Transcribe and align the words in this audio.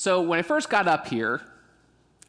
So, 0.00 0.22
when 0.22 0.38
I 0.38 0.42
first 0.42 0.70
got 0.70 0.88
up 0.88 1.08
here, 1.08 1.42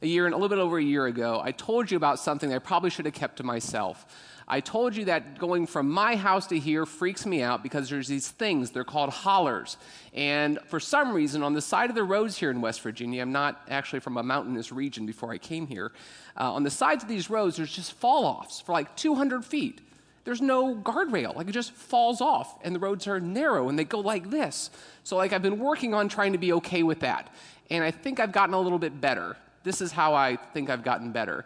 a 0.02 0.06
year 0.06 0.26
and 0.26 0.34
a 0.34 0.38
little 0.38 0.50
bit 0.50 0.62
over 0.62 0.78
a 0.78 0.84
year 0.84 1.06
ago, 1.06 1.40
I 1.42 1.54
told 1.54 1.90
you 1.90 1.96
about 1.96 2.20
something 2.20 2.50
that 2.50 2.56
I 2.58 2.60
probably 2.60 2.90
should 2.90 3.06
have 3.06 3.14
kept 3.14 3.38
to 3.38 3.44
myself. 3.44 4.06
I 4.46 4.60
told 4.60 4.94
you 4.94 5.06
that 5.06 5.40
going 5.40 5.68
from 5.68 5.90
my 5.90 6.18
house 6.18 6.48
to 6.48 6.60
here 6.60 6.86
freaks 6.86 7.26
me 7.26 7.42
out 7.42 7.64
because 7.64 7.90
there's 7.90 8.10
these 8.10 8.28
things, 8.28 8.72
they're 8.72 8.84
called 8.84 9.12
hollers. 9.12 9.78
And 10.14 10.60
for 10.66 10.82
some 10.82 11.14
reason, 11.14 11.44
on 11.44 11.54
the 11.54 11.62
side 11.62 11.90
of 11.90 11.96
the 11.96 12.04
roads 12.04 12.38
here 12.38 12.52
in 12.52 12.60
West 12.60 12.82
Virginia, 12.82 13.22
I'm 13.22 13.32
not 13.32 13.62
actually 13.70 14.02
from 14.02 14.18
a 14.18 14.24
mountainous 14.24 14.74
region 14.74 15.06
before 15.06 15.32
I 15.32 15.38
came 15.38 15.66
here, 15.66 15.94
uh, 16.38 16.52
on 16.52 16.64
the 16.64 16.70
sides 16.70 17.04
of 17.04 17.08
these 17.08 17.30
roads, 17.30 17.56
there's 17.56 17.74
just 17.74 17.94
fall 17.94 18.26
offs 18.26 18.60
for 18.60 18.74
like 18.74 18.98
200 18.98 19.46
feet. 19.46 19.80
There's 20.24 20.42
no 20.42 20.76
guardrail, 20.76 21.36
like 21.36 21.48
it 21.48 21.54
just 21.54 21.72
falls 21.72 22.22
off, 22.22 22.60
and 22.64 22.76
the 22.76 22.80
roads 22.80 23.08
are 23.08 23.20
narrow 23.20 23.70
and 23.70 23.80
they 23.80 23.86
go 23.86 24.02
like 24.02 24.30
this. 24.30 24.70
So, 25.04 25.18
like, 25.18 25.34
I've 25.34 25.42
been 25.42 25.58
working 25.58 25.96
on 25.96 26.10
trying 26.10 26.34
to 26.34 26.38
be 26.38 26.54
okay 26.54 26.84
with 26.84 27.00
that 27.00 27.34
and 27.72 27.84
I 27.84 27.90
think 27.90 28.20
I've 28.20 28.34
gotten 28.34 28.54
a 28.54 28.60
little 28.60 28.78
bit 28.78 29.00
better. 29.00 29.38
This 29.64 29.82
is 29.82 29.92
how 29.92 30.14
I 30.14 30.36
think 30.36 30.70
I've 30.70 30.84
gotten 30.84 31.12
better. 31.12 31.46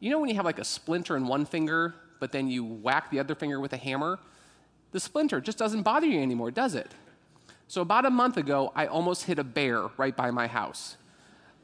You 0.00 0.10
know 0.10 0.18
when 0.18 0.30
you 0.30 0.36
have 0.36 0.44
like 0.44 0.58
a 0.58 0.64
splinter 0.64 1.16
in 1.16 1.26
one 1.26 1.44
finger, 1.44 1.94
but 2.20 2.32
then 2.32 2.48
you 2.48 2.64
whack 2.64 3.10
the 3.10 3.20
other 3.20 3.34
finger 3.34 3.60
with 3.60 3.72
a 3.74 3.76
hammer? 3.76 4.18
The 4.92 5.00
splinter 5.00 5.40
just 5.40 5.58
doesn't 5.58 5.82
bother 5.82 6.06
you 6.06 6.20
anymore, 6.20 6.50
does 6.50 6.74
it? 6.74 6.90
So, 7.66 7.82
about 7.82 8.06
a 8.06 8.10
month 8.10 8.38
ago, 8.38 8.72
I 8.74 8.86
almost 8.86 9.24
hit 9.24 9.38
a 9.38 9.44
bear 9.44 9.88
right 9.98 10.16
by 10.16 10.30
my 10.30 10.46
house. 10.46 10.96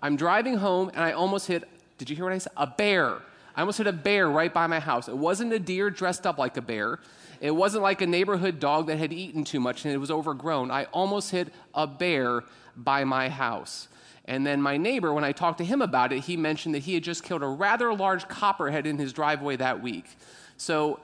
I'm 0.03 0.17
driving 0.17 0.59
home 0.59 0.91
and 0.91 1.03
I 1.03 1.13
almost 1.13 1.47
hit, 1.47 1.67
did 1.97 2.11
you 2.11 2.17
hear 2.17 2.27
what 2.27 2.35
I 2.35 2.39
said? 2.39 2.53
A 2.59 2.67
bear. 2.67 3.23
I 3.57 3.61
almost 3.61 3.79
hit 3.79 3.87
a 3.87 3.93
bear 3.93 4.29
right 4.29 4.53
by 4.53 4.67
my 4.67 4.81
house. 4.81 5.09
It 5.09 5.17
wasn't 5.17 5.55
a 5.55 5.59
deer 5.59 5.89
dressed 5.89 6.27
up 6.27 6.37
like 6.37 6.59
a 6.59 6.63
bear. 6.63 6.99
It 7.41 7.53
wasn't 7.53 7.83
like 7.83 8.03
a 8.03 8.07
neighborhood 8.07 8.61
dog 8.61 8.89
that 8.89 8.99
had 8.99 9.15
eaten 9.15 9.45
too 9.45 9.61
much 9.61 9.87
and 9.87 9.95
it 9.95 9.99
was 9.99 10.11
overgrown. 10.11 10.71
I 10.71 10.85
almost 10.87 11.31
hit 11.31 11.55
a 11.73 11.87
bear 11.87 12.43
by 12.77 13.05
my 13.05 13.31
house. 13.31 13.89
And 14.27 14.47
then 14.47 14.63
my 14.63 14.77
neighbor, 14.77 15.13
when 15.13 15.25
I 15.25 15.33
talked 15.33 15.59
to 15.59 15.65
him 15.65 15.83
about 15.83 16.13
it, 16.13 16.21
he 16.21 16.37
mentioned 16.37 16.75
that 16.75 16.85
he 16.85 16.95
had 16.95 17.03
just 17.03 17.23
killed 17.23 17.43
a 17.43 17.47
rather 17.47 17.93
large 17.93 18.27
copperhead 18.27 18.87
in 18.87 18.99
his 18.99 19.13
driveway 19.13 19.57
that 19.57 19.83
week. 19.83 20.07
So 20.57 21.01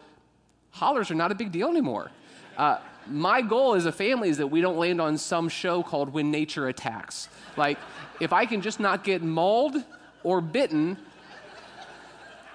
hollers 0.70 1.11
are 1.11 1.14
not 1.14 1.31
a 1.31 1.34
big 1.34 1.53
deal 1.53 1.69
anymore. 1.69 2.11
Uh, 2.56 2.78
my 3.06 3.42
goal 3.42 3.75
as 3.75 3.86
a 3.86 3.92
family 3.92 4.28
is 4.28 4.39
that 4.39 4.47
we 4.47 4.61
don't 4.61 4.78
land 4.78 5.00
on 5.00 5.19
some 5.19 5.48
show 5.48 5.83
called 5.83 6.12
When 6.12 6.31
Nature 6.31 6.69
Attacks. 6.69 7.28
Like, 7.56 7.78
if 8.20 8.33
I 8.33 8.47
can 8.47 8.61
just 8.61 8.81
not 8.81 9.05
get 9.05 9.22
mauled 9.22 9.77
or 10.22 10.41
bitten, 10.41 10.97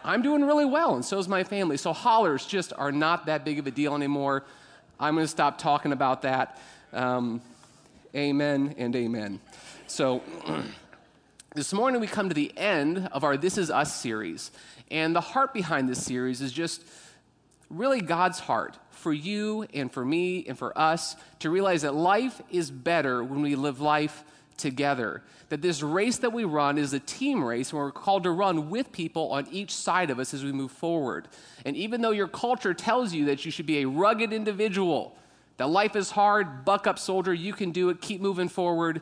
I'm 0.03 0.21
doing 0.21 0.43
really 0.43 0.65
well, 0.65 0.95
and 0.95 1.03
so 1.03 1.17
is 1.17 1.27
my 1.27 1.43
family. 1.43 1.77
So 1.77 1.91
hollers 1.91 2.45
just 2.45 2.73
are 2.77 2.91
not 2.91 3.25
that 3.25 3.43
big 3.43 3.57
of 3.59 3.65
a 3.65 3.71
deal 3.71 3.95
anymore. 3.95 4.43
I'm 4.99 5.15
going 5.15 5.25
to 5.25 5.27
stop 5.27 5.57
talking 5.57 5.91
about 5.91 6.21
that. 6.21 6.59
Um, 6.93 7.41
amen 8.15 8.75
and 8.77 8.95
amen. 8.95 9.39
So, 9.87 10.23
this 11.53 11.71
morning 11.71 12.01
we 12.01 12.07
come 12.07 12.27
to 12.27 12.33
the 12.33 12.51
end 12.57 13.07
of 13.11 13.23
our 13.23 13.37
This 13.37 13.55
Is 13.57 13.69
Us 13.69 13.95
series. 13.95 14.49
And 14.89 15.15
the 15.15 15.21
heart 15.21 15.53
behind 15.53 15.87
this 15.87 16.03
series 16.03 16.41
is 16.41 16.51
just 16.51 16.83
really 17.69 18.01
God's 18.01 18.39
heart 18.39 18.77
for 18.89 19.13
you 19.13 19.67
and 19.75 19.91
for 19.91 20.03
me 20.03 20.43
and 20.47 20.57
for 20.57 20.75
us 20.75 21.15
to 21.39 21.51
realize 21.51 21.83
that 21.83 21.93
life 21.93 22.41
is 22.49 22.71
better 22.71 23.23
when 23.23 23.43
we 23.43 23.55
live 23.55 23.79
life 23.79 24.23
together. 24.57 25.21
That 25.49 25.61
this 25.61 25.83
race 25.83 26.17
that 26.17 26.33
we 26.33 26.45
run 26.45 26.79
is 26.79 26.93
a 26.93 26.99
team 26.99 27.43
race, 27.43 27.71
and 27.71 27.79
we're 27.79 27.91
called 27.91 28.23
to 28.23 28.31
run 28.31 28.71
with 28.71 28.91
people 28.91 29.31
on 29.31 29.47
each 29.51 29.71
side 29.71 30.09
of 30.09 30.17
us 30.17 30.33
as 30.33 30.43
we 30.43 30.51
move 30.51 30.71
forward. 30.71 31.27
And 31.63 31.77
even 31.77 32.01
though 32.01 32.11
your 32.11 32.27
culture 32.27 32.73
tells 32.73 33.13
you 33.13 33.25
that 33.25 33.45
you 33.45 33.51
should 33.51 33.67
be 33.67 33.79
a 33.79 33.85
rugged 33.85 34.33
individual, 34.33 35.15
that 35.57 35.69
life 35.69 35.95
is 35.95 36.09
hard, 36.11 36.65
buck 36.65 36.87
up, 36.87 36.97
soldier, 36.97 37.33
you 37.33 37.53
can 37.53 37.71
do 37.71 37.89
it, 37.89 38.01
keep 38.01 38.19
moving 38.19 38.49
forward, 38.49 39.01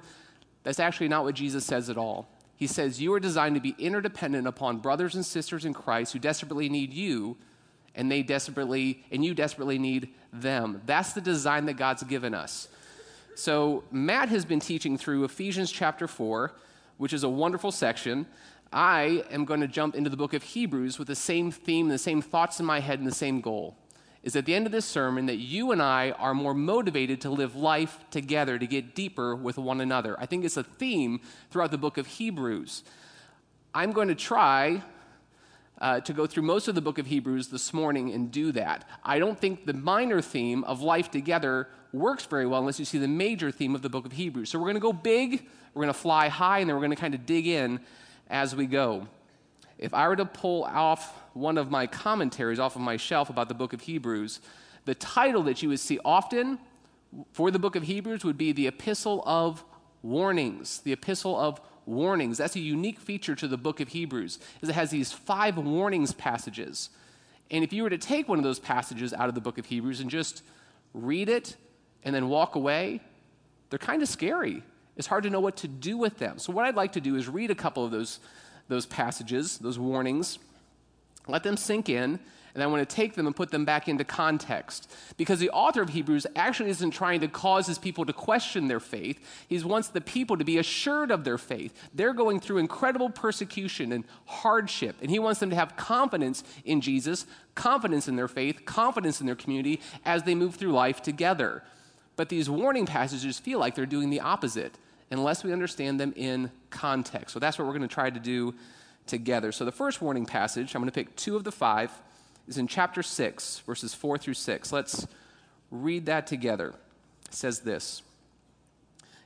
that's 0.64 0.80
actually 0.80 1.10
not 1.10 1.24
what 1.24 1.36
Jesus 1.36 1.66
says 1.66 1.90
at 1.90 1.98
all. 1.98 2.28
He 2.56 2.68
says, 2.68 3.02
You 3.02 3.14
are 3.14 3.20
designed 3.20 3.56
to 3.56 3.62
be 3.62 3.76
interdependent 3.78 4.48
upon 4.48 4.80
brothers 4.80 5.16
and 5.16 5.26
sisters 5.26 5.66
in 5.66 5.74
Christ 5.74 6.14
who 6.14 6.20
desperately 6.20 6.70
need 6.70 6.94
you, 6.94 7.38
and 7.96 8.12
they 8.12 8.24
desperately, 8.24 9.04
and 9.12 9.24
you 9.24 9.34
desperately 9.34 9.78
need 9.78 10.10
them. 10.32 10.82
That's 10.86 11.14
the 11.14 11.22
design 11.22 11.66
that 11.66 11.74
God's 11.74 12.04
given 12.04 12.34
us. 12.34 12.68
So, 13.36 13.84
Matt 13.92 14.30
has 14.30 14.46
been 14.46 14.60
teaching 14.60 14.98
through 14.98 15.24
Ephesians 15.24 15.72
chapter 15.72 16.08
4, 16.08 16.54
which 16.98 17.14
is 17.14 17.24
a 17.24 17.30
wonderful 17.30 17.72
section. 17.72 18.28
I 18.72 19.24
am 19.30 19.46
going 19.46 19.62
to 19.62 19.68
jump 19.68 19.96
into 19.96 20.10
the 20.10 20.18
book 20.18 20.34
of 20.34 20.44
Hebrews 20.44 20.98
with 20.98 21.08
the 21.08 21.16
same 21.16 21.52
theme, 21.52 21.90
the 21.90 21.98
same 21.98 22.22
thoughts 22.22 22.60
in 22.60 22.66
my 22.66 22.80
head, 22.80 23.00
and 23.00 23.08
the 23.08 23.14
same 23.14 23.42
goal 23.42 23.76
is 24.24 24.36
at 24.38 24.46
the 24.46 24.56
end 24.56 24.66
of 24.66 24.72
this 24.72 24.86
sermon 24.86 25.26
that 25.26 25.36
you 25.36 25.72
and 25.72 25.82
I 25.82 26.12
are 26.12 26.34
more 26.34 26.54
motivated 26.54 27.22
to 27.22 27.30
live 27.30 27.56
life 27.56 28.00
together, 28.10 28.58
to 28.58 28.66
get 28.66 28.96
deeper 28.96 29.36
with 29.36 29.58
one 29.58 29.82
another. 29.82 30.18
I 30.20 30.26
think 30.26 30.46
it's 30.46 30.58
a 30.58 30.64
theme 30.64 31.20
throughout 31.52 31.72
the 31.72 31.78
book 31.78 31.98
of 31.98 32.08
Hebrews. 32.08 32.84
I'm 33.76 33.92
going 33.92 34.08
to 34.08 34.16
try 34.16 34.82
uh, 35.82 36.00
to 36.00 36.14
go 36.14 36.26
through 36.26 36.44
most 36.44 36.70
of 36.70 36.76
the 36.76 36.82
book 36.82 36.98
of 36.98 37.08
Hebrews 37.08 37.50
this 37.50 37.74
morning 37.74 38.14
and 38.14 38.32
do 38.32 38.54
that. 38.54 38.88
I 39.04 39.20
don't 39.20 39.38
think 39.38 39.66
the 39.66 39.74
minor 39.74 40.22
theme 40.22 40.64
of 40.64 40.82
life 40.82 41.12
together 41.12 41.68
works 41.92 42.26
very 42.26 42.48
well 42.48 42.62
unless 42.62 42.80
you 42.80 42.86
see 42.86 43.00
the 43.00 43.08
major 43.08 43.52
theme 43.52 43.76
of 43.76 43.82
the 43.82 43.90
book 43.90 44.06
of 44.06 44.14
Hebrews. 44.14 44.50
So 44.50 44.58
we're 44.58 44.66
going 44.66 44.76
to 44.76 44.80
go 44.80 44.94
big, 44.94 45.48
we're 45.74 45.82
going 45.82 45.94
to 45.94 46.00
fly 46.00 46.30
high, 46.30 46.60
and 46.60 46.70
then 46.70 46.76
we're 46.76 46.82
going 46.82 46.96
to 46.96 47.02
kind 47.02 47.14
of 47.14 47.26
dig 47.26 47.46
in 47.46 47.82
as 48.30 48.56
we 48.56 48.68
go. 48.68 49.08
If 49.78 49.94
I 49.94 50.08
were 50.08 50.16
to 50.16 50.26
pull 50.26 50.64
off 50.64 51.23
one 51.34 51.58
of 51.58 51.72
my 51.72 51.88
commentaries 51.88 52.60
off 52.60 52.76
of 52.76 52.82
my 52.82 52.98
shelf 52.98 53.30
about 53.30 53.48
the 53.48 53.54
book 53.54 53.74
of 53.74 53.82
Hebrews, 53.82 54.40
the 54.86 54.96
title 54.96 55.44
that 55.44 55.62
you 55.62 55.70
would 55.70 55.80
see 55.80 56.00
often 56.04 56.60
for 57.32 57.52
the 57.52 57.60
book 57.60 57.76
of 57.76 57.84
Hebrews 57.84 58.24
would 58.24 58.38
be 58.38 58.52
the 58.52 58.68
Epistle 58.68 59.24
of 59.26 59.64
Warnings. 60.02 60.80
The 60.80 60.94
Epistle 60.94 61.40
of 61.40 61.62
Warnings. 61.86 62.38
That's 62.38 62.56
a 62.56 62.60
unique 62.60 63.00
feature 63.00 63.36
to 63.36 63.48
the 63.48 63.58
book 63.58 63.80
of 63.80 63.90
Hebrews, 63.90 64.40
is 64.62 64.70
it 64.70 64.74
has 64.74 64.90
these 64.90 65.12
five 65.12 65.58
warnings 65.58 66.14
passages. 66.14 66.90
And 67.52 67.64
if 67.64 67.74
you 67.74 67.84
were 67.84 67.90
to 67.90 67.98
take 67.98 68.28
one 68.28 68.38
of 68.38 68.44
those 68.44 68.60
passages 68.60 69.14
out 69.14 69.30
of 69.30 69.36
the 69.36 69.42
book 69.42 69.58
of 69.58 69.66
Hebrews 69.66 70.00
and 70.00 70.10
just 70.10 70.44
read 70.94 71.30
it 71.30 71.56
and 72.04 72.16
then 72.16 72.30
walk 72.30 72.56
away, 72.56 73.02
they're 73.70 73.80
kind 73.80 74.02
of 74.02 74.08
scary. 74.08 74.64
It's 74.96 75.08
hard 75.08 75.24
to 75.24 75.30
know 75.30 75.40
what 75.40 75.58
to 75.58 75.68
do 75.68 75.98
with 75.98 76.20
them. 76.20 76.38
So, 76.38 76.54
what 76.54 76.66
I'd 76.66 76.76
like 76.76 76.94
to 76.94 77.02
do 77.02 77.16
is 77.16 77.28
read 77.28 77.52
a 77.52 77.56
couple 77.56 77.84
of 77.84 77.92
those, 77.92 78.20
those 78.68 78.86
passages, 78.86 79.58
those 79.58 79.80
warnings, 79.80 80.40
let 81.28 81.44
them 81.44 81.58
sink 81.58 81.90
in, 81.90 82.20
and 82.54 82.62
I 82.62 82.68
want 82.68 82.88
to 82.88 82.96
take 82.96 83.16
them 83.16 83.26
and 83.26 83.36
put 83.36 83.50
them 83.50 83.66
back 83.66 83.88
into 83.88 84.04
context. 84.04 84.92
Because 85.18 85.40
the 85.40 85.50
author 85.50 85.82
of 85.82 85.90
Hebrews 85.90 86.28
actually 86.36 86.70
isn't 86.70 86.92
trying 86.92 87.22
to 87.22 87.28
cause 87.28 87.66
his 87.66 87.80
people 87.80 88.06
to 88.06 88.14
question 88.14 88.68
their 88.68 88.80
faith. 88.80 89.20
He 89.48 89.58
wants 89.60 89.88
the 89.88 90.02
people 90.02 90.38
to 90.38 90.44
be 90.44 90.60
assured 90.60 91.10
of 91.10 91.24
their 91.24 91.40
faith. 91.40 91.74
They're 91.94 92.14
going 92.14 92.40
through 92.40 92.60
incredible 92.60 93.10
persecution 93.10 93.92
and 93.92 94.04
hardship, 94.26 94.98
and 95.02 95.10
he 95.10 95.18
wants 95.18 95.40
them 95.40 95.50
to 95.50 95.56
have 95.56 95.76
confidence 95.78 96.44
in 96.64 96.82
Jesus, 96.82 97.26
confidence 97.56 98.08
in 98.08 98.16
their 98.16 98.28
faith, 98.28 98.66
confidence 98.66 99.20
in 99.20 99.26
their 99.26 99.36
community 99.36 99.82
as 100.06 100.24
they 100.24 100.36
move 100.36 100.56
through 100.56 100.74
life 100.74 101.02
together. 101.02 101.64
But 102.16 102.30
these 102.30 102.50
warning 102.50 102.86
passages 102.86 103.40
feel 103.40 103.58
like 103.58 103.74
they're 103.74 103.88
doing 103.88 104.12
the 104.12 104.20
opposite 104.20 104.78
unless 105.10 105.44
we 105.44 105.52
understand 105.52 106.00
them 106.00 106.14
in 106.16 106.52
context. 106.70 107.34
So 107.34 107.40
that's 107.40 107.58
what 107.58 107.66
we're 107.66 107.74
going 107.74 107.88
to 107.88 107.94
try 107.94 108.10
to 108.12 108.20
do 108.20 108.54
together. 109.08 109.52
So 109.52 109.66
the 109.66 109.72
first 109.72 110.02
warning 110.02 110.26
passage, 110.26 110.76
I'm 110.76 110.82
going 110.82 110.92
to 110.92 110.96
pick 110.96 111.16
two 111.16 111.36
of 111.36 111.44
the 111.44 111.52
five, 111.52 111.92
is 112.48 112.58
in 112.58 112.68
chapter 112.68 113.04
6, 113.04 113.60
verses 113.60 113.94
4 113.94 114.18
through 114.18 114.34
6. 114.34 114.72
Let's 114.72 115.08
read 115.72 116.06
that 116.06 116.28
together. 116.28 116.74
It 117.26 117.34
says 117.34 117.62
this 117.62 118.02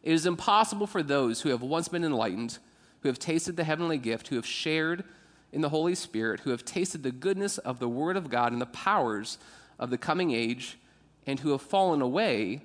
It 0.04 0.14
is 0.14 0.26
impossible 0.26 0.88
for 0.88 1.04
those 1.04 1.42
who 1.42 1.50
have 1.50 1.62
once 1.62 1.88
been 1.88 2.04
enlightened, 2.04 2.58
who 3.02 3.10
have 3.10 3.20
tasted 3.20 3.56
the 3.56 3.64
heavenly 3.64 3.98
gift, 3.98 4.28
who 4.28 4.36
have 4.36 4.46
shared 4.46 5.04
in 5.52 5.62
the 5.62 5.70
Holy 5.70 5.96
Spirit, 5.96 6.42
who 6.42 6.52
have 6.52 6.66
tasted 6.66 7.04
the 7.04 7.12
goodness 7.12 7.58
of 7.58 7.80
the 7.80 7.90
Word 7.90 8.18
of 8.18 8.30
God 8.30 8.52
and 8.52 8.62
the 8.62 8.66
powers 8.68 9.38
of 9.80 9.90
the 9.90 9.98
coming 9.98 10.32
age, 10.32 10.78
and 11.26 11.40
who 11.40 11.52
have 11.52 11.62
fallen 11.62 12.02
away 12.02 12.62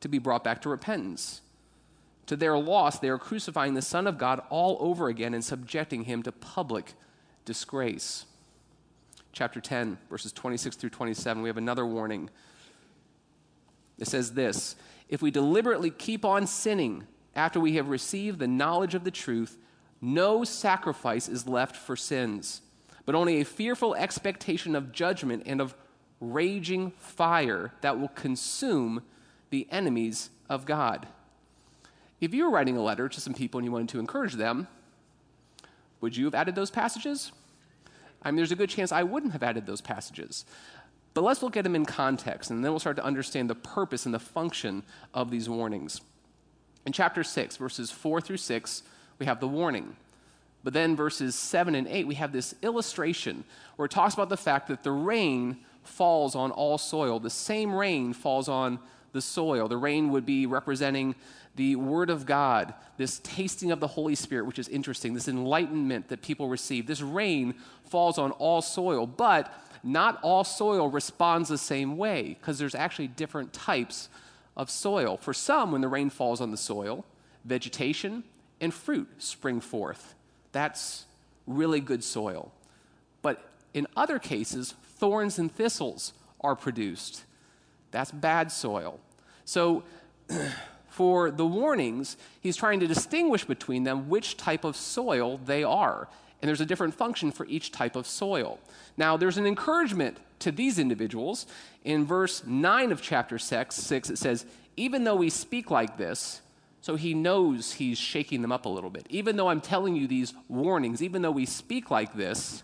to 0.00 0.08
be 0.08 0.18
brought 0.18 0.44
back 0.44 0.62
to 0.62 0.68
repentance. 0.68 1.40
To 2.26 2.36
their 2.36 2.56
loss, 2.56 2.98
they 2.98 3.08
are 3.08 3.18
crucifying 3.18 3.74
the 3.74 3.82
Son 3.82 4.06
of 4.06 4.18
God 4.18 4.40
all 4.48 4.78
over 4.80 5.08
again 5.08 5.34
and 5.34 5.44
subjecting 5.44 6.04
him 6.04 6.22
to 6.22 6.32
public 6.32 6.94
disgrace. 7.44 8.24
Chapter 9.32 9.60
10, 9.60 9.98
verses 10.08 10.32
26 10.32 10.76
through 10.76 10.90
27, 10.90 11.42
we 11.42 11.48
have 11.48 11.56
another 11.56 11.84
warning. 11.84 12.30
It 13.98 14.06
says 14.06 14.32
this 14.32 14.76
If 15.08 15.20
we 15.20 15.30
deliberately 15.30 15.90
keep 15.90 16.24
on 16.24 16.46
sinning 16.46 17.04
after 17.34 17.60
we 17.60 17.76
have 17.76 17.88
received 17.88 18.38
the 18.38 18.48
knowledge 18.48 18.94
of 18.94 19.04
the 19.04 19.10
truth, 19.10 19.58
no 20.00 20.44
sacrifice 20.44 21.28
is 21.28 21.48
left 21.48 21.76
for 21.76 21.96
sins, 21.96 22.62
but 23.04 23.14
only 23.14 23.40
a 23.40 23.44
fearful 23.44 23.94
expectation 23.94 24.74
of 24.76 24.92
judgment 24.92 25.42
and 25.46 25.60
of 25.60 25.74
raging 26.20 26.92
fire 26.92 27.72
that 27.80 27.98
will 27.98 28.08
consume 28.08 29.02
the 29.50 29.66
enemies 29.70 30.30
of 30.48 30.64
God. 30.64 31.06
If 32.24 32.32
you 32.32 32.44
were 32.44 32.50
writing 32.50 32.78
a 32.78 32.82
letter 32.82 33.06
to 33.06 33.20
some 33.20 33.34
people 33.34 33.58
and 33.58 33.66
you 33.66 33.72
wanted 33.72 33.90
to 33.90 33.98
encourage 33.98 34.32
them, 34.32 34.66
would 36.00 36.16
you 36.16 36.24
have 36.24 36.34
added 36.34 36.54
those 36.54 36.70
passages? 36.70 37.32
I 38.22 38.30
mean, 38.30 38.36
there's 38.36 38.50
a 38.50 38.56
good 38.56 38.70
chance 38.70 38.92
I 38.92 39.02
wouldn't 39.02 39.32
have 39.32 39.42
added 39.42 39.66
those 39.66 39.82
passages. 39.82 40.46
But 41.12 41.22
let's 41.22 41.42
look 41.42 41.54
at 41.56 41.64
them 41.64 41.76
in 41.76 41.84
context, 41.84 42.50
and 42.50 42.64
then 42.64 42.72
we'll 42.72 42.80
start 42.80 42.96
to 42.96 43.04
understand 43.04 43.50
the 43.50 43.54
purpose 43.54 44.06
and 44.06 44.14
the 44.14 44.18
function 44.18 44.84
of 45.12 45.30
these 45.30 45.50
warnings. 45.50 46.00
In 46.86 46.92
chapter 46.92 47.22
6, 47.22 47.58
verses 47.58 47.90
4 47.90 48.22
through 48.22 48.38
6, 48.38 48.82
we 49.18 49.26
have 49.26 49.40
the 49.40 49.48
warning. 49.48 49.94
But 50.64 50.72
then 50.72 50.96
verses 50.96 51.34
7 51.34 51.74
and 51.74 51.86
8, 51.86 52.06
we 52.06 52.14
have 52.14 52.32
this 52.32 52.54
illustration 52.62 53.44
where 53.76 53.84
it 53.84 53.92
talks 53.92 54.14
about 54.14 54.30
the 54.30 54.36
fact 54.38 54.68
that 54.68 54.82
the 54.82 54.92
rain 54.92 55.58
falls 55.82 56.34
on 56.34 56.50
all 56.50 56.78
soil. 56.78 57.20
The 57.20 57.28
same 57.28 57.74
rain 57.74 58.14
falls 58.14 58.48
on 58.48 58.78
the 59.12 59.20
soil. 59.20 59.68
The 59.68 59.76
rain 59.76 60.10
would 60.10 60.26
be 60.26 60.46
representing 60.46 61.14
the 61.56 61.76
Word 61.76 62.10
of 62.10 62.26
God, 62.26 62.74
this 62.96 63.20
tasting 63.20 63.70
of 63.70 63.80
the 63.80 63.86
Holy 63.86 64.14
Spirit, 64.14 64.46
which 64.46 64.58
is 64.58 64.68
interesting, 64.68 65.14
this 65.14 65.28
enlightenment 65.28 66.08
that 66.08 66.22
people 66.22 66.48
receive. 66.48 66.86
This 66.86 67.00
rain 67.00 67.54
falls 67.84 68.18
on 68.18 68.32
all 68.32 68.60
soil, 68.60 69.06
but 69.06 69.52
not 69.82 70.18
all 70.22 70.44
soil 70.44 70.88
responds 70.88 71.48
the 71.48 71.58
same 71.58 71.96
way 71.96 72.36
because 72.40 72.58
there's 72.58 72.74
actually 72.74 73.08
different 73.08 73.52
types 73.52 74.08
of 74.56 74.70
soil. 74.70 75.16
For 75.16 75.32
some, 75.34 75.72
when 75.72 75.80
the 75.80 75.88
rain 75.88 76.10
falls 76.10 76.40
on 76.40 76.50
the 76.50 76.56
soil, 76.56 77.04
vegetation 77.44 78.24
and 78.60 78.72
fruit 78.72 79.08
spring 79.18 79.60
forth. 79.60 80.14
That's 80.52 81.04
really 81.46 81.80
good 81.80 82.02
soil. 82.02 82.52
But 83.22 83.48
in 83.74 83.86
other 83.96 84.18
cases, 84.18 84.74
thorns 84.82 85.38
and 85.38 85.52
thistles 85.52 86.14
are 86.40 86.56
produced. 86.56 87.24
That's 87.90 88.10
bad 88.10 88.50
soil. 88.50 89.00
So, 89.44 89.84
for 90.94 91.32
the 91.32 91.44
warnings, 91.44 92.16
he's 92.40 92.54
trying 92.54 92.78
to 92.78 92.86
distinguish 92.86 93.44
between 93.44 93.82
them 93.82 94.08
which 94.08 94.36
type 94.36 94.62
of 94.62 94.76
soil 94.76 95.40
they 95.44 95.64
are. 95.64 96.06
And 96.40 96.48
there's 96.48 96.60
a 96.60 96.66
different 96.66 96.94
function 96.94 97.32
for 97.32 97.44
each 97.46 97.72
type 97.72 97.96
of 97.96 98.06
soil. 98.06 98.60
Now, 98.96 99.16
there's 99.16 99.36
an 99.36 99.44
encouragement 99.44 100.18
to 100.38 100.52
these 100.52 100.78
individuals. 100.78 101.46
In 101.82 102.06
verse 102.06 102.46
9 102.46 102.92
of 102.92 103.02
chapter 103.02 103.40
6, 103.40 103.74
6 103.74 104.10
it 104.10 104.18
says, 104.18 104.46
Even 104.76 105.02
though 105.02 105.16
we 105.16 105.30
speak 105.30 105.68
like 105.68 105.96
this, 105.96 106.40
so 106.80 106.94
he 106.94 107.12
knows 107.12 107.72
he's 107.72 107.98
shaking 107.98 108.40
them 108.40 108.52
up 108.52 108.64
a 108.64 108.68
little 108.68 108.90
bit. 108.90 109.06
Even 109.10 109.34
though 109.34 109.48
I'm 109.48 109.60
telling 109.60 109.96
you 109.96 110.06
these 110.06 110.32
warnings, 110.48 111.02
even 111.02 111.22
though 111.22 111.32
we 111.32 111.44
speak 111.44 111.90
like 111.90 112.14
this, 112.14 112.62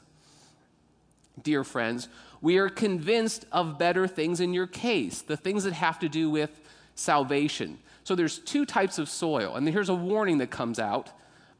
dear 1.42 1.64
friends, 1.64 2.08
we 2.40 2.58
are 2.58 2.68
convinced 2.68 3.44
of 3.50 3.76
better 3.76 4.06
things 4.06 4.38
in 4.38 4.54
your 4.54 4.68
case, 4.68 5.20
the 5.20 5.36
things 5.36 5.64
that 5.64 5.72
have 5.72 5.98
to 5.98 6.08
do 6.08 6.30
with 6.30 6.60
salvation. 6.94 7.78
So 8.04 8.14
there's 8.14 8.38
two 8.38 8.64
types 8.64 8.98
of 8.98 9.08
soil, 9.08 9.56
and 9.56 9.68
here's 9.68 9.88
a 9.88 9.94
warning 9.94 10.38
that 10.38 10.50
comes 10.50 10.78
out. 10.78 11.10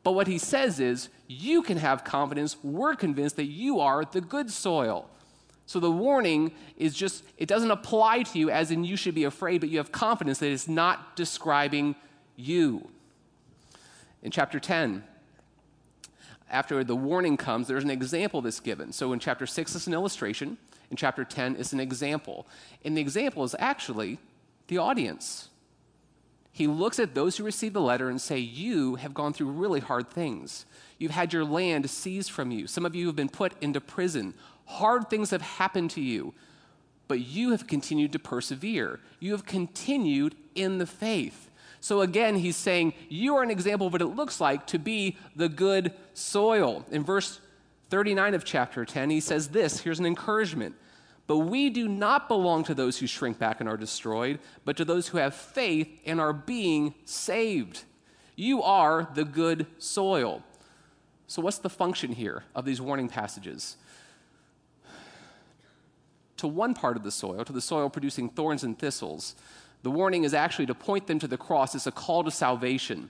But 0.03 0.13
what 0.13 0.27
he 0.27 0.39
says 0.39 0.81
is, 0.81 1.11
you 1.29 1.63
can 1.63 1.77
have 1.77 2.05
confidence. 2.05 2.57
We're 2.63 2.95
convinced 2.95 3.37
that 3.37 3.45
you 3.45 3.81
are 3.81 4.05
the 4.05 4.21
good 4.21 4.51
soil. 4.51 5.09
So 5.67 5.79
the 5.79 5.91
warning 5.91 6.53
is 6.77 6.95
just, 6.97 7.23
it 7.39 7.47
doesn't 7.47 7.71
apply 7.71 8.25
to 8.25 8.39
you 8.39 8.51
as 8.51 8.71
in 8.71 8.83
you 8.83 8.97
should 8.97 9.15
be 9.15 9.25
afraid, 9.25 9.61
but 9.61 9.69
you 9.69 9.79
have 9.79 9.93
confidence 9.93 10.39
that 10.39 10.51
it's 10.51 10.67
not 10.67 11.15
describing 11.15 11.95
you. 12.35 12.89
In 14.23 14.31
chapter 14.31 14.59
10, 14.59 15.05
after 16.51 16.83
the 16.83 16.97
warning 16.97 17.37
comes, 17.37 17.69
there's 17.69 17.85
an 17.85 17.91
example 17.91 18.43
that's 18.43 18.59
given. 18.59 18.93
So 18.93 19.13
in 19.13 19.21
chapter 19.21 19.47
6, 19.47 19.77
it's 19.77 19.87
an 19.87 19.95
illustration. 19.95 20.59
In 20.91 20.97
chapter 20.97 21.25
10, 21.25 21.55
it's 21.57 21.73
an 21.73 21.79
example. 21.79 22.49
And 22.85 22.97
the 22.97 23.01
example 23.01 23.45
is 23.45 23.55
actually 23.59 24.19
the 24.67 24.79
audience. 24.79 25.50
He 26.53 26.67
looks 26.67 26.99
at 26.99 27.15
those 27.15 27.37
who 27.37 27.45
receive 27.45 27.73
the 27.73 27.81
letter 27.81 28.09
and 28.09 28.21
say, 28.21 28.39
You 28.39 28.97
have 28.97 29.15
gone 29.15 29.33
through 29.33 29.51
really 29.51 29.81
hard 29.81 30.11
things. 30.11 30.67
You've 30.99 31.13
had 31.13 31.33
your 31.33 31.45
land 31.45 31.89
seized 31.89 32.31
from 32.31 32.51
you. 32.51 32.67
Some 32.67 32.85
of 32.85 32.95
you 32.95 33.07
have 33.07 33.17
been 33.17 33.29
put 33.29 33.53
into 33.63 33.81
prison. 33.81 34.35
Hard 34.67 35.09
things 35.09 35.31
have 35.31 35.43
happened 35.43 35.91
to 35.93 36.01
you, 36.01 36.35
but 37.09 37.21
you 37.21 37.51
have 37.51 37.67
continued 37.67 38.13
to 38.13 38.19
persevere. 38.19 39.01
You 39.19 39.33
have 39.33 39.47
continued 39.47 40.35
in 40.55 40.79
the 40.79 40.87
faith. 40.87 41.51
So 41.81 42.03
again, 42.03 42.37
he's 42.37 42.57
saying, 42.57 42.95
You 43.09 43.37
are 43.37 43.43
an 43.43 43.51
example 43.51 43.87
of 43.87 43.93
what 43.93 44.03
it 44.03 44.07
looks 44.07 44.41
like 44.41 44.67
to 44.69 44.79
be 44.79 45.17
the 45.35 45.49
good 45.49 45.93
soil. 46.15 46.85
In 46.91 47.05
verse 47.05 47.41
39 47.89 48.35
of 48.35 48.45
chapter 48.45 48.85
10, 48.85 49.11
he 49.11 49.21
says 49.21 49.49
this 49.49 49.81
here's 49.81 49.99
an 49.99 50.07
encouragement. 50.07 50.75
But 51.31 51.47
we 51.47 51.71
do 51.71 51.87
not 51.87 52.27
belong 52.27 52.65
to 52.65 52.75
those 52.75 52.99
who 52.99 53.07
shrink 53.07 53.39
back 53.39 53.61
and 53.61 53.69
are 53.69 53.77
destroyed, 53.77 54.41
but 54.65 54.77
to 54.79 54.85
those 54.85 55.07
who 55.07 55.19
have 55.19 55.33
faith 55.33 55.89
and 56.05 56.21
are 56.21 56.33
being 56.33 56.93
saved. 57.05 57.85
You 58.35 58.65
are 58.65 59.09
the 59.15 59.25
good 59.25 59.69
soil. 59.79 60.43
So, 61.29 61.41
what's 61.41 61.59
the 61.59 61.71
function 61.71 62.11
here 62.11 62.43
of 62.53 62.65
these 62.65 62.81
warning 62.81 63.09
passages? 63.09 63.77
To 66.39 66.49
one 66.49 66.75
part 66.75 66.97
of 66.97 67.05
the 67.05 67.13
soil, 67.13 67.45
to 67.45 67.53
the 67.53 67.61
soil 67.61 67.89
producing 67.91 68.31
thorns 68.31 68.65
and 68.65 68.77
thistles, 68.77 69.37
the 69.85 69.91
warning 69.93 70.25
is 70.25 70.35
actually 70.35 70.67
to 70.67 70.75
point 70.75 71.07
them 71.07 71.21
to 71.21 71.29
the 71.29 71.39
cross. 71.39 71.77
It's 71.77 71.87
a 71.87 71.93
call 71.93 72.25
to 72.25 72.33
salvation. 72.33 73.09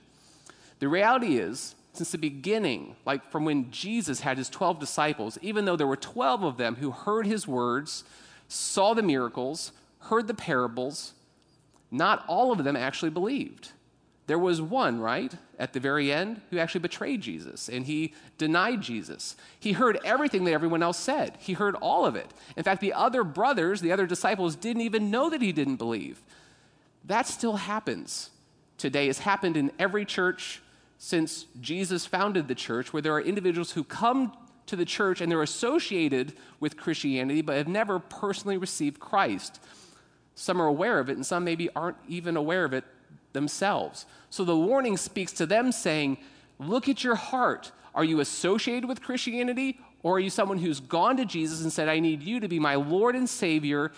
The 0.77 0.87
reality 0.87 1.39
is, 1.39 1.73
since 1.93 2.11
the 2.11 2.17
beginning, 2.17 2.95
like 3.05 3.29
from 3.31 3.45
when 3.45 3.69
Jesus 3.71 4.21
had 4.21 4.37
his 4.37 4.49
12 4.49 4.79
disciples, 4.79 5.37
even 5.41 5.65
though 5.65 5.75
there 5.75 5.87
were 5.87 5.97
12 5.97 6.43
of 6.43 6.57
them 6.57 6.75
who 6.75 6.91
heard 6.91 7.25
his 7.25 7.47
words, 7.47 8.03
saw 8.47 8.93
the 8.93 9.03
miracles, 9.03 9.71
heard 9.99 10.27
the 10.27 10.33
parables, 10.33 11.13
not 11.89 12.23
all 12.27 12.51
of 12.51 12.63
them 12.63 12.75
actually 12.75 13.11
believed. 13.11 13.71
There 14.27 14.39
was 14.39 14.61
one, 14.61 15.01
right, 15.01 15.33
at 15.59 15.73
the 15.73 15.81
very 15.81 16.11
end, 16.13 16.39
who 16.49 16.57
actually 16.57 16.79
betrayed 16.79 17.19
Jesus 17.19 17.67
and 17.67 17.85
he 17.85 18.13
denied 18.37 18.81
Jesus. 18.81 19.35
He 19.59 19.73
heard 19.73 19.99
everything 20.05 20.45
that 20.45 20.53
everyone 20.53 20.81
else 20.81 20.97
said, 20.97 21.35
he 21.39 21.53
heard 21.53 21.75
all 21.75 22.05
of 22.05 22.15
it. 22.15 22.33
In 22.55 22.63
fact, 22.63 22.79
the 22.79 22.93
other 22.93 23.25
brothers, 23.25 23.81
the 23.81 23.91
other 23.91 24.07
disciples, 24.07 24.55
didn't 24.55 24.83
even 24.83 25.11
know 25.11 25.29
that 25.29 25.41
he 25.41 25.51
didn't 25.51 25.75
believe. 25.75 26.21
That 27.03 27.27
still 27.27 27.57
happens 27.57 28.29
today. 28.77 29.09
It's 29.09 29.19
happened 29.19 29.57
in 29.57 29.71
every 29.77 30.05
church 30.05 30.61
since 31.03 31.47
Jesus 31.59 32.05
founded 32.05 32.47
the 32.47 32.53
church, 32.53 32.93
where 32.93 33.01
there 33.01 33.15
are 33.15 33.21
individuals 33.21 33.71
who 33.71 33.83
come 33.83 34.37
to 34.67 34.75
the 34.75 34.85
church 34.85 35.19
and 35.19 35.31
they're 35.31 35.41
associated 35.41 36.33
with 36.59 36.77
Christianity 36.77 37.41
but 37.41 37.57
have 37.57 37.67
never 37.67 37.97
personally 37.97 38.55
received 38.55 38.99
Christ. 38.99 39.59
Some 40.35 40.61
are 40.61 40.67
aware 40.67 40.99
of 40.99 41.09
it, 41.09 41.15
and 41.15 41.25
some 41.25 41.43
maybe 41.43 41.71
aren't 41.75 41.97
even 42.07 42.37
aware 42.37 42.63
of 42.65 42.73
it 42.75 42.83
themselves. 43.33 44.05
So 44.29 44.45
the 44.45 44.55
warning 44.55 44.95
speaks 44.95 45.31
to 45.33 45.47
them 45.47 45.71
saying, 45.71 46.19
Look 46.59 46.87
at 46.87 47.03
your 47.03 47.15
heart. 47.15 47.71
Are 47.95 48.05
you 48.05 48.19
associated 48.19 48.87
with 48.87 49.01
Christianity, 49.01 49.79
or 50.03 50.17
are 50.17 50.19
you 50.19 50.29
someone 50.29 50.59
who's 50.59 50.79
gone 50.79 51.17
to 51.17 51.25
Jesus 51.25 51.63
and 51.63 51.73
said, 51.73 51.89
I 51.89 51.99
need 51.99 52.21
you 52.21 52.39
to 52.39 52.47
be 52.47 52.59
my 52.59 52.75
Lord 52.75 53.15
and 53.15 53.27
Savior? 53.27 53.91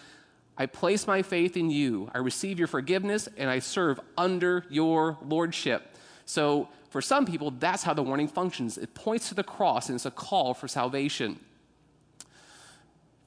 I 0.57 0.67
place 0.67 1.05
my 1.05 1.21
faith 1.21 1.57
in 1.57 1.69
you. 1.69 2.09
I 2.15 2.19
receive 2.19 2.59
your 2.59 2.69
forgiveness, 2.69 3.27
and 3.35 3.49
I 3.49 3.59
serve 3.59 3.99
under 4.17 4.63
your 4.69 5.17
lordship. 5.21 5.89
So 6.25 6.69
for 6.93 7.01
some 7.01 7.25
people, 7.25 7.49
that's 7.49 7.81
how 7.81 7.95
the 7.95 8.03
warning 8.03 8.27
functions. 8.27 8.77
It 8.77 8.93
points 8.93 9.29
to 9.29 9.33
the 9.33 9.43
cross 9.43 9.89
and 9.89 9.95
it's 9.95 10.05
a 10.05 10.11
call 10.11 10.53
for 10.53 10.67
salvation. 10.67 11.39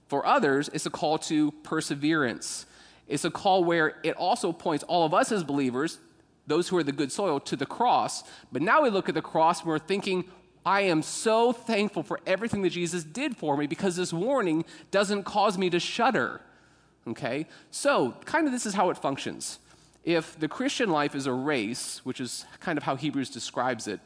For 0.06 0.24
others, 0.24 0.70
it's 0.72 0.86
a 0.86 0.90
call 0.90 1.18
to 1.18 1.50
perseverance. 1.64 2.66
It's 3.08 3.24
a 3.24 3.30
call 3.30 3.64
where 3.64 3.96
it 4.04 4.14
also 4.14 4.52
points 4.52 4.84
all 4.84 5.04
of 5.04 5.12
us 5.12 5.32
as 5.32 5.42
believers, 5.42 5.98
those 6.46 6.68
who 6.68 6.76
are 6.76 6.84
the 6.84 6.92
good 6.92 7.10
soil, 7.10 7.40
to 7.40 7.56
the 7.56 7.66
cross. 7.66 8.22
But 8.52 8.62
now 8.62 8.84
we 8.84 8.90
look 8.90 9.08
at 9.08 9.16
the 9.16 9.20
cross 9.20 9.62
and 9.62 9.68
we're 9.68 9.80
thinking, 9.80 10.26
I 10.64 10.82
am 10.82 11.02
so 11.02 11.52
thankful 11.52 12.04
for 12.04 12.20
everything 12.24 12.62
that 12.62 12.70
Jesus 12.70 13.02
did 13.02 13.36
for 13.36 13.56
me 13.56 13.66
because 13.66 13.96
this 13.96 14.12
warning 14.12 14.64
doesn't 14.92 15.24
cause 15.24 15.58
me 15.58 15.70
to 15.70 15.80
shudder. 15.80 16.40
Okay? 17.08 17.48
So, 17.72 18.14
kind 18.26 18.46
of 18.46 18.52
this 18.52 18.64
is 18.64 18.74
how 18.74 18.90
it 18.90 18.96
functions 18.96 19.58
if 20.06 20.38
the 20.38 20.46
Christian 20.46 20.88
life 20.88 21.16
is 21.16 21.26
a 21.26 21.32
race, 21.32 22.00
which 22.04 22.20
is 22.20 22.46
kind 22.60 22.78
of 22.78 22.84
how 22.84 22.94
Hebrews 22.94 23.28
describes 23.28 23.88
it, 23.88 24.00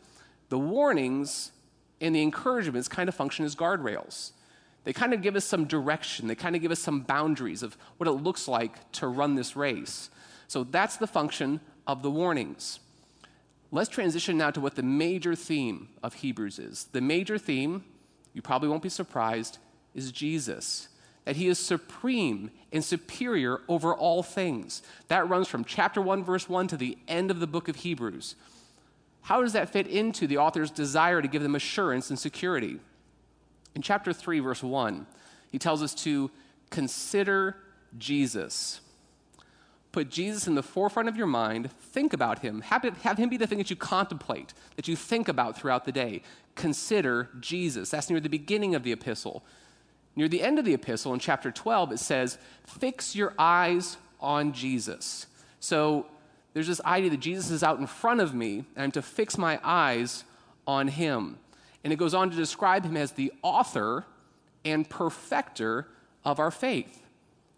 the 0.48 0.58
warnings 0.58 1.52
and 2.00 2.14
the 2.14 2.22
encouragements 2.22 2.88
kind 2.88 3.06
of 3.08 3.14
function 3.14 3.44
as 3.44 3.54
guardrails. 3.54 4.32
They 4.84 4.94
kind 4.94 5.12
of 5.12 5.20
give 5.20 5.36
us 5.36 5.44
some 5.44 5.66
direction, 5.66 6.26
they 6.26 6.34
kind 6.34 6.56
of 6.56 6.62
give 6.62 6.72
us 6.72 6.80
some 6.80 7.02
boundaries 7.02 7.62
of 7.62 7.76
what 7.98 8.08
it 8.08 8.12
looks 8.12 8.48
like 8.48 8.90
to 8.92 9.06
run 9.08 9.34
this 9.34 9.54
race. 9.54 10.08
So 10.48 10.64
that's 10.64 10.96
the 10.96 11.06
function 11.06 11.60
of 11.86 12.02
the 12.02 12.10
warnings. 12.10 12.80
Let's 13.70 13.90
transition 13.90 14.38
now 14.38 14.50
to 14.52 14.60
what 14.60 14.76
the 14.76 14.82
major 14.82 15.34
theme 15.34 15.90
of 16.02 16.14
Hebrews 16.14 16.58
is. 16.58 16.88
The 16.92 17.02
major 17.02 17.36
theme, 17.36 17.84
you 18.32 18.40
probably 18.40 18.70
won't 18.70 18.82
be 18.82 18.88
surprised, 18.88 19.58
is 19.94 20.10
Jesus 20.10 20.88
that 21.24 21.36
he 21.36 21.48
is 21.48 21.58
supreme 21.58 22.50
and 22.72 22.84
superior 22.84 23.60
over 23.68 23.94
all 23.94 24.22
things. 24.22 24.82
That 25.08 25.28
runs 25.28 25.48
from 25.48 25.64
chapter 25.64 26.00
1, 26.00 26.24
verse 26.24 26.48
1 26.48 26.68
to 26.68 26.76
the 26.76 26.98
end 27.08 27.30
of 27.30 27.40
the 27.40 27.46
book 27.46 27.68
of 27.68 27.76
Hebrews. 27.76 28.36
How 29.22 29.42
does 29.42 29.52
that 29.52 29.70
fit 29.70 29.86
into 29.86 30.26
the 30.26 30.38
author's 30.38 30.70
desire 30.70 31.20
to 31.20 31.28
give 31.28 31.42
them 31.42 31.54
assurance 31.54 32.10
and 32.10 32.18
security? 32.18 32.80
In 33.74 33.82
chapter 33.82 34.12
3, 34.12 34.40
verse 34.40 34.62
1, 34.62 35.06
he 35.50 35.58
tells 35.58 35.82
us 35.82 35.94
to 35.96 36.30
consider 36.70 37.56
Jesus. 37.98 38.80
Put 39.92 40.08
Jesus 40.08 40.46
in 40.46 40.54
the 40.54 40.62
forefront 40.62 41.08
of 41.08 41.16
your 41.16 41.26
mind. 41.26 41.70
Think 41.72 42.12
about 42.12 42.40
him. 42.40 42.60
Have, 42.62 42.84
it, 42.84 42.94
have 42.98 43.18
him 43.18 43.28
be 43.28 43.36
the 43.36 43.46
thing 43.46 43.58
that 43.58 43.70
you 43.70 43.76
contemplate, 43.76 44.54
that 44.76 44.86
you 44.86 44.94
think 44.94 45.28
about 45.28 45.58
throughout 45.58 45.84
the 45.84 45.92
day. 45.92 46.22
Consider 46.54 47.28
Jesus. 47.40 47.90
That's 47.90 48.08
near 48.08 48.20
the 48.20 48.28
beginning 48.28 48.74
of 48.74 48.84
the 48.84 48.92
epistle. 48.92 49.44
Near 50.16 50.28
the 50.28 50.42
end 50.42 50.58
of 50.58 50.64
the 50.64 50.74
epistle, 50.74 51.14
in 51.14 51.20
chapter 51.20 51.50
12, 51.50 51.92
it 51.92 51.98
says, 51.98 52.38
Fix 52.64 53.14
your 53.14 53.32
eyes 53.38 53.96
on 54.20 54.52
Jesus. 54.52 55.26
So 55.60 56.06
there's 56.52 56.66
this 56.66 56.80
idea 56.84 57.10
that 57.10 57.20
Jesus 57.20 57.50
is 57.50 57.62
out 57.62 57.78
in 57.78 57.86
front 57.86 58.20
of 58.20 58.34
me, 58.34 58.64
and 58.74 58.84
I'm 58.84 58.90
to 58.92 59.02
fix 59.02 59.38
my 59.38 59.60
eyes 59.62 60.24
on 60.66 60.88
him. 60.88 61.38
And 61.84 61.92
it 61.92 61.96
goes 61.96 62.14
on 62.14 62.30
to 62.30 62.36
describe 62.36 62.84
him 62.84 62.96
as 62.96 63.12
the 63.12 63.32
author 63.42 64.04
and 64.64 64.88
perfecter 64.88 65.86
of 66.24 66.38
our 66.38 66.50
faith. 66.50 67.02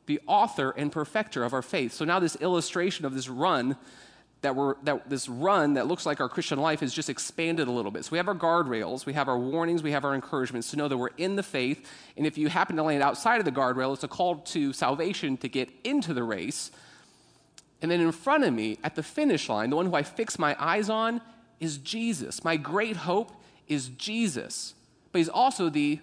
The 0.07 0.21
author 0.27 0.71
and 0.77 0.93
perfecter 0.93 1.45
of 1.45 1.53
our 1.53 1.63
faith. 1.63 1.93
So 1.93 2.05
now 2.05 2.19
this 2.19 2.37
illustration 2.37 3.05
of 3.05 3.15
this 3.15 3.29
run 3.29 3.77
that 4.43 4.55
we're 4.55 4.75
that 4.83 5.09
this 5.09 5.29
run 5.29 5.75
that 5.75 5.87
looks 5.87 6.05
like 6.05 6.21
our 6.21 6.29
Christian 6.29 6.61
life 6.61 6.83
is 6.83 6.93
just 6.93 7.09
expanded 7.09 7.69
a 7.69 7.71
little 7.71 7.91
bit. 7.91 8.05
So 8.05 8.13
we 8.13 8.19
have 8.19 8.29
our 8.29 8.35
guardrails, 8.35 9.07
we 9.07 9.13
have 9.15 9.29
our 9.29 9.39
warnings, 9.39 9.83
we 9.83 9.93
have 9.93 10.05
our 10.05 10.15
encouragements 10.15 10.71
to 10.73 10.77
know 10.77 10.89
that 10.89 10.99
we're 10.99 11.11
in 11.17 11.37
the 11.37 11.43
faith. 11.43 11.89
And 12.17 12.27
if 12.27 12.37
you 12.37 12.49
happen 12.49 12.77
to 12.77 12.83
land 12.83 13.03
outside 13.03 13.39
of 13.39 13.45
the 13.45 13.53
guardrail, 13.53 13.95
it's 13.95 14.05
a 14.05 14.09
call 14.09 14.37
to 14.37 14.73
salvation 14.73 15.37
to 15.39 15.49
get 15.49 15.71
into 15.85 16.13
the 16.13 16.25
race. 16.25 16.71
And 17.81 17.91
then 17.91 18.01
in 18.01 18.13
front 18.13 18.45
of 18.45 18.53
me, 18.53 18.79
at 18.85 18.95
the 18.95 19.03
finish 19.03 19.49
line, 19.49 19.71
the 19.71 19.77
one 19.77 19.87
who 19.87 19.95
I 19.95 20.03
fix 20.03 20.39
my 20.39 20.57
eyes 20.59 20.91
on 20.91 21.21
is 21.59 21.79
Jesus. 21.79 22.45
My 22.45 22.57
great 22.57 22.97
hope 22.97 23.33
is 23.69 23.89
Jesus. 23.89 24.75
But 25.11 25.19
he's 25.19 25.29
also 25.29 25.69
the 25.69 26.01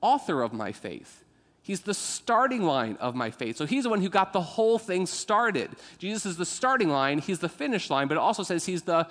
author 0.00 0.42
of 0.42 0.52
my 0.52 0.72
faith. 0.72 1.24
He's 1.68 1.82
the 1.82 1.92
starting 1.92 2.62
line 2.62 2.96
of 2.98 3.14
my 3.14 3.30
faith. 3.30 3.58
So 3.58 3.66
he's 3.66 3.84
the 3.84 3.90
one 3.90 4.00
who 4.00 4.08
got 4.08 4.32
the 4.32 4.40
whole 4.40 4.78
thing 4.78 5.04
started. 5.04 5.68
Jesus 5.98 6.24
is 6.24 6.38
the 6.38 6.46
starting 6.46 6.88
line, 6.88 7.18
he's 7.18 7.40
the 7.40 7.48
finish 7.50 7.90
line, 7.90 8.08
but 8.08 8.14
it 8.14 8.20
also 8.20 8.42
says 8.42 8.64
he's 8.64 8.84
the 8.84 9.06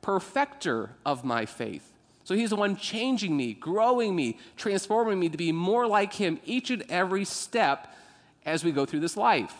perfecter 0.00 0.90
of 1.06 1.24
my 1.24 1.46
faith. 1.46 1.92
So 2.24 2.34
he's 2.34 2.50
the 2.50 2.56
one 2.56 2.74
changing 2.74 3.36
me, 3.36 3.54
growing 3.54 4.16
me, 4.16 4.36
transforming 4.56 5.20
me 5.20 5.28
to 5.28 5.36
be 5.36 5.52
more 5.52 5.86
like 5.86 6.14
him 6.14 6.40
each 6.44 6.70
and 6.70 6.82
every 6.88 7.24
step 7.24 7.94
as 8.44 8.64
we 8.64 8.72
go 8.72 8.84
through 8.84 8.98
this 8.98 9.16
life. 9.16 9.54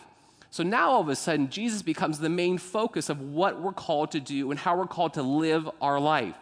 So 0.51 0.63
now 0.63 0.91
all 0.91 0.99
of 0.99 1.07
a 1.07 1.15
sudden, 1.15 1.49
Jesus 1.49 1.81
becomes 1.81 2.19
the 2.19 2.27
main 2.27 2.57
focus 2.57 3.07
of 3.07 3.21
what 3.21 3.61
we're 3.61 3.71
called 3.71 4.11
to 4.11 4.19
do 4.19 4.51
and 4.51 4.59
how 4.59 4.75
we're 4.75 4.85
called 4.85 5.13
to 5.13 5.23
live 5.23 5.69
our 5.81 5.97
life. 5.97 6.35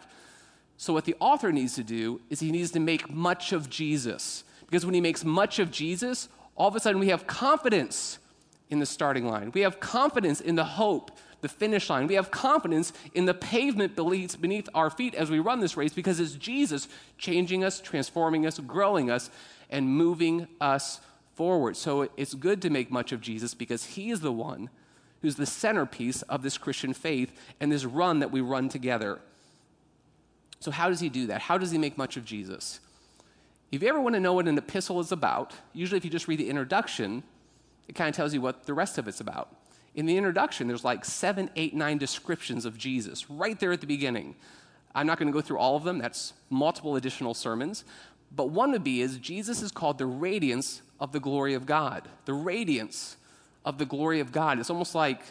So, 0.77 0.93
what 0.93 1.05
the 1.05 1.15
author 1.19 1.51
needs 1.51 1.75
to 1.75 1.83
do 1.83 2.21
is 2.31 2.39
he 2.39 2.51
needs 2.51 2.71
to 2.71 2.79
make 2.79 3.07
much 3.07 3.53
of 3.53 3.69
Jesus. 3.69 4.43
Because 4.71 4.85
when 4.85 4.95
he 4.95 5.01
makes 5.01 5.25
much 5.25 5.59
of 5.59 5.69
Jesus, 5.69 6.29
all 6.55 6.69
of 6.69 6.77
a 6.77 6.79
sudden 6.79 7.01
we 7.01 7.09
have 7.09 7.27
confidence 7.27 8.19
in 8.69 8.79
the 8.79 8.85
starting 8.85 9.27
line. 9.27 9.51
We 9.53 9.61
have 9.61 9.81
confidence 9.81 10.39
in 10.39 10.55
the 10.55 10.63
hope, 10.63 11.11
the 11.41 11.49
finish 11.49 11.89
line. 11.89 12.07
We 12.07 12.13
have 12.13 12.31
confidence 12.31 12.93
in 13.13 13.25
the 13.25 13.33
pavement 13.33 13.97
beneath 13.97 14.69
our 14.73 14.89
feet 14.89 15.13
as 15.13 15.29
we 15.29 15.39
run 15.39 15.59
this 15.59 15.75
race 15.75 15.91
because 15.91 16.21
it's 16.21 16.35
Jesus 16.35 16.87
changing 17.17 17.65
us, 17.65 17.81
transforming 17.81 18.47
us, 18.47 18.59
growing 18.59 19.11
us, 19.11 19.29
and 19.69 19.89
moving 19.89 20.47
us 20.61 21.01
forward. 21.35 21.75
So 21.75 22.09
it's 22.15 22.33
good 22.33 22.61
to 22.61 22.69
make 22.69 22.89
much 22.89 23.11
of 23.11 23.19
Jesus 23.19 23.53
because 23.53 23.83
he 23.83 24.09
is 24.09 24.21
the 24.21 24.31
one 24.31 24.69
who's 25.21 25.35
the 25.35 25.45
centerpiece 25.45 26.21
of 26.23 26.43
this 26.43 26.57
Christian 26.57 26.93
faith 26.93 27.37
and 27.59 27.69
this 27.69 27.83
run 27.83 28.19
that 28.19 28.31
we 28.31 28.39
run 28.39 28.69
together. 28.69 29.19
So, 30.61 30.71
how 30.71 30.87
does 30.87 31.01
he 31.01 31.09
do 31.09 31.27
that? 31.27 31.41
How 31.41 31.57
does 31.57 31.71
he 31.71 31.77
make 31.77 31.97
much 31.97 32.15
of 32.15 32.23
Jesus? 32.23 32.79
If 33.71 33.81
you 33.81 33.87
ever 33.87 34.01
want 34.01 34.15
to 34.15 34.19
know 34.19 34.33
what 34.33 34.49
an 34.49 34.57
epistle 34.57 34.99
is 34.99 35.13
about, 35.13 35.53
usually 35.71 35.97
if 35.97 36.03
you 36.03 36.11
just 36.11 36.27
read 36.27 36.39
the 36.39 36.49
introduction, 36.49 37.23
it 37.87 37.95
kind 37.95 38.09
of 38.09 38.15
tells 38.15 38.33
you 38.33 38.41
what 38.41 38.65
the 38.65 38.73
rest 38.73 38.97
of 38.97 39.07
it's 39.07 39.21
about. 39.21 39.55
In 39.95 40.05
the 40.05 40.17
introduction, 40.17 40.67
there's 40.67 40.83
like 40.83 41.05
seven, 41.05 41.49
eight, 41.55 41.73
nine 41.73 41.97
descriptions 41.97 42.65
of 42.65 42.77
Jesus 42.77 43.29
right 43.29 43.57
there 43.57 43.71
at 43.71 43.79
the 43.79 43.87
beginning. 43.87 44.35
I'm 44.93 45.07
not 45.07 45.17
going 45.17 45.27
to 45.27 45.33
go 45.33 45.39
through 45.39 45.57
all 45.57 45.77
of 45.77 45.85
them, 45.85 45.99
that's 45.99 46.33
multiple 46.49 46.97
additional 46.97 47.33
sermons. 47.33 47.85
But 48.35 48.49
one 48.49 48.71
would 48.71 48.83
be 48.83 49.01
is 49.01 49.17
Jesus 49.17 49.61
is 49.61 49.71
called 49.71 49.97
the 49.97 50.05
radiance 50.05 50.81
of 50.99 51.13
the 51.13 51.21
glory 51.21 51.53
of 51.53 51.65
God. 51.65 52.09
The 52.25 52.33
radiance 52.33 53.15
of 53.63 53.77
the 53.77 53.85
glory 53.85 54.19
of 54.19 54.33
God. 54.33 54.59
It's 54.59 54.69
almost 54.69 54.95
like 54.95 55.21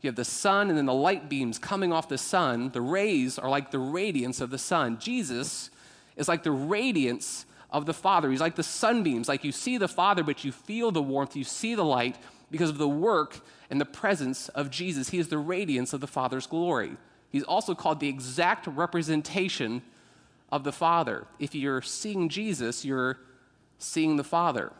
you 0.00 0.08
have 0.08 0.16
the 0.16 0.24
sun 0.24 0.70
and 0.70 0.78
then 0.78 0.86
the 0.86 0.94
light 0.94 1.28
beams 1.28 1.58
coming 1.58 1.92
off 1.92 2.08
the 2.08 2.18
sun. 2.18 2.70
The 2.70 2.80
rays 2.80 3.38
are 3.38 3.50
like 3.50 3.70
the 3.70 3.78
radiance 3.78 4.40
of 4.40 4.48
the 4.48 4.58
sun. 4.58 4.98
Jesus 4.98 5.68
is 6.16 6.28
like 6.28 6.42
the 6.42 6.50
radiance 6.50 7.44
of 7.72 7.86
the 7.86 7.94
Father. 7.94 8.30
He's 8.30 8.40
like 8.40 8.56
the 8.56 8.62
sunbeams. 8.62 9.28
Like 9.28 9.44
you 9.44 9.52
see 9.52 9.78
the 9.78 9.88
Father, 9.88 10.22
but 10.22 10.44
you 10.44 10.52
feel 10.52 10.90
the 10.90 11.02
warmth, 11.02 11.36
you 11.36 11.44
see 11.44 11.74
the 11.74 11.84
light 11.84 12.16
because 12.50 12.70
of 12.70 12.78
the 12.78 12.88
work 12.88 13.40
and 13.70 13.80
the 13.80 13.86
presence 13.86 14.48
of 14.50 14.70
Jesus. 14.70 15.10
He 15.10 15.18
is 15.18 15.28
the 15.28 15.38
radiance 15.38 15.92
of 15.92 16.00
the 16.00 16.06
Father's 16.06 16.46
glory. 16.46 16.96
He's 17.30 17.44
also 17.44 17.74
called 17.74 18.00
the 18.00 18.08
exact 18.08 18.66
representation 18.66 19.82
of 20.50 20.64
the 20.64 20.72
Father. 20.72 21.26
If 21.38 21.54
you're 21.54 21.82
seeing 21.82 22.28
Jesus, 22.28 22.84
you're 22.84 23.18
seeing 23.78 24.16
the 24.16 24.24
Father. 24.24 24.72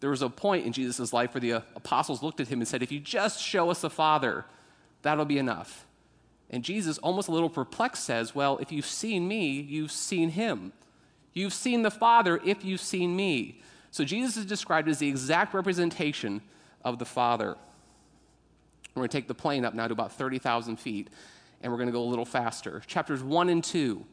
There 0.00 0.10
was 0.10 0.22
a 0.22 0.28
point 0.28 0.66
in 0.66 0.72
Jesus' 0.72 1.12
life 1.12 1.34
where 1.34 1.40
the 1.40 1.54
uh, 1.54 1.60
apostles 1.74 2.22
looked 2.22 2.40
at 2.40 2.48
him 2.48 2.60
and 2.60 2.68
said, 2.68 2.82
If 2.82 2.92
you 2.92 3.00
just 3.00 3.42
show 3.42 3.70
us 3.70 3.80
the 3.80 3.90
Father, 3.90 4.44
that'll 5.02 5.24
be 5.24 5.38
enough. 5.38 5.86
And 6.50 6.64
Jesus, 6.64 6.98
almost 6.98 7.28
a 7.28 7.32
little 7.32 7.50
perplexed, 7.50 8.04
says, 8.04 8.34
Well, 8.34 8.58
if 8.58 8.72
you've 8.72 8.86
seen 8.86 9.28
me, 9.28 9.50
you've 9.50 9.92
seen 9.92 10.30
him. 10.30 10.72
You've 11.34 11.54
seen 11.54 11.82
the 11.82 11.90
Father 11.90 12.40
if 12.44 12.64
you've 12.64 12.80
seen 12.80 13.14
me. 13.14 13.60
So 13.90 14.04
Jesus 14.04 14.36
is 14.36 14.44
described 14.44 14.88
as 14.88 14.98
the 14.98 15.08
exact 15.08 15.54
representation 15.54 16.42
of 16.84 16.98
the 16.98 17.04
Father. 17.04 17.56
We're 18.94 19.00
going 19.00 19.08
to 19.08 19.16
take 19.16 19.28
the 19.28 19.34
plane 19.34 19.64
up 19.64 19.74
now 19.74 19.86
to 19.86 19.92
about 19.92 20.12
30,000 20.12 20.76
feet, 20.76 21.08
and 21.62 21.70
we're 21.72 21.78
going 21.78 21.88
to 21.88 21.92
go 21.92 22.02
a 22.02 22.04
little 22.04 22.24
faster. 22.24 22.82
Chapters 22.86 23.22
1 23.22 23.48
and 23.48 23.62
2 23.62 24.04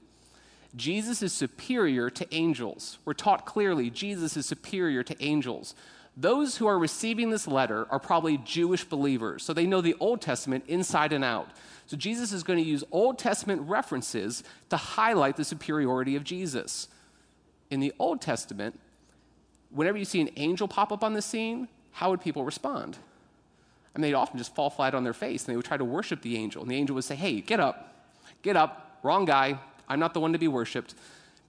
Jesus 0.75 1.21
is 1.21 1.31
superior 1.31 2.09
to 2.09 2.35
angels. 2.35 2.99
We're 3.05 3.13
taught 3.13 3.45
clearly 3.45 3.89
Jesus 3.89 4.35
is 4.35 4.45
superior 4.45 5.03
to 5.03 5.23
angels. 5.23 5.73
Those 6.17 6.57
who 6.57 6.67
are 6.67 6.79
receiving 6.79 7.29
this 7.29 7.47
letter 7.47 7.87
are 7.89 7.99
probably 7.99 8.37
Jewish 8.37 8.83
believers, 8.83 9.43
so 9.43 9.53
they 9.53 9.67
know 9.67 9.81
the 9.81 9.95
Old 9.99 10.21
Testament 10.21 10.63
inside 10.67 11.11
and 11.11 11.23
out. 11.23 11.49
So 11.87 11.97
Jesus 11.97 12.31
is 12.31 12.43
going 12.43 12.61
to 12.61 12.69
use 12.69 12.83
Old 12.91 13.19
Testament 13.19 13.61
references 13.63 14.43
to 14.69 14.77
highlight 14.77 15.35
the 15.35 15.43
superiority 15.43 16.15
of 16.15 16.23
Jesus. 16.23 16.87
In 17.69 17.79
the 17.79 17.93
Old 17.99 18.21
Testament, 18.21 18.79
whenever 19.69 19.97
you 19.97 20.05
see 20.05 20.21
an 20.21 20.29
angel 20.35 20.67
pop 20.67 20.91
up 20.91 21.03
on 21.03 21.13
the 21.13 21.21
scene, 21.21 21.67
how 21.91 22.09
would 22.09 22.21
people 22.21 22.43
respond? 22.43 22.97
I 23.93 23.97
mean, 23.97 24.03
they'd 24.03 24.13
often 24.13 24.37
just 24.37 24.53
fall 24.53 24.69
flat 24.69 24.93
on 24.93 25.03
their 25.03 25.13
face 25.13 25.43
and 25.43 25.53
they 25.53 25.55
would 25.55 25.65
try 25.65 25.77
to 25.77 25.85
worship 25.85 26.21
the 26.21 26.37
angel. 26.37 26.61
And 26.61 26.69
the 26.69 26.75
angel 26.75 26.95
would 26.95 27.03
say, 27.03 27.15
Hey, 27.15 27.41
get 27.41 27.59
up, 27.59 27.93
get 28.41 28.55
up, 28.55 28.99
wrong 29.03 29.25
guy, 29.25 29.57
I'm 29.87 29.99
not 29.99 30.13
the 30.13 30.19
one 30.19 30.33
to 30.33 30.39
be 30.39 30.47
worshiped. 30.47 30.95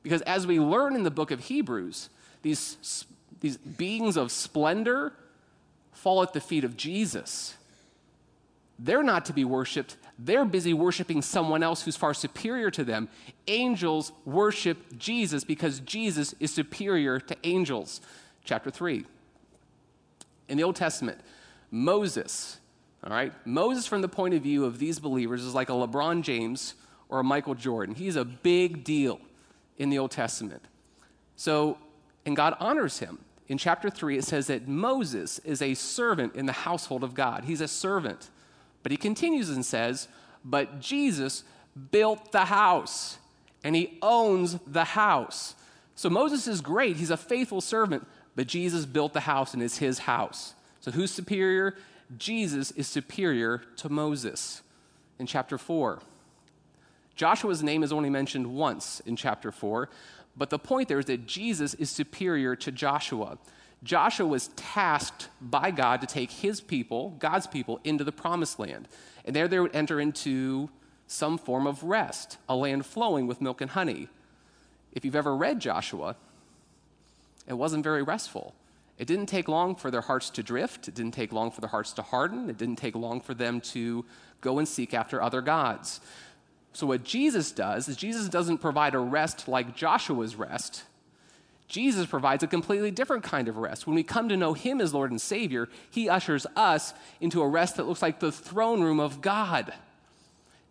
Because 0.02 0.22
as 0.22 0.46
we 0.46 0.60
learn 0.60 0.94
in 0.94 1.02
the 1.02 1.10
book 1.10 1.30
of 1.30 1.40
Hebrews, 1.40 2.10
these, 2.42 3.04
these 3.40 3.56
beings 3.56 4.16
of 4.16 4.30
splendor 4.30 5.12
fall 5.92 6.22
at 6.22 6.32
the 6.32 6.40
feet 6.40 6.62
of 6.62 6.76
Jesus. 6.76 7.56
They're 8.78 9.02
not 9.02 9.24
to 9.24 9.32
be 9.32 9.44
worshiped. 9.44 9.96
They're 10.18 10.44
busy 10.44 10.72
worshiping 10.72 11.20
someone 11.20 11.62
else 11.62 11.82
who's 11.82 11.96
far 11.96 12.14
superior 12.14 12.70
to 12.70 12.84
them. 12.84 13.08
Angels 13.48 14.12
worship 14.24 14.96
Jesus 14.98 15.44
because 15.44 15.80
Jesus 15.80 16.34
is 16.40 16.52
superior 16.52 17.20
to 17.20 17.36
angels. 17.44 18.00
Chapter 18.44 18.70
3. 18.70 19.04
In 20.48 20.56
the 20.56 20.64
Old 20.64 20.76
Testament, 20.76 21.20
Moses, 21.70 22.58
all 23.04 23.12
right, 23.12 23.32
Moses, 23.44 23.86
from 23.86 24.00
the 24.00 24.08
point 24.08 24.34
of 24.34 24.42
view 24.42 24.64
of 24.64 24.78
these 24.78 24.98
believers, 24.98 25.42
is 25.42 25.54
like 25.54 25.68
a 25.68 25.72
LeBron 25.72 26.22
James 26.22 26.74
or 27.08 27.20
a 27.20 27.24
Michael 27.24 27.54
Jordan. 27.54 27.94
He's 27.94 28.16
a 28.16 28.24
big 28.24 28.84
deal 28.84 29.20
in 29.76 29.90
the 29.90 29.98
Old 29.98 30.12
Testament. 30.12 30.62
So, 31.36 31.78
and 32.24 32.34
God 32.34 32.56
honors 32.58 32.98
him. 33.00 33.18
In 33.48 33.58
chapter 33.58 33.90
3, 33.90 34.18
it 34.18 34.24
says 34.24 34.46
that 34.48 34.66
Moses 34.66 35.38
is 35.40 35.62
a 35.62 35.74
servant 35.74 36.34
in 36.34 36.46
the 36.46 36.52
household 36.52 37.04
of 37.04 37.14
God. 37.14 37.44
He's 37.44 37.60
a 37.60 37.68
servant. 37.68 38.30
But 38.82 38.92
he 38.92 38.98
continues 38.98 39.50
and 39.50 39.64
says, 39.64 40.08
But 40.44 40.80
Jesus 40.80 41.44
built 41.90 42.32
the 42.32 42.46
house, 42.46 43.18
and 43.64 43.74
he 43.74 43.98
owns 44.02 44.58
the 44.66 44.84
house. 44.84 45.54
So 45.94 46.10
Moses 46.10 46.46
is 46.46 46.60
great. 46.60 46.96
He's 46.96 47.10
a 47.10 47.16
faithful 47.16 47.60
servant, 47.60 48.06
but 48.34 48.46
Jesus 48.46 48.86
built 48.86 49.12
the 49.12 49.20
house, 49.20 49.54
and 49.54 49.62
it's 49.62 49.78
his 49.78 50.00
house. 50.00 50.54
So 50.80 50.90
who's 50.90 51.10
superior? 51.10 51.74
Jesus 52.16 52.70
is 52.72 52.86
superior 52.86 53.62
to 53.76 53.88
Moses 53.88 54.62
in 55.18 55.26
chapter 55.26 55.58
4. 55.58 56.00
Joshua's 57.16 57.62
name 57.62 57.82
is 57.82 57.92
only 57.92 58.10
mentioned 58.10 58.46
once 58.46 59.00
in 59.00 59.16
chapter 59.16 59.50
4, 59.50 59.88
but 60.36 60.50
the 60.50 60.58
point 60.58 60.88
there 60.88 60.98
is 60.98 61.06
that 61.06 61.26
Jesus 61.26 61.72
is 61.74 61.90
superior 61.90 62.54
to 62.56 62.70
Joshua. 62.70 63.38
Joshua 63.82 64.26
was 64.26 64.48
tasked 64.56 65.28
by 65.40 65.70
God 65.70 66.00
to 66.00 66.06
take 66.06 66.30
his 66.30 66.60
people, 66.60 67.10
God's 67.18 67.46
people, 67.46 67.80
into 67.84 68.04
the 68.04 68.12
promised 68.12 68.58
land. 68.58 68.88
And 69.24 69.36
there 69.36 69.48
they 69.48 69.60
would 69.60 69.74
enter 69.74 70.00
into 70.00 70.70
some 71.06 71.38
form 71.38 71.66
of 71.66 71.82
rest, 71.84 72.38
a 72.48 72.56
land 72.56 72.86
flowing 72.86 73.26
with 73.26 73.40
milk 73.40 73.60
and 73.60 73.70
honey. 73.70 74.08
If 74.92 75.04
you've 75.04 75.16
ever 75.16 75.36
read 75.36 75.60
Joshua, 75.60 76.16
it 77.46 77.54
wasn't 77.54 77.84
very 77.84 78.02
restful. 78.02 78.54
It 78.98 79.06
didn't 79.06 79.26
take 79.26 79.46
long 79.46 79.76
for 79.76 79.90
their 79.90 80.00
hearts 80.00 80.30
to 80.30 80.42
drift. 80.42 80.88
It 80.88 80.94
didn't 80.94 81.12
take 81.12 81.32
long 81.32 81.50
for 81.50 81.60
their 81.60 81.70
hearts 81.70 81.92
to 81.94 82.02
harden. 82.02 82.48
It 82.48 82.56
didn't 82.56 82.76
take 82.76 82.96
long 82.96 83.20
for 83.20 83.34
them 83.34 83.60
to 83.60 84.04
go 84.40 84.58
and 84.58 84.66
seek 84.66 84.94
after 84.94 85.22
other 85.22 85.42
gods. 85.42 86.00
So, 86.72 86.86
what 86.86 87.04
Jesus 87.04 87.52
does 87.52 87.88
is 87.88 87.96
Jesus 87.96 88.28
doesn't 88.28 88.58
provide 88.58 88.94
a 88.94 88.98
rest 88.98 89.48
like 89.48 89.76
Joshua's 89.76 90.36
rest. 90.36 90.84
Jesus 91.68 92.06
provides 92.06 92.42
a 92.42 92.46
completely 92.46 92.90
different 92.90 93.24
kind 93.24 93.48
of 93.48 93.56
rest. 93.56 93.86
When 93.86 93.96
we 93.96 94.02
come 94.02 94.28
to 94.28 94.36
know 94.36 94.52
Him 94.52 94.80
as 94.80 94.94
Lord 94.94 95.10
and 95.10 95.20
Savior, 95.20 95.68
He 95.90 96.08
ushers 96.08 96.46
us 96.54 96.94
into 97.20 97.42
a 97.42 97.48
rest 97.48 97.76
that 97.76 97.86
looks 97.86 98.02
like 98.02 98.20
the 98.20 98.32
throne 98.32 98.82
room 98.82 99.00
of 99.00 99.20
God. 99.20 99.72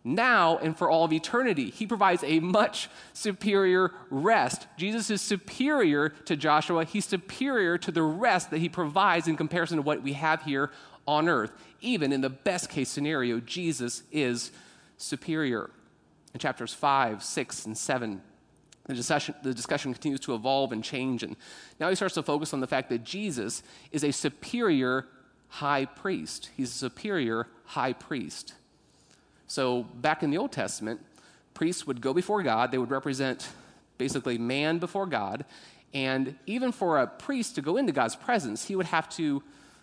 Now 0.04 0.56
and 0.58 0.78
for 0.78 0.88
all 0.88 1.04
of 1.04 1.12
eternity, 1.12 1.70
He 1.70 1.86
provides 1.86 2.22
a 2.24 2.40
much 2.40 2.88
superior 3.12 3.92
rest. 4.08 4.66
Jesus 4.76 5.10
is 5.10 5.20
superior 5.20 6.10
to 6.10 6.36
Joshua, 6.36 6.84
He's 6.84 7.04
superior 7.04 7.76
to 7.78 7.90
the 7.90 8.02
rest 8.02 8.50
that 8.50 8.58
He 8.58 8.68
provides 8.68 9.28
in 9.28 9.36
comparison 9.36 9.76
to 9.76 9.82
what 9.82 10.02
we 10.02 10.14
have 10.14 10.42
here 10.42 10.70
on 11.06 11.28
earth. 11.28 11.52
Even 11.80 12.12
in 12.12 12.20
the 12.20 12.30
best 12.30 12.70
case 12.70 12.88
scenario, 12.88 13.40
Jesus 13.40 14.02
is 14.10 14.50
superior. 14.96 15.70
In 16.32 16.40
chapters 16.40 16.72
5, 16.72 17.22
6, 17.22 17.66
and 17.66 17.76
7, 17.76 18.22
the 18.86 18.94
discussion, 18.94 19.34
the 19.42 19.54
discussion 19.54 19.92
continues 19.92 20.20
to 20.20 20.34
evolve 20.34 20.72
and 20.72 20.82
change. 20.82 21.22
And 21.22 21.36
now 21.80 21.88
he 21.88 21.94
starts 21.94 22.14
to 22.14 22.22
focus 22.22 22.54
on 22.54 22.60
the 22.60 22.66
fact 22.66 22.88
that 22.90 23.04
Jesus 23.04 23.62
is 23.90 24.04
a 24.04 24.12
superior 24.12 25.06
high 25.48 25.84
priest. 25.84 26.50
He's 26.56 26.70
a 26.70 26.78
superior 26.78 27.48
high 27.64 27.92
priest. 27.92 28.54
So, 29.48 29.82
back 29.82 30.22
in 30.22 30.30
the 30.30 30.38
Old 30.38 30.52
Testament, 30.52 31.00
priests 31.54 31.86
would 31.86 32.00
go 32.00 32.12
before 32.12 32.42
God, 32.42 32.70
they 32.70 32.78
would 32.78 32.90
represent 32.90 33.48
basically 33.98 34.38
man 34.38 34.78
before 34.78 35.06
God. 35.06 35.44
And 35.94 36.36
even 36.46 36.72
for 36.72 36.98
a 36.98 37.06
priest 37.06 37.54
to 37.54 37.62
go 37.62 37.76
into 37.76 37.92
God's 37.92 38.16
presence, 38.16 38.66
he 38.66 38.76
would 38.76 38.86
have 38.86 39.08
to 39.10 39.42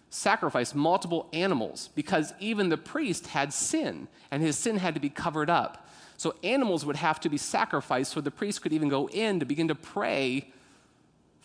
sacrifice 0.10 0.76
multiple 0.76 1.28
animals 1.34 1.90
because 1.96 2.34
even 2.40 2.70
the 2.70 2.78
priest 2.78 3.28
had 3.28 3.52
sin 3.52 4.08
and 4.30 4.44
his 4.44 4.58
sin 4.58 4.78
had 4.78 4.94
to 4.94 5.00
be 5.00 5.10
covered 5.10 5.50
up. 5.50 5.83
So 6.24 6.34
animals 6.42 6.86
would 6.86 6.96
have 6.96 7.20
to 7.20 7.30
be 7.30 7.36
sacrificed 7.36 8.14
so 8.14 8.22
the 8.22 8.32
priest 8.32 8.62
could 8.62 8.72
even 8.72 8.88
go 8.88 9.10
in 9.10 9.42
to 9.42 9.46
begin 9.46 9.68
to 9.68 9.76
pray 9.76 10.48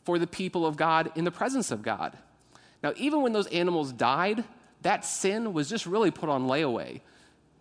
for 0.04 0.20
the 0.20 0.26
people 0.28 0.64
of 0.64 0.76
God 0.76 1.10
in 1.16 1.24
the 1.24 1.32
presence 1.32 1.72
of 1.72 1.82
God. 1.82 2.16
Now, 2.80 2.92
even 2.96 3.22
when 3.22 3.32
those 3.32 3.48
animals 3.48 3.90
died, 3.90 4.44
that 4.82 5.04
sin 5.04 5.52
was 5.52 5.68
just 5.68 5.84
really 5.84 6.12
put 6.12 6.28
on 6.28 6.46
layaway. 6.46 7.00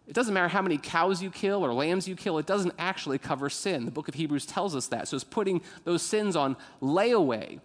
It 0.07 0.13
doesn't 0.13 0.31
matter 0.31 0.47
how 0.47 0.61
many 0.61 0.77
cows 0.77 1.19
you 1.23 1.31
kill 1.31 1.65
or 1.65 1.73
lambs 1.73 2.07
you 2.07 2.15
kill, 2.15 2.37
it 2.37 2.45
doesn't 2.45 2.75
actually 2.77 3.17
cover 3.17 3.49
sin. 3.49 3.85
The 3.85 3.91
book 3.91 4.07
of 4.07 4.13
Hebrews 4.13 4.45
tells 4.45 4.75
us 4.75 4.85
that. 4.89 5.07
So 5.07 5.15
it's 5.15 5.23
putting 5.23 5.63
those 5.85 6.03
sins 6.03 6.35
on 6.35 6.55
layaway. 6.83 7.61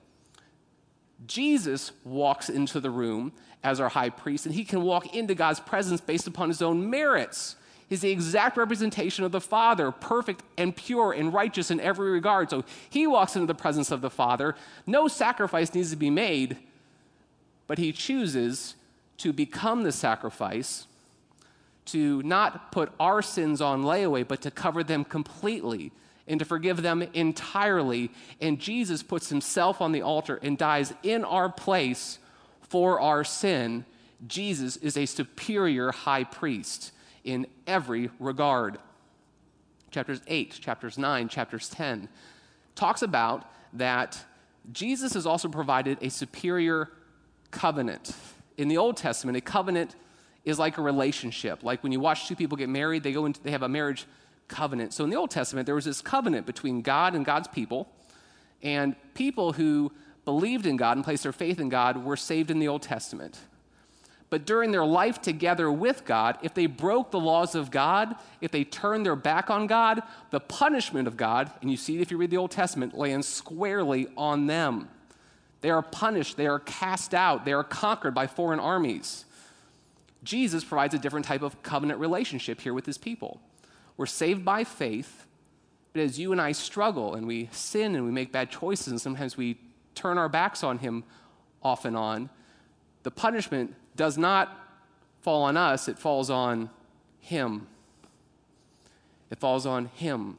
Jesus 1.26 1.92
walks 2.06 2.48
into 2.48 2.80
the 2.80 2.90
room 2.90 3.34
as 3.62 3.80
our 3.80 3.90
high 3.90 4.08
priest, 4.08 4.46
and 4.46 4.54
he 4.54 4.64
can 4.64 4.80
walk 4.80 5.14
into 5.14 5.34
God's 5.34 5.60
presence 5.60 6.00
based 6.00 6.26
upon 6.26 6.48
his 6.48 6.62
own 6.62 6.88
merits. 6.88 7.56
He's 7.92 8.00
the 8.00 8.10
exact 8.10 8.56
representation 8.56 9.22
of 9.22 9.32
the 9.32 9.40
Father, 9.42 9.90
perfect 9.90 10.42
and 10.56 10.74
pure 10.74 11.12
and 11.12 11.30
righteous 11.30 11.70
in 11.70 11.78
every 11.78 12.10
regard. 12.10 12.48
So 12.48 12.64
he 12.88 13.06
walks 13.06 13.36
into 13.36 13.44
the 13.44 13.54
presence 13.54 13.90
of 13.90 14.00
the 14.00 14.08
Father. 14.08 14.54
No 14.86 15.08
sacrifice 15.08 15.74
needs 15.74 15.90
to 15.90 15.96
be 15.96 16.08
made, 16.08 16.56
but 17.66 17.76
he 17.76 17.92
chooses 17.92 18.76
to 19.18 19.34
become 19.34 19.82
the 19.82 19.92
sacrifice, 19.92 20.86
to 21.84 22.22
not 22.22 22.72
put 22.72 22.90
our 22.98 23.20
sins 23.20 23.60
on 23.60 23.82
layaway, 23.82 24.26
but 24.26 24.40
to 24.40 24.50
cover 24.50 24.82
them 24.82 25.04
completely 25.04 25.92
and 26.26 26.38
to 26.38 26.46
forgive 26.46 26.80
them 26.80 27.02
entirely. 27.12 28.10
And 28.40 28.58
Jesus 28.58 29.02
puts 29.02 29.28
himself 29.28 29.82
on 29.82 29.92
the 29.92 30.00
altar 30.00 30.40
and 30.42 30.56
dies 30.56 30.94
in 31.02 31.24
our 31.24 31.50
place 31.50 32.18
for 32.62 32.98
our 32.98 33.22
sin. 33.22 33.84
Jesus 34.26 34.78
is 34.78 34.96
a 34.96 35.04
superior 35.04 35.92
high 35.92 36.24
priest 36.24 36.92
in 37.24 37.46
every 37.66 38.10
regard. 38.18 38.78
Chapters 39.90 40.20
8, 40.26 40.58
chapters 40.60 40.98
9, 40.98 41.28
chapters 41.28 41.68
10 41.68 42.08
talks 42.74 43.02
about 43.02 43.50
that 43.74 44.24
Jesus 44.72 45.14
has 45.14 45.26
also 45.26 45.48
provided 45.48 45.98
a 46.00 46.08
superior 46.08 46.90
covenant. 47.50 48.14
In 48.56 48.68
the 48.68 48.78
Old 48.78 48.96
Testament, 48.96 49.36
a 49.36 49.40
covenant 49.40 49.96
is 50.44 50.58
like 50.58 50.78
a 50.78 50.82
relationship. 50.82 51.62
Like 51.62 51.82
when 51.82 51.92
you 51.92 52.00
watch 52.00 52.28
two 52.28 52.36
people 52.36 52.56
get 52.56 52.68
married, 52.68 53.02
they 53.02 53.12
go 53.12 53.26
into 53.26 53.42
they 53.42 53.50
have 53.50 53.62
a 53.62 53.68
marriage 53.68 54.06
covenant. 54.48 54.92
So 54.92 55.04
in 55.04 55.10
the 55.10 55.16
Old 55.16 55.30
Testament, 55.30 55.66
there 55.66 55.74
was 55.74 55.84
this 55.84 56.00
covenant 56.00 56.46
between 56.46 56.82
God 56.82 57.14
and 57.14 57.24
God's 57.24 57.48
people, 57.48 57.88
and 58.62 58.94
people 59.14 59.52
who 59.52 59.92
believed 60.24 60.66
in 60.66 60.76
God 60.76 60.96
and 60.96 61.04
placed 61.04 61.24
their 61.24 61.32
faith 61.32 61.58
in 61.60 61.68
God 61.68 62.04
were 62.04 62.16
saved 62.16 62.50
in 62.50 62.58
the 62.58 62.68
Old 62.68 62.82
Testament 62.82 63.38
but 64.32 64.46
during 64.46 64.72
their 64.72 64.86
life 64.86 65.20
together 65.20 65.70
with 65.70 66.06
God, 66.06 66.38
if 66.40 66.54
they 66.54 66.64
broke 66.64 67.10
the 67.10 67.20
laws 67.20 67.54
of 67.54 67.70
God, 67.70 68.16
if 68.40 68.50
they 68.50 68.64
turned 68.64 69.04
their 69.04 69.14
back 69.14 69.50
on 69.50 69.66
God, 69.66 70.02
the 70.30 70.40
punishment 70.40 71.06
of 71.06 71.18
God, 71.18 71.50
and 71.60 71.70
you 71.70 71.76
see 71.76 71.96
it 71.96 72.00
if 72.00 72.10
you 72.10 72.16
read 72.16 72.30
the 72.30 72.38
Old 72.38 72.50
Testament, 72.50 72.96
lands 72.96 73.28
squarely 73.28 74.08
on 74.16 74.46
them. 74.46 74.88
They 75.60 75.68
are 75.68 75.82
punished, 75.82 76.38
they 76.38 76.46
are 76.46 76.60
cast 76.60 77.12
out, 77.12 77.44
they 77.44 77.52
are 77.52 77.62
conquered 77.62 78.14
by 78.14 78.26
foreign 78.26 78.58
armies. 78.58 79.26
Jesus 80.24 80.64
provides 80.64 80.94
a 80.94 80.98
different 80.98 81.26
type 81.26 81.42
of 81.42 81.62
covenant 81.62 82.00
relationship 82.00 82.62
here 82.62 82.72
with 82.72 82.86
his 82.86 82.96
people. 82.96 83.38
We're 83.98 84.06
saved 84.06 84.46
by 84.46 84.64
faith, 84.64 85.26
but 85.92 86.00
as 86.00 86.18
you 86.18 86.32
and 86.32 86.40
I 86.40 86.52
struggle 86.52 87.16
and 87.16 87.26
we 87.26 87.50
sin 87.52 87.94
and 87.94 88.06
we 88.06 88.10
make 88.10 88.32
bad 88.32 88.50
choices, 88.50 88.88
and 88.88 88.98
sometimes 88.98 89.36
we 89.36 89.58
turn 89.94 90.16
our 90.16 90.30
backs 90.30 90.64
on 90.64 90.78
him 90.78 91.04
off 91.62 91.84
and 91.84 91.98
on, 91.98 92.30
the 93.02 93.10
punishment 93.10 93.74
does 93.96 94.18
not 94.18 94.58
fall 95.20 95.42
on 95.42 95.56
us, 95.56 95.88
it 95.88 95.98
falls 95.98 96.30
on 96.30 96.70
Him. 97.20 97.66
It 99.30 99.38
falls 99.38 99.66
on 99.66 99.86
Him. 99.86 100.38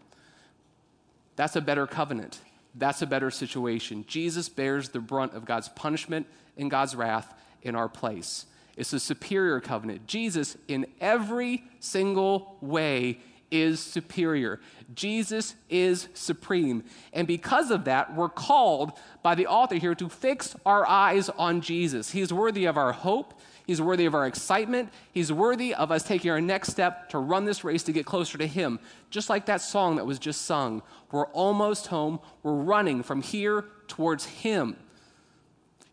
That's 1.35 1.55
a 1.55 1.61
better 1.61 1.87
covenant. 1.87 2.39
That's 2.75 3.01
a 3.01 3.07
better 3.07 3.31
situation. 3.31 4.05
Jesus 4.07 4.49
bears 4.49 4.89
the 4.89 4.99
brunt 4.99 5.33
of 5.33 5.45
God's 5.45 5.69
punishment 5.69 6.27
and 6.57 6.69
God's 6.69 6.95
wrath 6.95 7.33
in 7.61 7.75
our 7.75 7.89
place. 7.89 8.45
It's 8.75 8.93
a 8.93 8.99
superior 8.99 9.59
covenant. 9.59 10.07
Jesus, 10.07 10.57
in 10.67 10.87
every 10.99 11.63
single 11.79 12.57
way, 12.61 13.19
is 13.53 13.79
superior. 13.79 14.59
Jesus 14.95 15.53
is 15.69 16.09
supreme. 16.15 16.83
And 17.13 17.27
because 17.27 17.69
of 17.69 17.85
that, 17.85 18.15
we're 18.15 18.29
called 18.29 18.93
by 19.21 19.35
the 19.35 19.47
author 19.47 19.75
here 19.75 19.95
to 19.95 20.09
fix 20.09 20.55
our 20.65 20.87
eyes 20.87 21.29
on 21.29 21.61
Jesus. 21.61 22.09
He's 22.09 22.33
worthy 22.33 22.65
of 22.65 22.77
our 22.77 22.91
hope. 22.91 23.39
He's 23.67 23.81
worthy 23.81 24.05
of 24.05 24.15
our 24.15 24.25
excitement. 24.25 24.89
He's 25.13 25.31
worthy 25.31 25.73
of 25.73 25.91
us 25.91 26.03
taking 26.03 26.31
our 26.31 26.41
next 26.41 26.69
step 26.69 27.09
to 27.09 27.19
run 27.19 27.45
this 27.45 27.63
race 27.63 27.83
to 27.83 27.93
get 27.93 28.05
closer 28.05 28.37
to 28.39 28.47
Him. 28.47 28.79
Just 29.11 29.29
like 29.29 29.45
that 29.45 29.61
song 29.61 29.95
that 29.95 30.05
was 30.05 30.19
just 30.19 30.41
sung. 30.41 30.81
We're 31.11 31.27
almost 31.27 31.87
home. 31.87 32.19
We're 32.41 32.53
running 32.53 33.03
from 33.03 33.21
here 33.21 33.65
towards 33.87 34.25
Him. 34.25 34.75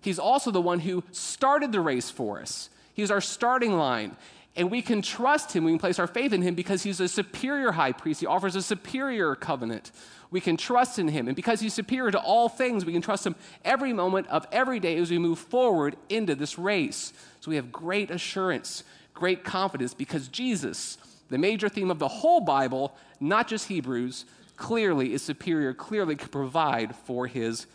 He's 0.01 0.18
also 0.18 0.51
the 0.51 0.62
one 0.62 0.81
who 0.81 1.05
started 1.12 1.73
the 1.73 1.81
race 1.81 2.11
for 2.11 2.40
us. 2.40 2.70
He's 2.94 3.11
our 3.11 3.20
starting 3.20 3.77
line. 3.77 4.16
And 4.57 4.71
we 4.71 4.83
can 4.83 5.01
trust 5.01 5.53
him, 5.53 5.65
we 5.65 5.73
can 5.73 5.79
place 5.79 5.99
our 5.99 6.09
faith 6.09 6.33
in 6.33 6.43
him 6.43 6.55
because 6.55 6.83
he's 6.83 7.01
a 7.01 7.09
superior 7.09 7.73
high 7.73 7.93
priest. 7.93 8.21
He 8.21 8.27
offers 8.27 8.57
a 8.57 8.63
superior 8.63 9.35
covenant. 9.37 9.93
We 10.31 10.41
can 10.41 10.57
trust 10.57 10.99
in 10.99 11.09
him. 11.09 11.29
And 11.29 11.37
because 11.37 11.61
he's 11.61 11.75
superior 11.75 12.11
to 12.11 12.19
all 12.19 12.49
things, 12.49 12.85
we 12.85 12.93
can 12.93 13.03
trust 13.03 13.27
him 13.27 13.37
every 13.65 13.93
moment 13.93 14.27
of 14.29 14.47
every 14.51 14.81
day 14.81 14.97
as 14.97 15.11
we 15.11 15.19
move 15.19 15.39
forward 15.39 15.97
into 16.09 16.35
this 16.35 16.59
race. 16.59 17.13
So 17.41 17.51
we 17.51 17.57
have 17.57 17.71
great 17.71 18.11
assurance, 18.11 18.85
great 19.15 19.45
confidence 19.45 19.95
because 19.95 20.29
Jesus, 20.29 20.99
the 21.29 21.39
major 21.39 21.69
theme 21.69 21.91
of 21.91 21.99
the 21.99 22.09
whole 22.09 22.41
Bible, 22.41 22.95
not 23.21 23.49
just 23.49 23.69
Hebrews, 23.69 24.25
clearly 24.57 25.13
is 25.15 25.23
superior, 25.23 25.73
clearly 25.73 26.17
can 26.17 26.29
provide 26.29 26.95
for 26.95 27.27
his 27.27 27.67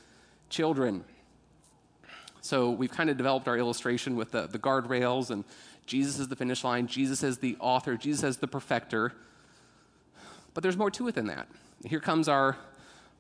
children. 0.50 1.04
So 2.42 2.70
we've 2.70 2.92
kind 2.92 3.10
of 3.10 3.18
developed 3.18 3.48
our 3.48 3.58
illustration 3.58 4.16
with 4.16 4.32
the, 4.32 4.46
the 4.46 4.60
guardrails 4.60 5.32
and 5.32 5.44
Jesus 5.86 6.20
is 6.20 6.28
the 6.28 6.36
finish 6.36 6.64
line, 6.64 6.88
Jesus 6.88 7.24
is 7.24 7.38
the 7.38 7.58
author, 7.60 7.96
Jesus 7.96 8.24
is 8.24 8.38
the 8.38 8.48
perfecter. 8.48 9.14
But 10.54 10.64
there's 10.64 10.78
more 10.78 10.92
to 10.92 11.08
it 11.08 11.16
than 11.16 11.28
that. 11.28 11.48
Here 11.86 12.00
comes 12.00 12.28
our, 12.28 12.58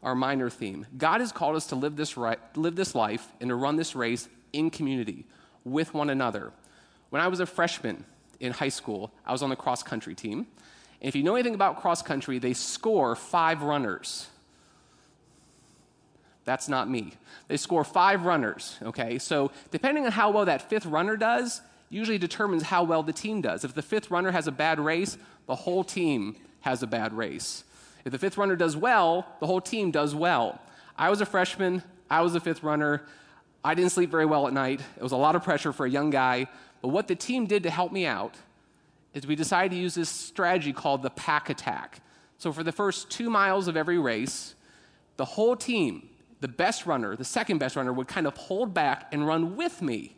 our 0.01 0.15
minor 0.15 0.49
theme. 0.49 0.88
God 0.97 1.21
has 1.21 1.32
called 1.32 1.56
us 1.56 1.67
to 1.67 1.75
live 1.75 1.95
this, 1.95 2.17
right, 2.17 2.39
live 2.58 2.75
this 2.75 2.95
life 2.95 3.28
and 3.39 3.49
to 3.49 3.56
run 3.56 3.75
this 3.75 3.95
race 3.95 4.28
in 4.54 4.69
community 4.69 5.25
with 5.63 5.93
one 5.93 6.10
another. 6.10 6.51
When 7.10 7.21
I 7.21 7.28
was 7.28 7.39
a 7.39 7.45
freshman 7.45 8.06
in 8.39 8.54
high 8.54 8.69
school, 8.69 9.12
I 9.25 9.32
was 9.32 9.43
on 9.43 9.49
the 9.49 9.56
cross 9.56 9.84
country 9.84 10.15
team. 10.15 10.47
And 11.01 11.10
if 11.10 11.15
you 11.15 11.23
know 11.23 11.36
anything 11.36 11.56
about 11.56 11.82
cross 11.82 12.01
country, 12.01 12.39
they 12.39 12.54
score 12.54 13.15
five 13.15 13.62
runners. 13.62 14.28
That's 16.45 16.69
not 16.69 16.89
me. 16.89 17.13
They 17.47 17.58
score 17.58 17.84
five 17.84 18.23
runners, 18.23 18.78
okay? 18.82 19.17
So 19.19 19.51
depending 19.71 20.06
on 20.06 20.12
how 20.12 20.32
well 20.32 20.45
that 20.45 20.69
fifth 20.69 20.86
runner 20.86 21.17
does, 21.17 21.62
usually 21.89 22.17
determines 22.17 22.63
how 22.63 22.84
well 22.84 23.04
the 23.04 23.13
team 23.13 23.41
does. 23.41 23.63
If 23.63 23.74
the 23.74 23.82
fifth 23.82 24.12
runner 24.12 24.32
has 24.32 24.48
a 24.48 24.52
bad 24.52 24.80
race, 24.80 25.17
the 25.45 25.56
whole 25.56 25.84
team 25.84 26.36
has 26.62 26.82
a 26.84 26.88
bad 26.88 27.13
race. 27.13 27.63
If 28.04 28.12
the 28.12 28.17
fifth 28.17 28.38
runner 28.38 28.56
does 28.56 28.76
well, 28.76 29.28
the 29.39 29.48
whole 29.48 29.62
team 29.62 29.91
does 29.91 30.13
well. 30.15 30.60
I 30.98 31.10
was 31.10 31.21
a 31.21 31.26
freshman, 31.26 31.84
I 32.10 32.21
was 32.21 32.36
a 32.36 32.39
fifth 32.39 32.63
runner. 32.63 33.04
I 33.63 33.74
didn't 33.74 33.91
sleep 33.91 34.12
very 34.12 34.26
well 34.26 34.48
at 34.48 34.54
night. 34.54 34.80
It 34.95 35.02
was 35.02 35.12
a 35.12 35.17
lot 35.17 35.36
of 35.36 35.43
pressure 35.43 35.74
for 35.74 35.86
a 35.86 35.89
young 35.89 36.12
guy. 36.12 36.48
But 36.82 36.89
what 36.89 37.08
the 37.08 37.15
team 37.15 37.48
did 37.48 37.63
to 37.63 37.71
help 37.71 37.91
me 37.91 38.06
out 38.06 38.36
is 39.13 39.26
we 39.26 39.36
decided 39.36 39.71
to 39.71 39.78
use 39.78 39.95
this 39.95 40.10
strategy 40.10 40.71
called 40.71 41.02
the 41.02 41.10
pack 41.10 41.50
attack. 41.50 42.02
So 42.38 42.54
for 42.54 42.63
the 42.63 42.71
first 42.71 43.10
two 43.10 43.30
miles 43.30 43.67
of 43.67 43.76
every 43.76 43.98
race, 43.98 44.54
the 45.17 45.26
whole 45.26 45.56
team 45.56 46.10
the 46.41 46.48
best 46.48 46.86
runner, 46.86 47.15
the 47.15 47.24
second 47.24 47.58
best 47.58 47.76
runner, 47.76 47.91
would 47.91 48.08
kind 48.08 48.28
of 48.28 48.38
hold 48.38 48.74
back 48.74 49.08
and 49.12 49.26
run 49.26 49.56
with 49.56 49.82
me. 49.82 50.14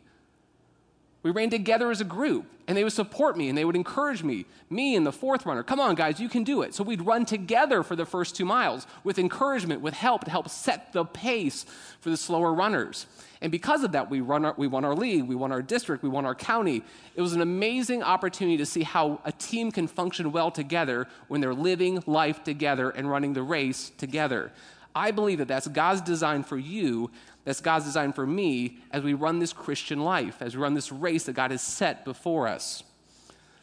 We 1.22 1.32
ran 1.32 1.50
together 1.50 1.90
as 1.90 2.00
a 2.00 2.04
group, 2.04 2.46
and 2.68 2.76
they 2.76 2.84
would 2.84 2.92
support 2.92 3.36
me 3.36 3.48
and 3.48 3.58
they 3.58 3.64
would 3.64 3.74
encourage 3.74 4.22
me, 4.22 4.44
me 4.70 4.94
and 4.94 5.04
the 5.04 5.10
fourth 5.10 5.46
runner. 5.46 5.62
Come 5.62 5.80
on, 5.80 5.96
guys, 5.96 6.20
you 6.20 6.28
can 6.28 6.44
do 6.44 6.62
it. 6.62 6.74
So 6.74 6.84
we'd 6.84 7.02
run 7.02 7.24
together 7.24 7.82
for 7.82 7.96
the 7.96 8.06
first 8.06 8.36
two 8.36 8.44
miles 8.44 8.86
with 9.02 9.18
encouragement, 9.18 9.80
with 9.80 9.94
help 9.94 10.24
to 10.24 10.30
help 10.30 10.48
set 10.48 10.92
the 10.92 11.04
pace 11.04 11.66
for 12.00 12.10
the 12.10 12.16
slower 12.16 12.52
runners. 12.52 13.06
And 13.40 13.50
because 13.50 13.84
of 13.84 13.92
that, 13.92 14.10
we, 14.10 14.20
run 14.20 14.44
our, 14.44 14.54
we 14.56 14.66
won 14.66 14.84
our 14.84 14.94
league, 14.94 15.24
we 15.24 15.34
won 15.34 15.50
our 15.50 15.62
district, 15.62 16.02
we 16.02 16.08
won 16.08 16.24
our 16.24 16.34
county. 16.34 16.82
It 17.16 17.22
was 17.22 17.32
an 17.32 17.40
amazing 17.40 18.02
opportunity 18.02 18.56
to 18.58 18.66
see 18.66 18.82
how 18.82 19.20
a 19.24 19.32
team 19.32 19.72
can 19.72 19.88
function 19.88 20.30
well 20.30 20.50
together 20.50 21.08
when 21.28 21.40
they're 21.40 21.54
living 21.54 22.02
life 22.06 22.44
together 22.44 22.90
and 22.90 23.10
running 23.10 23.32
the 23.32 23.42
race 23.42 23.90
together. 23.96 24.52
I 24.98 25.12
believe 25.12 25.38
that 25.38 25.48
that's 25.48 25.68
God's 25.68 26.00
design 26.00 26.42
for 26.42 26.58
you 26.58 27.10
that's 27.48 27.62
God's 27.62 27.86
design 27.86 28.12
for 28.12 28.26
me 28.26 28.76
as 28.90 29.02
we 29.02 29.14
run 29.14 29.38
this 29.38 29.54
Christian 29.54 30.00
life, 30.00 30.42
as 30.42 30.54
we 30.54 30.62
run 30.62 30.74
this 30.74 30.92
race 30.92 31.24
that 31.24 31.32
God 31.32 31.50
has 31.50 31.62
set 31.62 32.04
before 32.04 32.46
us. 32.46 32.82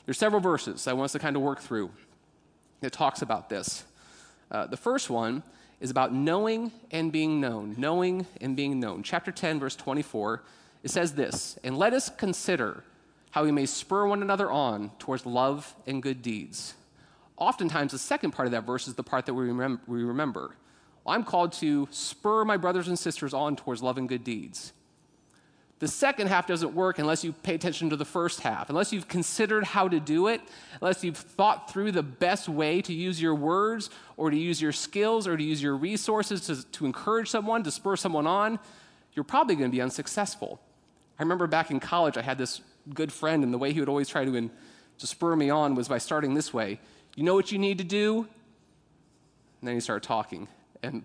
There's 0.06 0.17
several 0.17 0.41
verses 0.41 0.88
I 0.88 0.93
want 0.93 1.06
us 1.06 1.12
to 1.12 1.19
kind 1.19 1.36
of 1.36 1.43
work 1.43 1.60
through 1.60 1.91
that 2.82 2.91
talks 2.91 3.21
about 3.21 3.48
this. 3.48 3.84
Uh, 4.50 4.65
the 4.65 4.76
first 4.76 5.12
one 5.12 5.43
is 5.80 5.91
about 5.91 6.12
knowing 6.12 6.71
and 6.89 7.12
being 7.12 7.39
known. 7.39 7.76
Knowing 7.78 8.26
and 8.41 8.56
being 8.56 8.80
known. 8.80 9.04
Chapter 9.04 9.32
10, 9.32 9.60
verse 9.60 9.76
24, 9.76 10.41
it 10.82 10.89
says 10.89 11.13
this 11.13 11.60
And 11.63 11.78
let 11.78 11.93
us 11.93 12.10
consider 12.10 12.84
how 13.30 13.43
we 13.43 13.52
may 13.52 13.67
spur 13.67 14.08
one 14.08 14.24
another 14.24 14.50
on 14.50 14.89
towards 14.98 15.28
love 15.28 15.76
and 15.86 16.02
good 16.02 16.24
deeds. 16.24 16.74
Oftentimes, 17.38 17.91
the 17.91 18.00
second 18.00 18.32
part 18.32 18.48
of 18.48 18.52
that 18.54 18.65
verse 18.65 18.88
is 18.88 18.95
the 18.95 19.04
part 19.04 19.28
that 19.28 19.36
we, 19.36 19.45
remem- 19.45 19.82
we 19.86 20.04
remember. 20.04 20.56
I'm 21.08 21.24
called 21.24 21.54
to 21.54 21.88
spur 21.91 22.46
my 22.46 22.58
brothers 22.58 22.88
and 22.88 22.98
sisters 22.98 23.34
on 23.34 23.56
towards 23.56 23.84
love 23.84 23.98
and 23.98 24.10
good 24.10 24.24
deeds. 24.24 24.74
The 25.80 25.88
second 25.89 26.28
half 26.28 26.48
doesn't 26.48 26.74
work 26.74 27.00
unless 27.00 27.24
you 27.24 27.34
pay 27.34 27.54
attention 27.54 27.89
to 27.89 27.98
the 27.98 28.06
first 28.06 28.39
half, 28.39 28.70
unless 28.70 28.94
you've 28.94 29.10
considered 29.10 29.65
how 29.65 29.89
to 29.89 30.00
do 30.00 30.28
it, 30.28 30.41
unless 30.80 31.04
you've 31.04 31.18
thought 31.18 31.70
through 31.70 31.91
the 31.91 32.02
best 32.02 32.48
way 32.48 32.82
to 32.82 32.94
use 32.94 33.22
your 33.22 33.36
words 33.36 33.89
or 34.15 34.32
to 34.32 34.38
use 34.38 34.62
your 34.62 34.72
skills 34.72 35.28
or 35.28 35.36
to 35.36 35.44
use 35.44 35.62
your 35.62 35.76
resources 35.76 36.48
to, 36.48 36.63
to 36.72 36.86
encourage 36.86 37.30
someone, 37.30 37.62
to 37.63 37.72
spur 37.72 37.98
someone 37.98 38.26
on, 38.26 38.58
you're 39.13 39.26
probably 39.26 39.56
going 39.56 39.70
to 39.70 39.76
be 39.76 39.82
unsuccessful. 39.82 40.62
I 41.20 41.24
remember 41.24 41.46
back 41.46 41.72
in 41.72 41.82
college, 41.82 42.18
I 42.18 42.22
had 42.22 42.38
this 42.38 42.62
good 42.94 43.12
friend, 43.12 43.44
and 43.44 43.54
the 43.54 43.58
way 43.58 43.74
he 43.74 43.80
would 43.82 43.89
always 43.89 44.08
try 44.08 44.24
to, 44.24 44.50
to 45.00 45.08
spur 45.08 45.36
me 45.36 45.50
on 45.50 45.76
was 45.76 45.89
by 45.89 45.98
starting 45.98 46.36
this 46.36 46.54
way 46.54 46.80
You 47.15 47.24
know 47.24 47.34
what 47.34 47.52
you 47.52 47.58
need 47.58 47.80
to 47.80 47.84
do? 47.84 48.28
And 49.60 49.68
then 49.68 49.76
he 49.76 49.82
started 49.82 50.08
talking. 50.08 50.48
And 50.86 51.04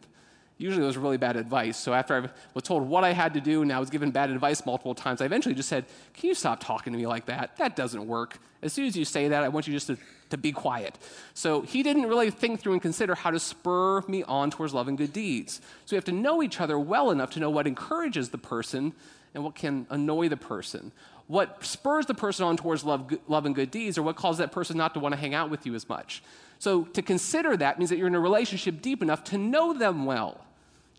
usually 0.58 0.84
it 0.84 0.86
was 0.86 0.98
really 0.98 1.16
bad 1.16 1.36
advice. 1.36 1.76
So 1.76 1.94
after 1.94 2.14
I 2.14 2.28
was 2.54 2.62
told 2.62 2.86
what 2.88 3.02
I 3.02 3.12
had 3.12 3.34
to 3.34 3.40
do 3.40 3.62
and 3.62 3.72
I 3.72 3.80
was 3.80 3.90
given 3.90 4.10
bad 4.10 4.30
advice 4.30 4.64
multiple 4.66 4.94
times, 4.94 5.20
I 5.20 5.24
eventually 5.24 5.54
just 5.54 5.68
said, 5.68 5.86
Can 6.14 6.28
you 6.28 6.34
stop 6.34 6.60
talking 6.62 6.92
to 6.92 6.98
me 6.98 7.06
like 7.06 7.26
that? 7.26 7.56
That 7.56 7.76
doesn't 7.76 8.06
work. 8.06 8.38
As 8.62 8.72
soon 8.72 8.86
as 8.86 8.96
you 8.96 9.06
say 9.06 9.28
that, 9.28 9.42
I 9.42 9.48
want 9.48 9.66
you 9.66 9.72
just 9.72 9.86
to, 9.86 9.96
to 10.28 10.36
be 10.36 10.52
quiet. 10.52 10.98
So 11.32 11.62
he 11.62 11.82
didn't 11.82 12.06
really 12.06 12.30
think 12.30 12.60
through 12.60 12.74
and 12.74 12.82
consider 12.82 13.14
how 13.14 13.30
to 13.30 13.40
spur 13.40 14.02
me 14.02 14.22
on 14.24 14.50
towards 14.50 14.74
love 14.74 14.86
and 14.86 14.98
good 14.98 15.14
deeds. 15.14 15.62
So 15.86 15.94
we 15.94 15.96
have 15.96 16.04
to 16.04 16.12
know 16.12 16.42
each 16.42 16.60
other 16.60 16.78
well 16.78 17.10
enough 17.10 17.30
to 17.30 17.40
know 17.40 17.50
what 17.50 17.66
encourages 17.66 18.28
the 18.28 18.38
person 18.38 18.92
and 19.34 19.44
what 19.44 19.54
can 19.54 19.86
annoy 19.88 20.28
the 20.28 20.36
person. 20.36 20.92
What 21.30 21.64
spurs 21.64 22.06
the 22.06 22.14
person 22.14 22.44
on 22.44 22.56
towards 22.56 22.82
love, 22.82 23.16
love 23.28 23.46
and 23.46 23.54
good 23.54 23.70
deeds, 23.70 23.96
or 23.96 24.02
what 24.02 24.16
causes 24.16 24.38
that 24.38 24.50
person 24.50 24.76
not 24.76 24.94
to 24.94 25.00
want 25.00 25.14
to 25.14 25.16
hang 25.16 25.32
out 25.32 25.48
with 25.48 25.64
you 25.64 25.76
as 25.76 25.88
much. 25.88 26.24
So 26.58 26.82
to 26.82 27.02
consider 27.02 27.56
that 27.56 27.78
means 27.78 27.88
that 27.90 27.98
you're 27.98 28.08
in 28.08 28.16
a 28.16 28.20
relationship 28.20 28.82
deep 28.82 29.00
enough 29.00 29.22
to 29.24 29.38
know 29.38 29.72
them 29.72 30.06
well. 30.06 30.40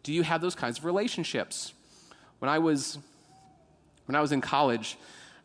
Do 0.03 0.13
you 0.13 0.23
have 0.23 0.39
those 0.39 0.55
kinds 0.55 0.77
of 0.77 0.85
relationships? 0.85 1.73
When 2.39 2.47
I 2.47 2.59
was 2.59 2.97
when 4.05 4.15
I 4.15 4.21
was 4.21 4.31
in 4.31 4.39
college, 4.39 4.97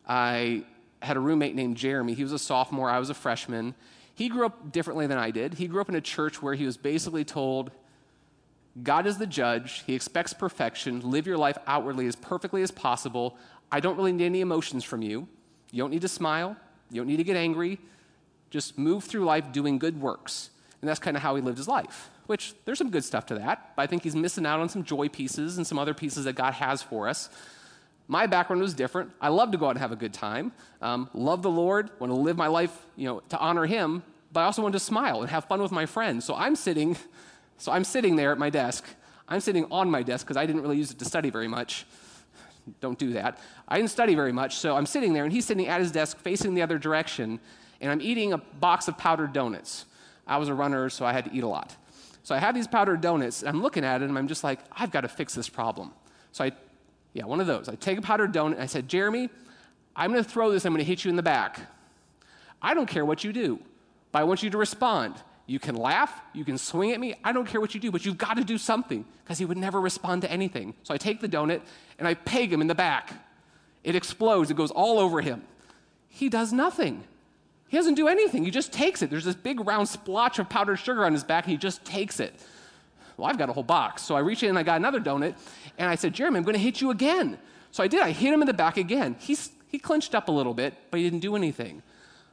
I 0.07 0.63
had 1.01 1.17
a 1.17 1.19
roommate 1.19 1.53
named 1.53 1.75
Jeremy. 1.75 2.13
He 2.13 2.23
was 2.23 2.31
a 2.31 2.39
sophomore, 2.39 2.89
I 2.89 2.99
was 2.99 3.09
a 3.09 3.13
freshman. 3.13 3.75
He 4.15 4.29
grew 4.29 4.45
up 4.45 4.71
differently 4.71 5.05
than 5.05 5.17
I 5.17 5.31
did. 5.31 5.55
He 5.55 5.67
grew 5.67 5.81
up 5.81 5.89
in 5.89 5.95
a 5.95 6.01
church 6.01 6.41
where 6.41 6.53
he 6.53 6.65
was 6.65 6.77
basically 6.77 7.25
told 7.25 7.71
God 8.83 9.07
is 9.07 9.17
the 9.17 9.27
judge. 9.27 9.83
He 9.85 9.95
expects 9.95 10.33
perfection. 10.33 11.01
Live 11.01 11.27
your 11.27 11.37
life 11.37 11.57
outwardly 11.67 12.07
as 12.07 12.15
perfectly 12.15 12.61
as 12.61 12.71
possible. 12.71 13.37
I 13.71 13.79
don't 13.79 13.97
really 13.97 14.11
need 14.11 14.25
any 14.25 14.41
emotions 14.41 14.83
from 14.83 15.01
you. 15.01 15.27
You 15.71 15.83
don't 15.83 15.91
need 15.91 16.01
to 16.01 16.07
smile. 16.07 16.55
You 16.89 17.01
don't 17.01 17.07
need 17.07 17.17
to 17.17 17.23
get 17.23 17.35
angry 17.35 17.79
just 18.49 18.77
move 18.77 19.03
through 19.03 19.25
life 19.25 19.51
doing 19.51 19.77
good 19.77 19.99
works. 20.01 20.49
And 20.81 20.89
that's 20.89 20.99
kind 20.99 21.17
of 21.17 21.23
how 21.23 21.35
he 21.35 21.41
lived 21.41 21.57
his 21.57 21.67
life, 21.67 22.09
which 22.27 22.53
there's 22.65 22.77
some 22.77 22.91
good 22.91 23.03
stuff 23.03 23.25
to 23.27 23.35
that, 23.35 23.73
but 23.75 23.81
I 23.81 23.87
think 23.87 24.03
he's 24.03 24.15
missing 24.15 24.45
out 24.45 24.59
on 24.59 24.69
some 24.69 24.83
joy 24.83 25.09
pieces 25.09 25.57
and 25.57 25.65
some 25.65 25.79
other 25.79 25.93
pieces 25.93 26.25
that 26.25 26.33
God 26.33 26.53
has 26.53 26.81
for 26.81 27.07
us. 27.07 27.29
My 28.07 28.25
background 28.25 28.61
was 28.61 28.73
different. 28.73 29.11
I 29.19 29.29
love 29.29 29.51
to 29.51 29.57
go 29.57 29.65
out 29.65 29.71
and 29.71 29.79
have 29.79 29.91
a 29.91 29.97
good 29.97 30.13
time, 30.13 30.53
um, 30.81 31.09
love 31.13 31.41
the 31.41 31.49
Lord, 31.49 31.89
want 31.99 32.11
to 32.11 32.17
live 32.17 32.37
my 32.37 32.47
life 32.47 32.85
you 32.95 33.07
know, 33.07 33.21
to 33.29 33.39
honor 33.39 33.65
him, 33.65 34.03
but 34.31 34.41
I 34.41 34.43
also 34.43 34.61
want 34.61 34.73
to 34.73 34.79
smile 34.79 35.21
and 35.21 35.29
have 35.29 35.45
fun 35.45 35.61
with 35.61 35.71
my 35.71 35.85
friends. 35.85 36.25
So 36.25 36.35
I'm 36.35 36.55
sitting, 36.55 36.95
so 37.57 37.71
I'm 37.71 37.83
sitting 37.83 38.15
there 38.15 38.31
at 38.31 38.37
my 38.37 38.49
desk. 38.49 38.85
I'm 39.27 39.41
sitting 39.41 39.65
on 39.71 39.89
my 39.89 40.03
desk 40.03 40.25
because 40.25 40.37
I 40.37 40.45
didn't 40.45 40.61
really 40.61 40.77
use 40.77 40.91
it 40.91 40.99
to 40.99 41.05
study 41.05 41.29
very 41.29 41.47
much. 41.49 41.85
Don't 42.79 42.97
do 42.97 43.13
that. 43.13 43.39
I 43.67 43.77
didn't 43.77 43.91
study 43.91 44.15
very 44.15 44.31
much, 44.31 44.57
so 44.57 44.75
I'm 44.75 44.85
sitting 44.85 45.13
there, 45.13 45.23
and 45.23 45.33
he's 45.33 45.45
sitting 45.45 45.67
at 45.67 45.79
his 45.79 45.91
desk 45.91 46.17
facing 46.19 46.53
the 46.53 46.61
other 46.61 46.77
direction, 46.77 47.39
and 47.81 47.91
I'm 47.91 48.01
eating 48.01 48.33
a 48.33 48.37
box 48.37 48.87
of 48.87 48.97
powdered 48.97 49.33
donuts. 49.33 49.85
I 50.25 50.37
was 50.37 50.49
a 50.49 50.53
runner, 50.53 50.89
so 50.89 51.05
I 51.05 51.13
had 51.13 51.25
to 51.25 51.33
eat 51.33 51.43
a 51.43 51.47
lot. 51.47 51.75
So 52.23 52.35
I 52.35 52.39
have 52.39 52.53
these 52.53 52.67
powdered 52.67 53.01
donuts, 53.01 53.41
and 53.41 53.49
I'm 53.49 53.61
looking 53.61 53.85
at 53.85 54.01
it, 54.01 54.09
and 54.09 54.17
I'm 54.17 54.27
just 54.27 54.43
like, 54.43 54.59
I've 54.71 54.91
got 54.91 55.01
to 55.01 55.07
fix 55.07 55.33
this 55.33 55.47
problem. 55.47 55.93
So 56.33 56.43
I, 56.43 56.51
yeah, 57.13 57.25
one 57.25 57.39
of 57.39 57.47
those. 57.47 57.69
I 57.69 57.75
take 57.75 57.97
a 57.97 58.01
powdered 58.01 58.33
donut, 58.33 58.53
and 58.53 58.61
I 58.61 58.65
said, 58.65 58.89
Jeremy, 58.89 59.29
I'm 59.95 60.11
going 60.11 60.23
to 60.23 60.29
throw 60.29 60.51
this, 60.51 60.65
I'm 60.65 60.73
going 60.73 60.83
to 60.83 60.89
hit 60.89 61.05
you 61.05 61.09
in 61.09 61.15
the 61.15 61.23
back. 61.23 61.59
I 62.61 62.73
don't 62.73 62.87
care 62.87 63.05
what 63.05 63.23
you 63.23 63.31
do, 63.31 63.59
but 64.11 64.19
I 64.19 64.23
want 64.25 64.43
you 64.43 64.49
to 64.49 64.57
respond. 64.57 65.15
You 65.47 65.59
can 65.59 65.75
laugh, 65.75 66.13
you 66.33 66.45
can 66.45 66.57
swing 66.57 66.91
at 66.91 66.99
me, 66.99 67.15
I 67.23 67.31
don't 67.31 67.47
care 67.47 67.61
what 67.61 67.73
you 67.73 67.79
do, 67.79 67.89
but 67.89 68.05
you've 68.05 68.17
got 68.17 68.35
to 68.35 68.43
do 68.43 68.57
something, 68.57 69.05
because 69.23 69.37
he 69.37 69.45
would 69.45 69.57
never 69.57 69.79
respond 69.79 70.21
to 70.23 70.31
anything. 70.31 70.75
So 70.83 70.93
I 70.93 70.97
take 70.97 71.21
the 71.21 71.29
donut, 71.29 71.61
and 71.97 72.07
I 72.07 72.13
peg 72.13 72.51
him 72.51 72.61
in 72.61 72.67
the 72.67 72.75
back. 72.75 73.13
It 73.83 73.95
explodes, 73.95 74.51
it 74.51 74.57
goes 74.57 74.71
all 74.71 74.99
over 74.99 75.21
him. 75.21 75.41
He 76.09 76.29
does 76.29 76.51
nothing. 76.51 77.05
He 77.67 77.77
doesn't 77.77 77.95
do 77.95 78.07
anything. 78.07 78.43
He 78.43 78.51
just 78.51 78.71
takes 78.71 79.01
it. 79.01 79.09
There's 79.09 79.25
this 79.25 79.35
big 79.35 79.65
round 79.65 79.87
splotch 79.87 80.39
of 80.39 80.49
powdered 80.49 80.77
sugar 80.77 81.05
on 81.05 81.13
his 81.13 81.23
back. 81.23 81.45
and 81.45 81.51
He 81.51 81.57
just 81.57 81.83
takes 81.85 82.19
it. 82.19 82.33
Well, 83.17 83.27
I've 83.27 83.37
got 83.37 83.49
a 83.49 83.53
whole 83.53 83.63
box. 83.63 84.03
So 84.03 84.15
I 84.15 84.19
reached 84.19 84.43
in 84.43 84.49
and 84.49 84.59
I 84.59 84.63
got 84.63 84.77
another 84.77 84.99
donut. 84.99 85.35
And 85.77 85.89
I 85.89 85.95
said, 85.95 86.13
Jeremy, 86.13 86.37
I'm 86.37 86.43
going 86.43 86.55
to 86.55 86.61
hit 86.61 86.81
you 86.81 86.91
again. 86.91 87.37
So 87.71 87.83
I 87.83 87.87
did. 87.87 88.01
I 88.01 88.11
hit 88.11 88.33
him 88.33 88.41
in 88.41 88.47
the 88.47 88.53
back 88.53 88.77
again. 88.77 89.15
He's, 89.19 89.51
he 89.67 89.79
clinched 89.79 90.15
up 90.15 90.29
a 90.29 90.31
little 90.31 90.53
bit, 90.53 90.75
but 90.91 90.99
he 90.99 91.03
didn't 91.03 91.19
do 91.19 91.35
anything. 91.35 91.83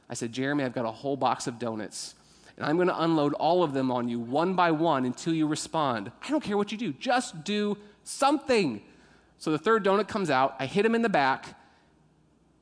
I 0.09 0.13
said, 0.13 0.31
Jeremy, 0.31 0.63
I've 0.63 0.73
got 0.73 0.85
a 0.85 0.91
whole 0.91 1.17
box 1.17 1.47
of 1.47 1.59
donuts. 1.59 2.15
And 2.57 2.65
I'm 2.65 2.75
going 2.77 2.87
to 2.87 3.03
unload 3.03 3.33
all 3.33 3.63
of 3.63 3.73
them 3.73 3.91
on 3.91 4.07
you 4.07 4.19
one 4.19 4.53
by 4.53 4.71
one 4.71 5.05
until 5.05 5.33
you 5.33 5.47
respond. 5.47 6.11
I 6.21 6.29
don't 6.29 6.43
care 6.43 6.57
what 6.57 6.71
you 6.71 6.77
do. 6.77 6.93
Just 6.93 7.43
do 7.43 7.77
something. 8.03 8.81
So 9.37 9.51
the 9.51 9.57
third 9.57 9.83
donut 9.83 10.07
comes 10.07 10.29
out. 10.29 10.55
I 10.59 10.65
hit 10.65 10.85
him 10.85 10.95
in 10.95 11.01
the 11.01 11.09
back 11.09 11.55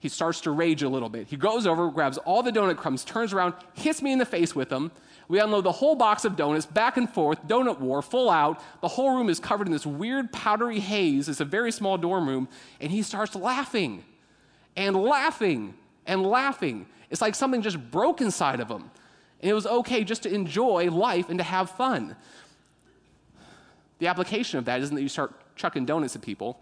he 0.03 0.09
starts 0.09 0.41
to 0.41 0.51
rage 0.51 0.83
a 0.83 0.89
little 0.89 1.07
bit. 1.07 1.27
He 1.29 1.37
goes 1.37 1.65
over, 1.65 1.89
grabs 1.89 2.17
all 2.17 2.43
the 2.43 2.51
donut 2.51 2.75
crumbs, 2.75 3.05
turns 3.05 3.31
around, 3.31 3.53
hits 3.71 4.01
me 4.01 4.11
in 4.11 4.19
the 4.19 4.25
face 4.25 4.53
with 4.53 4.67
them. 4.67 4.91
We 5.29 5.39
unload 5.39 5.63
the 5.63 5.71
whole 5.71 5.95
box 5.95 6.25
of 6.25 6.35
donuts 6.35 6.65
back 6.65 6.97
and 6.97 7.09
forth, 7.09 7.41
donut 7.47 7.79
war, 7.79 8.01
full 8.01 8.29
out. 8.29 8.61
The 8.81 8.89
whole 8.89 9.15
room 9.15 9.29
is 9.29 9.39
covered 9.39 9.65
in 9.65 9.71
this 9.71 9.85
weird 9.85 10.33
powdery 10.33 10.81
haze. 10.81 11.29
It's 11.29 11.39
a 11.39 11.45
very 11.45 11.71
small 11.71 11.97
dorm 11.97 12.27
room. 12.27 12.49
And 12.81 12.91
he 12.91 13.01
starts 13.01 13.33
laughing 13.33 14.03
and 14.75 14.93
laughing 14.93 15.73
and 16.05 16.21
laughing. 16.21 16.85
It's 17.09 17.21
like 17.21 17.33
something 17.33 17.61
just 17.61 17.79
broke 17.89 18.19
inside 18.19 18.59
of 18.59 18.67
him. 18.67 18.91
And 19.43 19.49
it 19.49 19.53
was 19.53 19.67
okay 19.67 20.05
just 20.05 20.23
to 20.23 20.33
enjoy 20.33 20.89
life 20.89 21.27
and 21.27 21.37
to 21.37 21.43
have 21.43 21.69
fun. 21.69 22.15
The 23.99 24.07
application 24.07 24.57
of 24.57 24.63
that 24.65 24.79
isn't 24.79 24.95
that 24.95 25.01
you 25.01 25.09
start 25.09 25.33
chucking 25.57 25.85
donuts 25.85 26.15
at 26.15 26.21
people. 26.21 26.61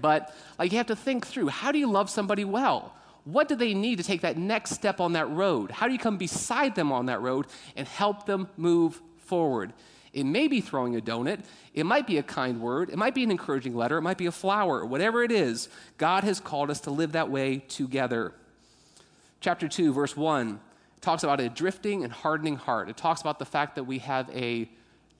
But 0.00 0.32
like 0.60 0.70
you 0.70 0.78
have 0.78 0.86
to 0.86 0.96
think 0.96 1.26
through 1.26 1.48
how 1.48 1.72
do 1.72 1.78
you 1.80 1.90
love 1.90 2.08
somebody 2.08 2.44
well? 2.44 2.94
What 3.24 3.48
do 3.48 3.56
they 3.56 3.74
need 3.74 3.96
to 3.96 4.04
take 4.04 4.20
that 4.20 4.36
next 4.36 4.70
step 4.70 5.00
on 5.00 5.14
that 5.14 5.28
road? 5.28 5.72
How 5.72 5.88
do 5.88 5.92
you 5.92 5.98
come 5.98 6.18
beside 6.18 6.76
them 6.76 6.92
on 6.92 7.06
that 7.06 7.20
road 7.20 7.46
and 7.74 7.88
help 7.88 8.26
them 8.26 8.48
move 8.56 9.02
forward? 9.16 9.72
It 10.12 10.22
may 10.22 10.46
be 10.46 10.60
throwing 10.60 10.94
a 10.94 11.00
donut. 11.00 11.40
It 11.74 11.84
might 11.84 12.06
be 12.06 12.18
a 12.18 12.22
kind 12.22 12.60
word. 12.60 12.90
It 12.90 12.96
might 12.96 13.14
be 13.16 13.24
an 13.24 13.32
encouraging 13.32 13.74
letter. 13.74 13.98
It 13.98 14.02
might 14.02 14.18
be 14.18 14.26
a 14.26 14.32
flower. 14.32 14.86
Whatever 14.86 15.24
it 15.24 15.32
is, 15.32 15.68
God 15.96 16.22
has 16.22 16.38
called 16.38 16.70
us 16.70 16.78
to 16.82 16.92
live 16.92 17.10
that 17.12 17.28
way 17.28 17.58
together. 17.58 18.34
Chapter 19.40 19.66
2, 19.66 19.92
verse 19.92 20.16
1 20.16 20.60
talks 21.00 21.22
about 21.22 21.40
a 21.40 21.48
drifting 21.48 22.04
and 22.04 22.12
hardening 22.12 22.56
heart. 22.56 22.88
It 22.88 22.96
talks 22.96 23.20
about 23.20 23.38
the 23.38 23.44
fact 23.44 23.76
that 23.76 23.84
we 23.84 23.98
have 23.98 24.28
a 24.30 24.68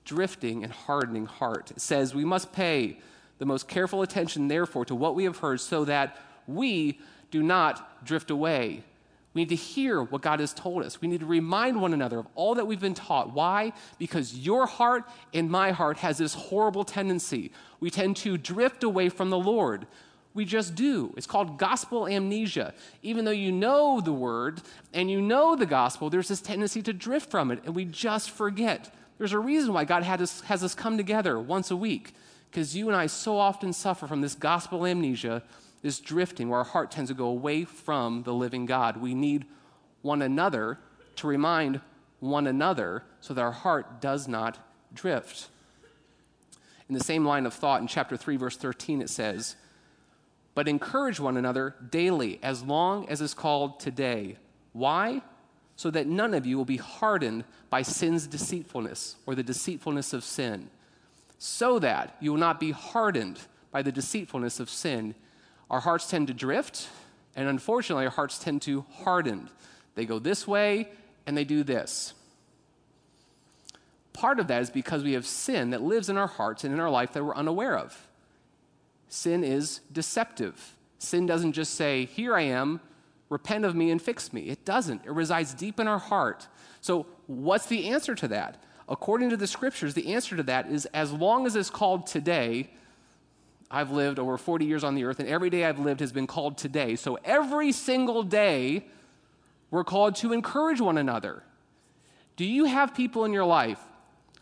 drifting 0.05 0.63
and 0.63 0.73
hardening 0.73 1.25
heart. 1.25 1.71
It 1.71 1.81
says 1.81 2.13
we 2.13 2.25
must 2.25 2.51
pay 2.51 2.99
the 3.37 3.45
most 3.45 3.67
careful 3.67 4.01
attention, 4.01 4.47
therefore, 4.47 4.85
to 4.85 4.95
what 4.95 5.15
we 5.15 5.23
have 5.23 5.37
heard, 5.37 5.61
so 5.61 5.85
that 5.85 6.17
we 6.47 6.99
do 7.31 7.41
not 7.41 8.05
drift 8.05 8.29
away. 8.29 8.83
We 9.33 9.39
We 9.39 9.43
need 9.43 9.49
to 9.51 9.55
hear 9.55 10.03
what 10.03 10.21
God 10.21 10.41
has 10.41 10.53
told 10.53 10.83
us. 10.83 10.99
We 10.99 11.07
need 11.07 11.21
to 11.21 11.25
remind 11.25 11.81
one 11.81 11.93
another 11.93 12.19
of 12.19 12.27
all 12.35 12.55
that 12.55 12.67
we've 12.67 12.81
been 12.81 12.93
taught. 12.93 13.31
Why? 13.31 13.71
Because 13.97 14.37
your 14.37 14.65
heart 14.65 15.05
and 15.33 15.49
my 15.49 15.71
heart 15.71 15.99
has 15.99 16.17
this 16.17 16.33
horrible 16.33 16.83
tendency. 16.83 17.53
We 17.79 17.89
tend 17.89 18.17
to 18.17 18.37
drift 18.37 18.83
away 18.83 19.07
from 19.07 19.29
the 19.29 19.39
Lord. 19.39 19.87
We 20.33 20.45
just 20.45 20.75
do. 20.75 21.13
It's 21.17 21.27
called 21.27 21.57
gospel 21.57 22.07
amnesia. 22.07 22.73
Even 23.01 23.25
though 23.25 23.31
you 23.31 23.51
know 23.51 23.99
the 23.99 24.13
word 24.13 24.61
and 24.93 25.09
you 25.09 25.21
know 25.21 25.55
the 25.55 25.65
gospel, 25.65 26.09
there's 26.09 26.27
this 26.27 26.41
tendency 26.41 26.81
to 26.83 26.93
drift 26.93 27.31
from 27.31 27.51
it, 27.51 27.61
and 27.65 27.75
we 27.75 27.85
just 27.85 28.31
forget. 28.31 28.93
There's 29.17 29.33
a 29.33 29.39
reason 29.39 29.73
why 29.73 29.85
God 29.85 30.03
us, 30.03 30.41
has 30.41 30.63
us 30.63 30.75
come 30.75 30.97
together 30.97 31.39
once 31.39 31.71
a 31.71 31.75
week, 31.75 32.13
because 32.49 32.75
you 32.75 32.87
and 32.87 32.95
I 32.95 33.07
so 33.07 33.37
often 33.37 33.73
suffer 33.73 34.07
from 34.07 34.21
this 34.21 34.35
gospel 34.35 34.85
amnesia 34.85 35.43
this 35.81 35.99
drifting 35.99 36.49
where 36.49 36.59
our 36.59 36.65
heart 36.65 36.91
tends 36.91 37.09
to 37.09 37.15
go 37.15 37.27
away 37.27 37.63
from 37.63 38.23
the 38.23 38.33
living 38.33 38.65
God. 38.65 38.97
We 38.97 39.13
need 39.13 39.45
one 40.01 40.21
another 40.21 40.77
to 41.17 41.27
remind 41.27 41.81
one 42.19 42.47
another 42.47 43.03
so 43.21 43.33
that 43.33 43.41
our 43.41 43.51
heart 43.51 44.01
does 44.01 44.27
not 44.27 44.57
drift. 44.93 45.47
In 46.87 46.95
the 46.95 47.03
same 47.03 47.25
line 47.25 47.45
of 47.45 47.53
thought, 47.53 47.81
in 47.81 47.87
chapter 47.87 48.17
3, 48.17 48.35
verse 48.35 48.57
13, 48.57 49.01
it 49.01 49.09
says, 49.09 49.55
But 50.59 50.67
encourage 50.67 51.21
one 51.21 51.37
another 51.37 51.73
daily, 51.89 52.37
as 52.43 52.63
long 52.63 53.07
as 53.07 53.21
is 53.21 53.33
called 53.33 53.79
today. 53.79 54.35
Why? 54.73 55.21
So 55.77 55.89
that 55.89 56.05
none 56.05 56.33
of 56.33 56.45
you 56.45 56.57
will 56.57 56.65
be 56.65 56.75
hardened 56.75 57.45
by 57.69 57.81
sin's 57.81 58.27
deceitfulness 58.27 59.15
or 59.25 59.35
the 59.35 59.41
deceitfulness 59.41 60.11
of 60.11 60.21
sin. 60.21 60.69
So 61.37 61.79
that 61.79 62.17
you 62.19 62.31
will 62.31 62.39
not 62.39 62.59
be 62.59 62.71
hardened 62.71 63.39
by 63.71 63.83
the 63.83 63.93
deceitfulness 63.93 64.59
of 64.59 64.69
sin 64.69 65.15
our 65.69 65.79
hearts 65.79 66.09
tend 66.09 66.27
to 66.27 66.33
drift, 66.33 66.89
and 67.37 67.47
unfortunately, 67.47 68.03
our 68.03 68.11
hearts 68.11 68.37
tend 68.37 68.61
to 68.63 68.81
harden. 69.05 69.49
They 69.95 70.03
go 70.03 70.19
this 70.19 70.45
way 70.45 70.89
and 71.25 71.37
they 71.37 71.45
do 71.45 71.63
this. 71.63 72.13
Part 74.11 74.41
of 74.41 74.47
that 74.47 74.61
is 74.61 74.69
because 74.69 75.05
we 75.05 75.13
have 75.13 75.25
sin 75.25 75.69
that 75.69 75.81
lives 75.81 76.09
in 76.09 76.17
our 76.17 76.27
hearts 76.27 76.65
and 76.65 76.73
in 76.73 76.81
our 76.81 76.89
life 76.89 77.13
that 77.13 77.23
we're 77.23 77.33
unaware 77.33 77.77
of. 77.77 78.08
Sin 79.09 79.43
is 79.43 79.81
deceptive. 79.91 80.77
Sin 80.99 81.25
doesn't 81.25 81.53
just 81.53 81.73
say, 81.73 82.05
Here 82.05 82.35
I 82.35 82.43
am, 82.43 82.79
repent 83.29 83.65
of 83.65 83.75
me 83.75 83.91
and 83.91 84.01
fix 84.01 84.31
me. 84.31 84.43
It 84.43 84.63
doesn't. 84.65 85.05
It 85.05 85.11
resides 85.11 85.53
deep 85.53 85.79
in 85.79 85.87
our 85.87 85.99
heart. 85.99 86.47
So, 86.81 87.05
what's 87.27 87.65
the 87.65 87.89
answer 87.89 88.15
to 88.15 88.27
that? 88.29 88.63
According 88.87 89.29
to 89.31 89.37
the 89.37 89.47
scriptures, 89.47 89.93
the 89.93 90.13
answer 90.13 90.35
to 90.35 90.43
that 90.43 90.69
is 90.69 90.85
as 90.87 91.11
long 91.11 91.45
as 91.45 91.55
it's 91.55 91.69
called 91.69 92.07
today, 92.07 92.69
I've 93.69 93.91
lived 93.91 94.17
over 94.17 94.37
40 94.37 94.65
years 94.65 94.83
on 94.83 94.95
the 94.95 95.03
earth, 95.03 95.19
and 95.19 95.29
every 95.29 95.49
day 95.49 95.65
I've 95.65 95.79
lived 95.79 95.99
has 95.99 96.11
been 96.11 96.25
called 96.25 96.57
today. 96.57 96.95
So 96.95 97.19
every 97.23 97.71
single 97.71 98.23
day, 98.23 98.87
we're 99.69 99.83
called 99.83 100.15
to 100.17 100.33
encourage 100.33 100.81
one 100.81 100.97
another. 100.97 101.43
Do 102.35 102.45
you 102.45 102.65
have 102.65 102.95
people 102.95 103.25
in 103.25 103.33
your 103.33 103.45
life 103.45 103.79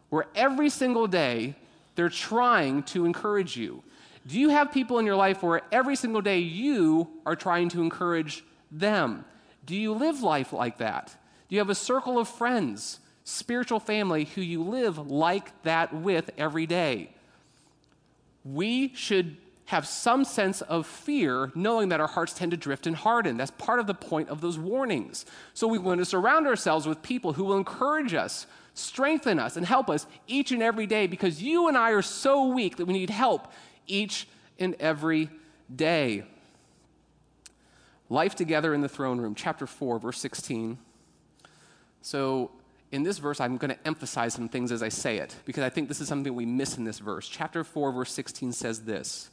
where 0.10 0.28
every 0.34 0.70
single 0.70 1.08
day 1.08 1.56
they're 1.96 2.10
trying 2.10 2.84
to 2.84 3.06
encourage 3.06 3.58
you? 3.58 3.84
Do 4.28 4.40
you 4.40 4.50
have 4.50 4.72
people 4.72 5.00
in 5.00 5.06
your 5.06 5.16
life 5.16 5.42
where 5.42 5.62
every 5.72 5.96
single 5.96 6.22
day 6.22 6.40
you 6.40 7.08
are 7.26 7.36
trying 7.36 7.70
to 7.70 7.82
encourage 7.82 8.44
them? 8.72 9.26
Do 9.66 9.76
you 9.76 9.94
live 9.94 10.22
life 10.22 10.54
like 10.54 10.78
that? 10.78 11.16
Do 11.48 11.56
you 11.56 11.60
have 11.60 11.70
a 11.70 11.76
circle 11.76 12.20
of 12.20 12.28
friends, 12.28 13.00
spiritual 13.24 13.80
family 13.80 14.26
who 14.26 14.42
you 14.42 14.64
live 14.64 14.98
like 15.10 15.64
that 15.64 15.94
with 15.94 16.30
every 16.38 16.66
day? 16.66 17.10
we 18.54 18.94
should 18.96 19.38
have 19.66 19.86
some 19.86 20.24
sense 20.24 20.62
of 20.62 20.88
fear, 20.88 21.52
knowing 21.54 21.90
that 21.90 22.00
our 22.00 22.08
hearts 22.08 22.34
tend 22.34 22.52
to 22.52 22.58
drift 22.58 22.88
and 22.88 22.96
harden. 22.96 23.36
That's 23.36 23.52
part 23.52 23.80
of 23.80 23.88
the 23.88 23.94
point 23.94 24.30
of 24.30 24.40
those 24.40 24.58
warnings. 24.58 25.26
So 25.54 25.68
we 25.68 25.78
want 25.78 26.00
to 26.00 26.06
surround 26.06 26.48
ourselves 26.48 26.88
with 26.88 27.02
people 27.02 27.34
who 27.34 27.44
will 27.44 27.58
encourage 27.58 28.14
us, 28.14 28.48
strengthen 28.76 29.40
us, 29.40 29.58
and 29.58 29.66
help 29.66 29.90
us 29.90 30.08
each 30.26 30.54
and 30.54 30.64
every 30.64 30.88
day 30.88 31.06
because 31.06 31.44
you 31.44 31.68
and 31.68 31.78
I 31.78 31.92
are 31.92 32.02
so 32.02 32.48
weak 32.48 32.78
that 32.78 32.86
we 32.86 32.94
need 32.94 33.10
help 33.10 33.52
each 33.88 34.28
and 34.60 34.76
every 34.80 35.30
day. 35.74 36.24
Life 38.10 38.36
together 38.36 38.74
in 38.74 38.82
the 38.82 38.90
throne 38.90 39.20
room, 39.20 39.36
chapter 39.36 39.68
4, 39.68 40.00
verse 40.00 40.20
16. 40.20 40.78
So 42.02 42.52
in 42.92 43.04
this 43.04 43.18
verse, 43.18 43.42
I'm 43.42 43.58
going 43.58 43.72
to 43.72 43.88
emphasize 43.88 44.34
some 44.34 44.48
things 44.48 44.72
as 44.72 44.82
I 44.82 44.90
say 44.90 45.18
it, 45.18 45.36
because 45.46 45.64
I 45.64 45.70
think 45.70 45.90
this 45.90 46.00
is 46.00 46.08
something 46.08 46.34
we 46.34 46.46
miss 46.46 46.78
in 46.78 46.86
this 46.86 47.00
verse. 47.00 47.28
Chapter 47.28 47.64
4, 47.64 47.92
verse 47.92 48.14
16 48.14 48.54
says 48.54 48.82
this 48.82 49.30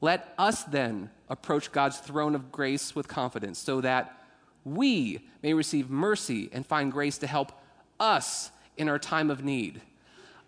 Let 0.00 0.32
us 0.38 0.62
then 0.64 1.10
approach 1.28 1.72
God's 1.72 1.98
throne 1.98 2.34
of 2.34 2.52
grace 2.52 2.94
with 2.94 3.08
confidence, 3.08 3.58
so 3.58 3.80
that 3.80 4.16
we 4.64 5.26
may 5.42 5.54
receive 5.54 5.90
mercy 5.90 6.48
and 6.52 6.64
find 6.64 6.92
grace 6.92 7.18
to 7.18 7.26
help 7.26 7.52
us 7.98 8.50
in 8.76 8.88
our 8.88 8.98
time 8.98 9.30
of 9.30 9.42
need. 9.42 9.80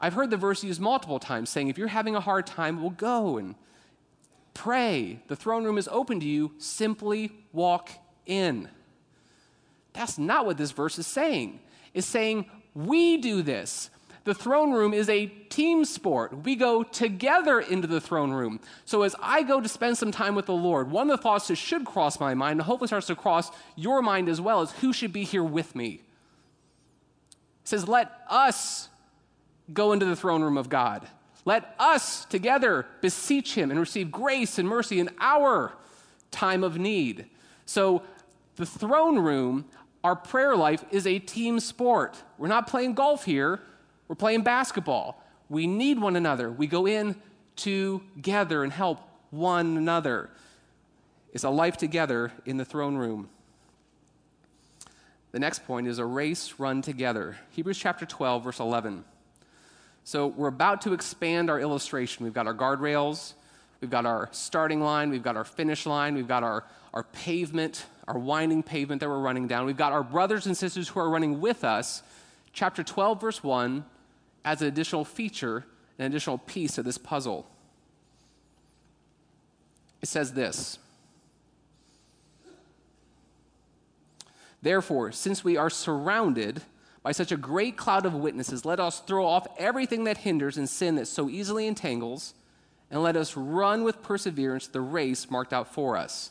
I've 0.03 0.15
heard 0.15 0.31
the 0.31 0.37
verse 0.37 0.65
used 0.65 0.81
multiple 0.81 1.21
times, 1.21 1.49
saying, 1.49 1.69
If 1.69 1.79
you're 1.79 1.89
having 1.89 2.17
a 2.17 2.21
hard 2.21 2.45
time, 2.45 2.83
we'll 2.83 2.91
go 2.91 3.39
and 3.39 3.55
pray. 4.53 5.23
The 5.29 5.37
throne 5.37 5.65
room 5.65 5.79
is 5.79 5.89
open 5.91 6.19
to 6.21 6.27
you. 6.27 6.53
Simply 6.59 7.31
walk 7.53 7.91
in. 8.27 8.69
That's 9.93 10.19
not 10.19 10.45
what 10.45 10.59
this 10.59 10.73
verse 10.73 10.99
is 10.99 11.07
saying 11.07 11.61
is 11.95 12.07
saying, 12.07 12.47
We 12.75 13.17
do 13.17 13.43
this. 13.43 13.91
The 14.25 14.35
throne 14.35 14.73
room 14.73 14.95
is 14.95 15.09
a 15.09 15.27
team 15.27 15.85
sport. 15.85 16.45
We 16.45 16.55
go 16.55 16.85
together 16.85 17.59
into 17.59 17.89
the 17.89 18.01
throne 18.01 18.31
room. 18.31 18.61
So 18.85 19.03
as 19.03 19.17
I 19.21 19.43
go 19.43 19.61
to 19.61 19.69
spend 19.69 19.99
some 19.99 20.13
time 20.13 20.37
with 20.37 20.47
the 20.47 20.55
Lord, 20.55 20.93
one 20.93 21.11
of 21.11 21.17
the 21.17 21.23
thoughts 21.23 21.49
that 21.49 21.57
should 21.57 21.85
cross 21.85 22.21
my 22.21 22.33
mind, 22.33 22.61
and 22.61 22.63
hopefully 22.63 22.87
starts 22.87 23.09
to 23.09 23.17
cross 23.17 23.51
your 23.75 24.01
mind 24.01 24.29
as 24.29 24.41
well, 24.41 24.63
is 24.63 24.71
who 24.73 24.93
should 24.93 25.13
be 25.13 25.25
here 25.25 25.43
with 25.43 25.75
me? 25.75 26.03
It 27.63 27.69
says, 27.69 27.89
Let 27.89 28.13
us 28.29 28.89
go 29.73 29.93
into 29.93 30.07
the 30.07 30.17
throne 30.17 30.43
room 30.43 30.57
of 30.57 30.69
God. 30.69 31.07
Let 31.45 31.75
us 31.79 32.25
together 32.27 32.87
beseech 33.01 33.55
Him 33.55 33.71
and 33.71 33.81
receive 33.81 34.11
grace 34.11 34.59
and 34.59 34.69
mercy 34.69 35.01
in 35.01 35.11
our 35.21 35.73
time 36.31 36.63
of 36.63 36.79
need. 36.79 37.27
So, 37.67 38.03
the 38.57 38.67
throne 38.67 39.19
room, 39.19 39.65
our 40.05 40.15
prayer 40.15 40.55
life 40.55 40.85
is 40.91 41.07
a 41.07 41.19
team 41.19 41.59
sport. 41.59 42.23
We're 42.39 42.49
not 42.49 42.67
playing 42.67 42.95
golf 42.95 43.25
here, 43.25 43.61
we're 44.09 44.15
playing 44.15 44.43
basketball. 44.43 45.23
We 45.49 45.67
need 45.67 45.99
one 45.99 46.17
another. 46.17 46.51
We 46.51 46.67
go 46.67 46.87
in 46.87 47.17
together 47.57 48.63
and 48.65 48.73
help 48.73 49.01
one 49.31 49.77
another. 49.77 50.31
It's 51.33 51.45
a 51.45 51.51
life 51.51 51.77
together 51.77 52.33
in 52.47 52.57
the 52.57 52.65
throne 52.65 52.97
room. 52.97 53.29
The 55.33 55.39
next 55.39 55.67
point 55.67 55.87
is 55.89 55.99
a 55.99 56.05
race 56.05 56.55
run 56.59 56.83
together. 56.83 57.39
Hebrews 57.51 57.79
chapter 57.79 58.05
12, 58.05 58.45
verse 58.45 58.61
11. 58.61 59.05
So 60.05 60.27
we're 60.27 60.49
about 60.49 60.83
to 60.83 60.93
expand 60.93 61.49
our 61.49 61.61
illustration. 61.61 62.25
We've 62.25 62.35
got 62.35 62.47
our 62.47 62.55
guardrails, 62.55 63.35
we've 63.81 63.91
got 63.91 64.05
our 64.05 64.29
starting 64.33 64.81
line, 64.81 65.11
we've 65.11 65.23
got 65.23 65.37
our 65.37 65.45
finish 65.45 65.87
line, 65.87 66.15
we've 66.15 66.29
got 66.29 66.43
our, 66.43 66.65
our 66.93 67.05
pavement, 67.05 67.87
our 68.09 68.19
winding 68.19 68.63
pavement 68.63 69.01
that 69.01 69.09
we're 69.09 69.21
running 69.21 69.47
down. 69.47 69.65
We've 69.65 69.77
got 69.77 69.93
our 69.93 70.03
brothers 70.03 70.47
and 70.47 70.57
sisters 70.57 70.89
who 70.89 71.01
are 71.01 71.09
running 71.09 71.41
with 71.41 71.65
us. 71.65 72.03
Chapter 72.53 72.83
12, 72.83 73.21
verse 73.21 73.43
1 73.43 73.85
as 74.45 74.61
an 74.61 74.69
additional 74.69 75.05
feature, 75.05 75.65
an 75.99 76.07
additional 76.07 76.39
piece 76.39 76.79
of 76.79 76.85
this 76.85 76.99
puzzle. 76.99 77.47
It 80.03 80.09
says 80.09 80.33
this 80.33 80.79
Therefore, 84.63 85.13
since 85.13 85.45
we 85.45 85.57
are 85.57 85.71
surrounded 85.71 86.63
by 87.03 87.13
such 87.13 87.33
a 87.33 87.37
great 87.37 87.77
cloud 87.77 88.07
of 88.07 88.15
witnesses, 88.15 88.65
let 88.65 88.79
us 88.79 89.01
throw 89.01 89.27
off 89.27 89.47
everything 89.59 90.05
that 90.05 90.19
hinders 90.19 90.57
and 90.57 90.69
sin 90.69 90.95
that 90.97 91.07
so 91.07 91.29
easily 91.29 91.67
entangles, 91.67 92.35
and 92.91 93.03
let 93.03 93.17
us 93.17 93.37
run 93.37 93.83
with 93.85 94.03
perseverance 94.03 94.67
the 94.67 94.81
race 94.81 95.31
marked 95.31 95.53
out 95.53 95.73
for 95.73 95.97
us 95.97 96.31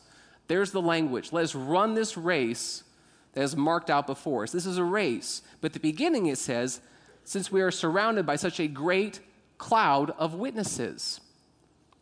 there's 0.51 0.73
the 0.73 0.81
language. 0.81 1.31
Let 1.31 1.45
us 1.45 1.55
run 1.55 1.93
this 1.93 2.17
race 2.17 2.83
that 3.31 3.41
is 3.41 3.55
marked 3.55 3.89
out 3.89 4.05
before 4.05 4.43
us. 4.43 4.51
This 4.51 4.65
is 4.65 4.77
a 4.77 4.83
race. 4.83 5.41
But 5.61 5.71
the 5.71 5.79
beginning, 5.79 6.25
it 6.25 6.37
says, 6.37 6.81
since 7.23 7.53
we 7.53 7.61
are 7.61 7.71
surrounded 7.71 8.25
by 8.25 8.35
such 8.35 8.59
a 8.59 8.67
great 8.67 9.21
cloud 9.57 10.11
of 10.17 10.33
witnesses. 10.33 11.21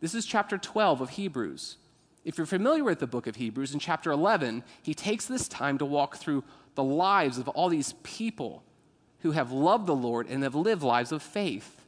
This 0.00 0.16
is 0.16 0.26
chapter 0.26 0.58
12 0.58 1.00
of 1.00 1.10
Hebrews. 1.10 1.76
If 2.24 2.38
you're 2.38 2.46
familiar 2.46 2.82
with 2.82 2.98
the 2.98 3.06
book 3.06 3.28
of 3.28 3.36
Hebrews, 3.36 3.72
in 3.72 3.78
chapter 3.78 4.10
11, 4.10 4.64
he 4.82 4.94
takes 4.94 5.26
this 5.26 5.46
time 5.46 5.78
to 5.78 5.84
walk 5.84 6.16
through 6.16 6.42
the 6.74 6.84
lives 6.84 7.38
of 7.38 7.48
all 7.48 7.68
these 7.68 7.94
people 8.02 8.62
who 9.20 9.32
have 9.32 9.52
loved 9.52 9.86
the 9.86 9.94
Lord 9.94 10.28
and 10.28 10.42
have 10.42 10.54
lived 10.54 10.82
lives 10.82 11.12
of 11.12 11.22
faith. 11.22 11.82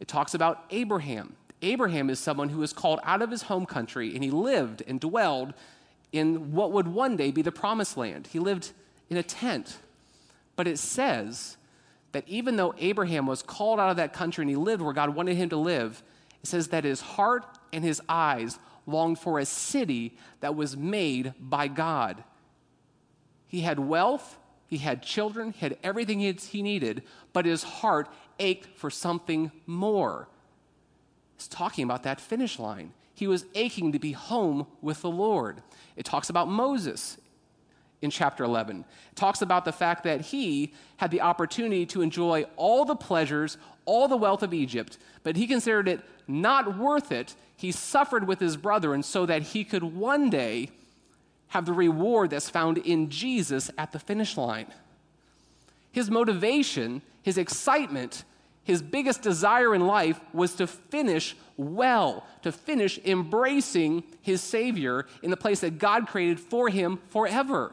It 0.00 0.08
talks 0.08 0.34
about 0.34 0.64
Abraham. 0.70 1.36
Abraham 1.62 2.10
is 2.10 2.18
someone 2.18 2.50
who 2.50 2.58
was 2.58 2.72
called 2.72 3.00
out 3.04 3.22
of 3.22 3.30
his 3.30 3.42
home 3.42 3.66
country 3.66 4.14
and 4.14 4.22
he 4.22 4.30
lived 4.30 4.82
and 4.86 5.00
dwelled 5.00 5.54
in 6.12 6.52
what 6.52 6.72
would 6.72 6.86
one 6.86 7.16
day 7.16 7.30
be 7.30 7.42
the 7.42 7.52
promised 7.52 7.96
land. 7.96 8.28
He 8.28 8.38
lived 8.38 8.72
in 9.10 9.16
a 9.16 9.22
tent. 9.22 9.78
But 10.56 10.68
it 10.68 10.78
says 10.78 11.56
that 12.12 12.28
even 12.28 12.56
though 12.56 12.74
Abraham 12.78 13.26
was 13.26 13.42
called 13.42 13.80
out 13.80 13.90
of 13.90 13.96
that 13.96 14.12
country 14.12 14.42
and 14.42 14.50
he 14.50 14.56
lived 14.56 14.82
where 14.82 14.92
God 14.92 15.10
wanted 15.14 15.36
him 15.36 15.48
to 15.48 15.56
live, 15.56 16.02
it 16.42 16.46
says 16.46 16.68
that 16.68 16.84
his 16.84 17.00
heart 17.00 17.44
and 17.72 17.82
his 17.82 18.00
eyes 18.08 18.58
longed 18.86 19.18
for 19.18 19.38
a 19.38 19.44
city 19.44 20.16
that 20.40 20.54
was 20.54 20.76
made 20.76 21.34
by 21.40 21.66
God. 21.66 22.22
He 23.54 23.60
had 23.60 23.78
wealth, 23.78 24.36
he 24.66 24.78
had 24.78 25.00
children, 25.00 25.52
he 25.52 25.60
had 25.60 25.78
everything 25.84 26.18
he 26.18 26.60
needed, 26.60 27.04
but 27.32 27.46
his 27.46 27.62
heart 27.62 28.08
ached 28.40 28.66
for 28.76 28.90
something 28.90 29.52
more. 29.64 30.26
He's 31.36 31.46
talking 31.46 31.84
about 31.84 32.02
that 32.02 32.20
finish 32.20 32.58
line. 32.58 32.94
He 33.14 33.28
was 33.28 33.44
aching 33.54 33.92
to 33.92 34.00
be 34.00 34.10
home 34.10 34.66
with 34.82 35.02
the 35.02 35.08
Lord. 35.08 35.62
It 35.94 36.04
talks 36.04 36.28
about 36.30 36.48
Moses 36.48 37.16
in 38.02 38.10
chapter 38.10 38.42
11. 38.42 38.84
It 39.12 39.16
talks 39.16 39.40
about 39.40 39.64
the 39.64 39.70
fact 39.70 40.02
that 40.02 40.20
he 40.22 40.74
had 40.96 41.12
the 41.12 41.20
opportunity 41.20 41.86
to 41.86 42.02
enjoy 42.02 42.46
all 42.56 42.84
the 42.84 42.96
pleasures, 42.96 43.56
all 43.84 44.08
the 44.08 44.16
wealth 44.16 44.42
of 44.42 44.52
Egypt, 44.52 44.98
but 45.22 45.36
he 45.36 45.46
considered 45.46 45.86
it 45.86 46.00
not 46.26 46.76
worth 46.76 47.12
it. 47.12 47.36
He 47.56 47.70
suffered 47.70 48.26
with 48.26 48.40
his 48.40 48.56
brethren 48.56 49.04
so 49.04 49.24
that 49.26 49.42
he 49.42 49.62
could 49.62 49.84
one 49.84 50.28
day 50.28 50.70
have 51.48 51.66
the 51.66 51.72
reward 51.72 52.30
that's 52.30 52.50
found 52.50 52.78
in 52.78 53.10
Jesus 53.10 53.70
at 53.78 53.92
the 53.92 53.98
finish 53.98 54.36
line. 54.36 54.66
His 55.92 56.10
motivation, 56.10 57.02
his 57.22 57.38
excitement, 57.38 58.24
his 58.64 58.82
biggest 58.82 59.22
desire 59.22 59.74
in 59.74 59.86
life 59.86 60.18
was 60.32 60.54
to 60.54 60.66
finish 60.66 61.36
well, 61.56 62.26
to 62.42 62.50
finish 62.50 62.98
embracing 63.04 64.02
his 64.22 64.42
Savior 64.42 65.06
in 65.22 65.30
the 65.30 65.36
place 65.36 65.60
that 65.60 65.78
God 65.78 66.08
created 66.08 66.40
for 66.40 66.68
him 66.68 66.98
forever. 67.10 67.72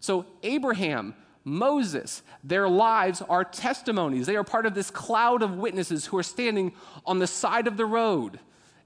So, 0.00 0.26
Abraham, 0.42 1.14
Moses, 1.44 2.22
their 2.44 2.68
lives 2.68 3.22
are 3.22 3.44
testimonies. 3.44 4.26
They 4.26 4.36
are 4.36 4.44
part 4.44 4.66
of 4.66 4.74
this 4.74 4.90
cloud 4.90 5.42
of 5.42 5.56
witnesses 5.56 6.06
who 6.06 6.18
are 6.18 6.22
standing 6.22 6.72
on 7.06 7.18
the 7.18 7.26
side 7.26 7.66
of 7.66 7.76
the 7.76 7.86
road. 7.86 8.40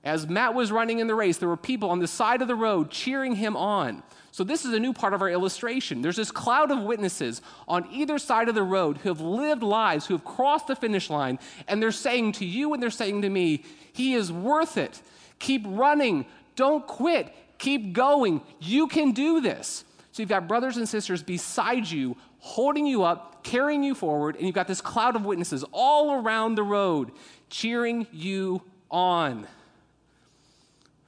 As 0.06 0.28
Matt 0.28 0.54
was 0.54 0.70
running 0.70 1.00
in 1.00 1.08
the 1.08 1.16
race, 1.16 1.36
there 1.38 1.48
were 1.48 1.56
people 1.56 1.90
on 1.90 1.98
the 1.98 2.06
side 2.06 2.40
of 2.40 2.46
the 2.46 2.54
road 2.54 2.92
cheering 2.92 3.34
him 3.34 3.56
on. 3.56 4.04
So, 4.30 4.44
this 4.44 4.64
is 4.64 4.72
a 4.72 4.78
new 4.78 4.92
part 4.92 5.14
of 5.14 5.20
our 5.20 5.28
illustration. 5.28 6.00
There's 6.00 6.14
this 6.14 6.30
cloud 6.30 6.70
of 6.70 6.82
witnesses 6.82 7.42
on 7.66 7.88
either 7.90 8.16
side 8.18 8.48
of 8.48 8.54
the 8.54 8.62
road 8.62 8.98
who 8.98 9.08
have 9.08 9.20
lived 9.20 9.64
lives, 9.64 10.06
who 10.06 10.14
have 10.14 10.24
crossed 10.24 10.68
the 10.68 10.76
finish 10.76 11.10
line, 11.10 11.40
and 11.66 11.82
they're 11.82 11.90
saying 11.90 12.32
to 12.32 12.44
you 12.44 12.72
and 12.72 12.80
they're 12.80 12.90
saying 12.90 13.22
to 13.22 13.28
me, 13.28 13.64
He 13.92 14.14
is 14.14 14.30
worth 14.30 14.76
it. 14.78 15.02
Keep 15.40 15.64
running. 15.66 16.26
Don't 16.54 16.86
quit. 16.86 17.34
Keep 17.58 17.92
going. 17.92 18.42
You 18.60 18.86
can 18.86 19.10
do 19.10 19.40
this. 19.40 19.84
So 20.12 20.22
you've 20.22 20.28
got 20.28 20.46
brothers 20.46 20.76
and 20.76 20.88
sisters 20.88 21.20
beside 21.20 21.90
you, 21.90 22.16
holding 22.38 22.86
you 22.86 23.02
up, 23.02 23.42
carrying 23.42 23.82
you 23.82 23.96
forward, 23.96 24.36
and 24.36 24.46
you've 24.46 24.54
got 24.54 24.68
this 24.68 24.80
cloud 24.80 25.16
of 25.16 25.24
witnesses 25.24 25.64
all 25.72 26.12
around 26.22 26.54
the 26.54 26.62
road, 26.62 27.10
cheering 27.50 28.06
you 28.12 28.62
on. 28.88 29.48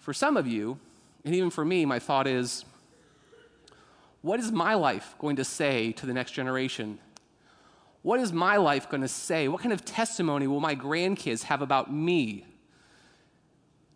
For 0.09 0.15
some 0.15 0.39
of 0.39 0.47
you, 0.47 0.79
and 1.27 1.35
even 1.35 1.51
for 1.51 1.67
me, 1.67 1.85
my 1.85 1.99
thought 1.99 2.27
is 2.27 2.65
what 4.23 4.41
is 4.41 4.51
my 4.51 4.73
life 4.73 5.15
going 5.19 5.37
to 5.37 5.45
say 5.45 5.93
to 5.93 6.07
the 6.07 6.15
next 6.15 6.31
generation? 6.31 6.99
What 8.01 8.19
is 8.19 8.33
my 8.33 8.57
life 8.57 8.89
going 8.89 9.03
to 9.03 9.07
say? 9.09 9.49
What 9.49 9.61
kind 9.61 9.71
of 9.71 9.85
testimony 9.85 10.47
will 10.47 10.61
my 10.61 10.75
grandkids 10.75 11.43
have 11.43 11.61
about 11.61 11.93
me? 11.93 12.47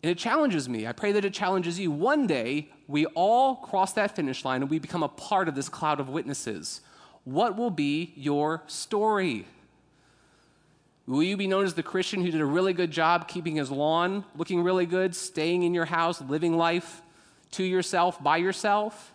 And 0.03 0.11
it 0.11 0.19
challenges 0.19 0.69
me. 0.69 0.87
I 0.87 0.93
pray 0.93 1.13
that 1.13 1.25
it 1.25 1.33
challenges 1.33 1.81
you. 1.81 1.91
One 1.91 2.27
day, 2.27 2.69
we 2.87 3.07
all 3.07 3.57
cross 3.57 3.95
that 3.95 4.15
finish 4.15 4.45
line 4.45 4.61
and 4.61 4.71
we 4.71 4.79
become 4.79 5.03
a 5.03 5.09
part 5.09 5.49
of 5.49 5.55
this 5.55 5.71
cloud 5.71 5.99
of 5.99 6.11
witnesses. 6.11 6.83
What 7.25 7.57
will 7.57 7.71
be 7.71 8.13
your 8.17 8.65
story? 8.67 9.47
Will 11.07 11.23
you 11.23 11.37
be 11.37 11.47
known 11.47 11.65
as 11.65 11.75
the 11.75 11.83
Christian 11.83 12.23
who 12.23 12.31
did 12.31 12.41
a 12.41 12.47
really 12.47 12.73
good 12.73 12.91
job 12.91 13.27
keeping 13.27 13.57
his 13.57 13.71
lawn 13.71 14.25
looking 14.37 14.63
really 14.63 14.87
good, 14.87 15.17
staying 15.17 15.65
in 15.65 15.75
your 15.75 15.85
house, 15.85 16.21
living 16.21 16.57
life 16.57 17.03
to 17.53 17.65
yourself, 17.65 18.23
by 18.23 18.37
yourself? 18.37 19.13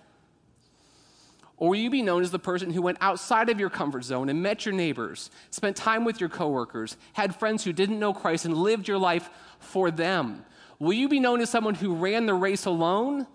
Or 1.55 1.69
will 1.69 1.77
you 1.77 1.89
be 1.89 2.03
known 2.03 2.21
as 2.21 2.29
the 2.29 2.39
person 2.39 2.71
who 2.71 2.83
went 2.83 2.99
outside 3.01 3.49
of 3.49 3.59
your 3.59 3.69
comfort 3.69 4.03
zone 4.03 4.29
and 4.29 4.43
met 4.43 4.65
your 4.65 4.75
neighbors, 4.75 5.31
spent 5.49 5.75
time 5.75 6.05
with 6.05 6.19
your 6.19 6.29
coworkers, 6.29 6.97
had 7.13 7.35
friends 7.35 7.63
who 7.63 7.73
didn't 7.73 7.99
know 7.99 8.13
Christ, 8.13 8.45
and 8.45 8.55
lived 8.55 8.87
your 8.87 8.99
life 8.99 9.29
for 9.59 9.89
them? 9.89 10.45
Will 10.77 10.93
you 10.93 11.09
be 11.09 11.19
known 11.19 11.41
as 11.41 11.49
someone 11.49 11.73
who 11.73 11.95
ran 11.95 12.27
the 12.27 12.35
race 12.35 12.65
alone? 12.65 13.25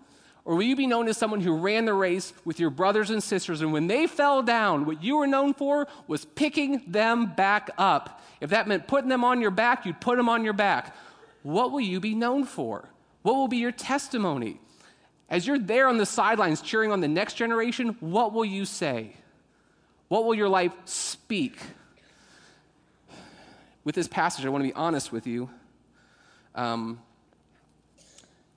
Or 0.45 0.55
will 0.55 0.63
you 0.63 0.75
be 0.75 0.87
known 0.87 1.07
as 1.07 1.17
someone 1.17 1.39
who 1.39 1.55
ran 1.55 1.85
the 1.85 1.93
race 1.93 2.33
with 2.43 2.59
your 2.59 2.69
brothers 2.69 3.09
and 3.09 3.23
sisters, 3.23 3.61
and 3.61 3.71
when 3.71 3.87
they 3.87 4.07
fell 4.07 4.43
down, 4.43 4.85
what 4.85 5.01
you 5.01 5.17
were 5.17 5.27
known 5.27 5.53
for 5.53 5.87
was 6.07 6.25
picking 6.25 6.83
them 6.85 7.27
back 7.33 7.69
up? 7.77 8.21
If 8.41 8.49
that 8.49 8.67
meant 8.67 8.87
putting 8.87 9.09
them 9.09 9.23
on 9.23 9.39
your 9.39 9.51
back, 9.51 9.85
you'd 9.85 10.01
put 10.01 10.17
them 10.17 10.27
on 10.27 10.43
your 10.43 10.53
back. 10.53 10.95
What 11.43 11.71
will 11.71 11.81
you 11.81 12.01
be 12.01 12.13
known 12.13 12.43
for? 12.43 12.89
What 13.21 13.35
will 13.35 13.47
be 13.47 13.57
your 13.57 13.71
testimony? 13.71 14.59
As 15.29 15.47
you're 15.47 15.59
there 15.59 15.87
on 15.87 15.97
the 15.97 16.05
sidelines 16.05 16.61
cheering 16.61 16.91
on 16.91 16.99
the 16.99 17.07
next 17.07 17.35
generation, 17.35 17.95
what 18.01 18.33
will 18.33 18.45
you 18.45 18.65
say? 18.65 19.15
What 20.09 20.25
will 20.25 20.35
your 20.35 20.49
life 20.49 20.73
speak? 20.85 21.57
With 23.85 23.95
this 23.95 24.07
passage, 24.09 24.45
I 24.45 24.49
want 24.49 24.63
to 24.63 24.67
be 24.67 24.73
honest 24.73 25.11
with 25.11 25.25
you. 25.25 25.49
Um, 26.53 27.01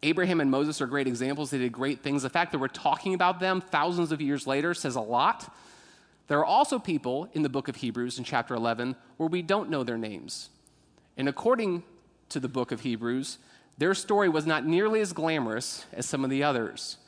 Abraham 0.02 0.40
and 0.40 0.50
Moses 0.50 0.80
are 0.80 0.86
great 0.86 1.06
examples. 1.06 1.50
They 1.50 1.58
did 1.58 1.72
great 1.72 2.00
things. 2.00 2.22
The 2.22 2.30
fact 2.30 2.52
that 2.52 2.58
we're 2.58 2.68
talking 2.68 3.14
about 3.14 3.40
them 3.40 3.60
thousands 3.60 4.12
of 4.12 4.20
years 4.20 4.46
later 4.46 4.74
says 4.74 4.96
a 4.96 5.00
lot. 5.00 5.54
There 6.28 6.38
are 6.38 6.44
also 6.44 6.78
people 6.78 7.28
in 7.32 7.42
the 7.42 7.48
book 7.48 7.68
of 7.68 7.76
Hebrews 7.76 8.18
in 8.18 8.24
chapter 8.24 8.54
11 8.54 8.96
where 9.16 9.28
we 9.28 9.42
don't 9.42 9.70
know 9.70 9.84
their 9.84 9.98
names. 9.98 10.50
And 11.16 11.28
according 11.28 11.82
to 12.28 12.40
the 12.40 12.48
book 12.48 12.72
of 12.72 12.80
Hebrews, 12.80 13.38
their 13.78 13.94
story 13.94 14.28
was 14.28 14.46
not 14.46 14.66
nearly 14.66 15.00
as 15.00 15.12
glamorous 15.12 15.84
as 15.92 16.06
some 16.06 16.24
of 16.24 16.30
the 16.30 16.42
others. 16.42 16.98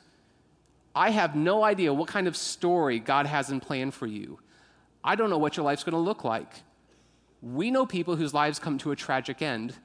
I 0.95 1.11
have 1.11 1.35
no 1.35 1.63
idea 1.63 1.93
what 1.93 2.07
kind 2.07 2.27
of 2.27 2.35
story 2.35 2.99
God 2.99 3.25
has 3.25 3.49
in 3.49 3.59
plan 3.59 3.91
for 3.91 4.07
you. 4.07 4.39
I 5.03 5.15
don't 5.15 5.29
know 5.29 5.37
what 5.37 5.57
your 5.57 5.65
life's 5.65 5.83
going 5.83 5.93
to 5.93 5.99
look 5.99 6.23
like. 6.23 6.51
We 7.41 7.71
know 7.71 7.85
people 7.85 8.15
whose 8.15 8.33
lives 8.33 8.59
come 8.59 8.77
to 8.79 8.91
a 8.91 8.95
tragic 8.95 9.41
end 9.41 9.75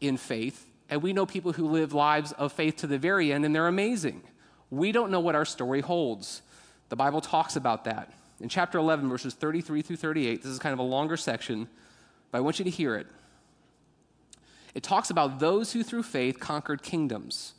in 0.00 0.16
faith, 0.16 0.66
and 0.92 1.02
we 1.02 1.14
know 1.14 1.24
people 1.24 1.54
who 1.54 1.68
live 1.68 1.94
lives 1.94 2.32
of 2.32 2.52
faith 2.52 2.76
to 2.76 2.86
the 2.86 2.98
very 2.98 3.32
end, 3.32 3.46
and 3.46 3.54
they're 3.54 3.66
amazing. 3.66 4.22
We 4.68 4.92
don't 4.92 5.10
know 5.10 5.20
what 5.20 5.34
our 5.34 5.46
story 5.46 5.80
holds. 5.80 6.42
The 6.90 6.96
Bible 6.96 7.22
talks 7.22 7.56
about 7.56 7.84
that. 7.84 8.12
In 8.40 8.50
chapter 8.50 8.76
11, 8.76 9.08
verses 9.08 9.32
33 9.32 9.80
through 9.80 9.96
38, 9.96 10.42
this 10.42 10.52
is 10.52 10.58
kind 10.58 10.74
of 10.74 10.78
a 10.78 10.82
longer 10.82 11.16
section, 11.16 11.66
but 12.30 12.36
I 12.36 12.40
want 12.42 12.58
you 12.58 12.66
to 12.66 12.70
hear 12.70 12.94
it. 12.94 13.06
It 14.74 14.82
talks 14.82 15.08
about 15.08 15.38
those 15.38 15.72
who 15.72 15.82
through 15.82 16.02
faith 16.02 16.38
conquered 16.38 16.82
kingdoms, 16.82 17.54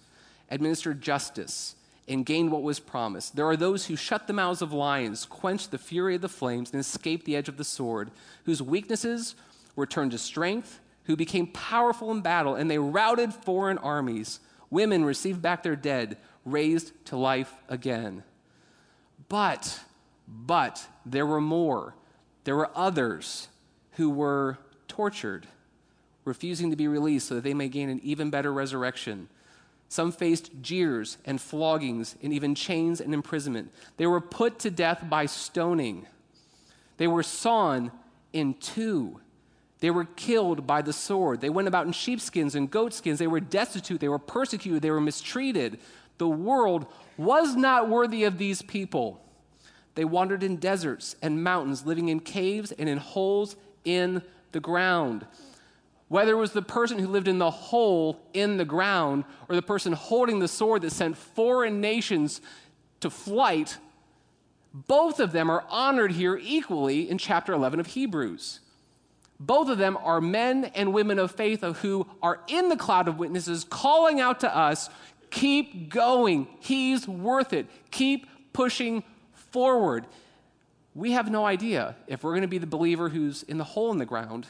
administered 0.51 1.01
justice, 1.01 1.73
and 2.07 2.27
gained 2.27 2.51
what 2.51 2.61
was 2.61 2.79
promised. 2.79 3.35
There 3.35 3.47
are 3.47 3.57
those 3.57 3.87
who 3.87 3.95
shut 3.95 4.27
the 4.27 4.33
mouths 4.33 4.61
of 4.61 4.71
lions, 4.71 5.25
quenched 5.25 5.71
the 5.71 5.79
fury 5.79 6.13
of 6.13 6.21
the 6.21 6.29
flames, 6.29 6.71
and 6.71 6.79
escaped 6.79 7.25
the 7.25 7.35
edge 7.35 7.49
of 7.49 7.57
the 7.57 7.63
sword, 7.63 8.11
whose 8.45 8.61
weaknesses 8.61 9.33
were 9.75 9.87
turned 9.87 10.11
to 10.11 10.19
strength 10.19 10.81
who 11.05 11.15
became 11.15 11.47
powerful 11.47 12.11
in 12.11 12.21
battle, 12.21 12.55
and 12.55 12.69
they 12.69 12.77
routed 12.77 13.33
foreign 13.33 13.77
armies. 13.77 14.39
Women 14.69 15.05
received 15.05 15.41
back 15.41 15.63
their 15.63 15.75
dead, 15.75 16.17
raised 16.45 16.93
to 17.05 17.17
life 17.17 17.53
again. 17.67 18.23
But, 19.29 19.81
but, 20.27 20.87
there 21.05 21.25
were 21.25 21.41
more. 21.41 21.95
There 22.43 22.55
were 22.55 22.69
others 22.75 23.49
who 23.93 24.09
were 24.09 24.57
tortured, 24.87 25.47
refusing 26.25 26.69
to 26.71 26.75
be 26.75 26.87
released 26.87 27.27
so 27.27 27.35
that 27.35 27.43
they 27.43 27.53
may 27.53 27.67
gain 27.67 27.89
an 27.89 27.99
even 28.03 28.29
better 28.29 28.51
resurrection. 28.51 29.29
Some 29.89 30.11
faced 30.11 30.51
jeers 30.61 31.17
and 31.25 31.39
floggings 31.39 32.15
and 32.23 32.33
even 32.33 32.55
chains 32.55 32.99
and 32.99 33.13
imprisonment. 33.13 33.71
They 33.97 34.07
were 34.07 34.21
put 34.21 34.59
to 34.59 34.71
death 34.71 35.03
by 35.09 35.27
stoning. 35.27 36.07
They 36.97 37.07
were 37.07 37.23
sawn 37.23 37.91
in 38.31 38.55
two 38.55 39.19
they 39.83 39.91
were 39.91 40.05
killed 40.05 40.65
by 40.65 40.81
the 40.81 40.93
sword. 40.93 41.41
They 41.41 41.49
went 41.49 41.67
about 41.67 41.85
in 41.85 41.91
sheepskins 41.91 42.55
and 42.55 42.71
goatskins. 42.71 43.19
They 43.19 43.27
were 43.27 43.41
destitute. 43.41 43.99
They 43.99 44.07
were 44.07 44.17
persecuted. 44.17 44.81
They 44.81 44.91
were 44.91 45.01
mistreated. 45.01 45.77
The 46.19 46.29
world 46.29 46.85
was 47.17 47.57
not 47.57 47.89
worthy 47.89 48.23
of 48.23 48.37
these 48.37 48.61
people. 48.61 49.19
They 49.95 50.05
wandered 50.05 50.41
in 50.41 50.55
deserts 50.55 51.17
and 51.21 51.43
mountains, 51.43 51.85
living 51.85 52.07
in 52.07 52.21
caves 52.21 52.71
and 52.71 52.87
in 52.87 52.97
holes 52.97 53.57
in 53.83 54.21
the 54.53 54.61
ground. 54.61 55.27
Whether 56.07 56.31
it 56.31 56.39
was 56.39 56.53
the 56.53 56.61
person 56.61 56.97
who 56.97 57.09
lived 57.09 57.27
in 57.27 57.39
the 57.39 57.51
hole 57.51 58.21
in 58.31 58.55
the 58.55 58.63
ground 58.63 59.25
or 59.49 59.55
the 59.57 59.61
person 59.61 59.91
holding 59.91 60.39
the 60.39 60.47
sword 60.47 60.83
that 60.83 60.93
sent 60.93 61.17
foreign 61.17 61.81
nations 61.81 62.39
to 63.01 63.09
flight, 63.09 63.79
both 64.73 65.19
of 65.19 65.33
them 65.33 65.49
are 65.49 65.65
honored 65.69 66.13
here 66.13 66.39
equally 66.41 67.09
in 67.09 67.17
chapter 67.17 67.51
11 67.51 67.81
of 67.81 67.87
Hebrews. 67.87 68.61
Both 69.39 69.69
of 69.69 69.77
them 69.77 69.97
are 69.97 70.21
men 70.21 70.65
and 70.75 70.93
women 70.93 71.19
of 71.19 71.31
faith 71.31 71.61
who 71.61 72.07
are 72.21 72.39
in 72.47 72.69
the 72.69 72.77
cloud 72.77 73.07
of 73.07 73.17
witnesses 73.17 73.65
calling 73.65 74.21
out 74.21 74.39
to 74.41 74.55
us 74.55 74.89
keep 75.33 75.89
going. 75.89 76.47
He's 76.59 77.07
worth 77.07 77.53
it. 77.53 77.65
Keep 77.91 78.27
pushing 78.53 79.03
forward. 79.33 80.05
We 80.95 81.11
have 81.13 81.29
no 81.29 81.45
idea 81.45 81.95
if 82.07 82.23
we're 82.23 82.31
going 82.31 82.43
to 82.43 82.47
be 82.47 82.59
the 82.59 82.67
believer 82.67 83.09
who's 83.09 83.43
in 83.43 83.57
the 83.57 83.63
hole 83.63 83.91
in 83.91 83.97
the 83.97 84.05
ground. 84.05 84.47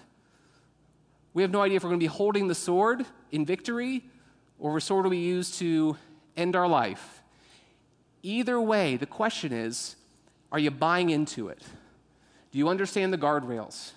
We 1.33 1.41
have 1.41 1.51
no 1.51 1.61
idea 1.61 1.77
if 1.77 1.83
we're 1.83 1.89
going 1.89 1.99
to 1.99 2.03
be 2.03 2.07
holding 2.07 2.47
the 2.47 2.55
sword 2.55 3.05
in 3.31 3.45
victory 3.45 4.03
or 4.59 4.75
the 4.75 4.81
sword 4.81 5.05
will 5.05 5.11
be 5.11 5.17
used 5.17 5.55
to 5.55 5.97
end 6.35 6.55
our 6.55 6.67
life. 6.67 7.21
Either 8.21 8.59
way, 8.59 8.97
the 8.97 9.05
question 9.05 9.51
is 9.53 9.95
Are 10.51 10.59
you 10.59 10.69
buying 10.69 11.09
into 11.09 11.47
it? 11.47 11.61
Do 12.51 12.57
you 12.57 12.67
understand 12.69 13.13
the 13.13 13.17
guardrails? 13.17 13.91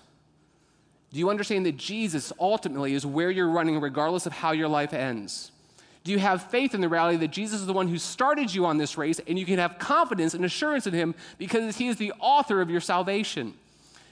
Do 1.11 1.19
you 1.19 1.29
understand 1.29 1.65
that 1.65 1.77
Jesus 1.77 2.33
ultimately 2.39 2.93
is 2.93 3.05
where 3.05 3.31
you're 3.31 3.49
running, 3.49 3.79
regardless 3.79 4.25
of 4.25 4.33
how 4.33 4.51
your 4.51 4.67
life 4.67 4.93
ends? 4.93 5.51
Do 6.03 6.11
you 6.11 6.19
have 6.19 6.49
faith 6.49 6.73
in 6.73 6.81
the 6.81 6.89
reality 6.89 7.17
that 7.17 7.31
Jesus 7.31 7.59
is 7.59 7.65
the 7.65 7.73
one 7.73 7.87
who 7.87 7.97
started 7.97 8.53
you 8.53 8.65
on 8.65 8.77
this 8.77 8.97
race 8.97 9.19
and 9.27 9.37
you 9.37 9.45
can 9.45 9.59
have 9.59 9.77
confidence 9.77 10.33
and 10.33 10.45
assurance 10.45 10.87
in 10.87 10.93
him 10.93 11.15
because 11.37 11.77
he 11.77 11.87
is 11.89 11.97
the 11.97 12.13
author 12.19 12.61
of 12.61 12.69
your 12.69 12.79
salvation? 12.79 13.53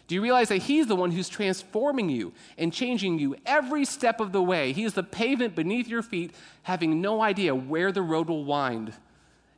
Do 0.07 0.15
you 0.15 0.21
realize 0.21 0.49
that 0.49 0.63
he's 0.63 0.87
the 0.87 0.95
one 0.95 1.11
who's 1.11 1.29
transforming 1.29 2.09
you 2.09 2.33
and 2.57 2.71
changing 2.71 3.17
you 3.17 3.35
every 3.45 3.85
step 3.85 4.19
of 4.19 4.33
the 4.33 4.41
way? 4.41 4.71
He 4.71 4.83
is 4.83 4.93
the 4.93 5.03
pavement 5.03 5.55
beneath 5.55 5.87
your 5.87 6.03
feet, 6.03 6.31
having 6.63 7.01
no 7.01 7.21
idea 7.21 7.55
where 7.55 7.91
the 7.91 8.01
road 8.01 8.27
will 8.27 8.43
wind 8.43 8.93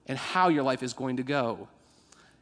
and 0.08 0.18
how 0.18 0.48
your 0.48 0.64
life 0.64 0.84
is 0.84 0.94
going 0.94 1.18
to 1.18 1.24
go. 1.24 1.68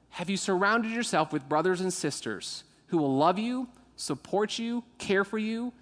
Have 0.09 0.29
you 0.29 0.37
surrounded 0.37 0.91
yourself 0.91 1.33
with 1.33 1.49
brothers 1.49 1.81
and 1.81 1.91
sisters 1.91 2.63
who 2.87 2.97
will 2.97 3.15
love 3.15 3.39
you, 3.39 3.67
support 3.95 4.59
you, 4.59 4.83
care 4.97 5.23
for 5.23 5.37
you, 5.37 5.73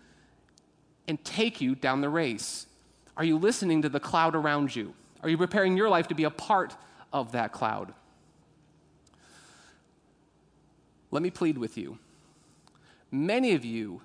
and 1.08 1.24
take 1.24 1.62
you 1.62 1.76
down 1.76 2.02
the 2.02 2.10
race? 2.10 2.68
Are 3.18 3.24
you 3.24 3.38
listening 3.38 3.82
to 3.82 3.90
the 3.90 4.00
cloud 4.00 4.36
around 4.36 4.76
you? 4.76 4.94
Are 5.22 5.30
you 5.30 5.38
preparing 5.38 5.78
your 5.78 5.90
life 5.90 6.08
to 6.10 6.16
be 6.16 6.24
a 6.24 6.30
part 6.30 6.76
of 7.12 7.32
that 7.34 7.52
cloud? 7.52 7.94
Let 11.12 11.22
me 11.22 11.30
plead 11.30 11.58
with 11.58 11.78
you. 11.78 12.00
Many 13.12 13.54
of 13.54 13.64
you 13.64 14.02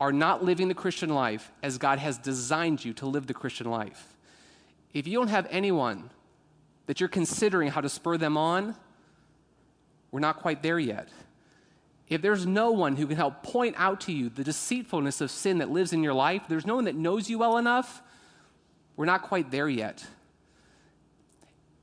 are 0.00 0.12
not 0.12 0.44
living 0.44 0.68
the 0.68 0.74
Christian 0.74 1.10
life 1.10 1.50
as 1.62 1.78
God 1.78 1.98
has 1.98 2.18
designed 2.18 2.84
you 2.84 2.92
to 2.94 3.06
live 3.06 3.26
the 3.26 3.34
Christian 3.34 3.68
life. 3.68 4.16
If 4.94 5.06
you 5.06 5.18
don't 5.18 5.28
have 5.28 5.46
anyone 5.50 6.10
that 6.86 7.00
you're 7.00 7.08
considering 7.08 7.68
how 7.68 7.80
to 7.80 7.88
spur 7.88 8.16
them 8.16 8.36
on, 8.36 8.76
we're 10.10 10.20
not 10.20 10.36
quite 10.38 10.62
there 10.62 10.78
yet. 10.78 11.08
If 12.12 12.20
there's 12.20 12.44
no 12.44 12.72
one 12.72 12.96
who 12.96 13.06
can 13.06 13.16
help 13.16 13.42
point 13.42 13.74
out 13.78 14.02
to 14.02 14.12
you 14.12 14.28
the 14.28 14.44
deceitfulness 14.44 15.22
of 15.22 15.30
sin 15.30 15.58
that 15.58 15.70
lives 15.70 15.94
in 15.94 16.02
your 16.02 16.12
life, 16.12 16.42
there's 16.46 16.66
no 16.66 16.74
one 16.74 16.84
that 16.84 16.94
knows 16.94 17.30
you 17.30 17.38
well 17.38 17.56
enough, 17.56 18.02
we're 18.96 19.06
not 19.06 19.22
quite 19.22 19.50
there 19.50 19.66
yet. 19.66 20.04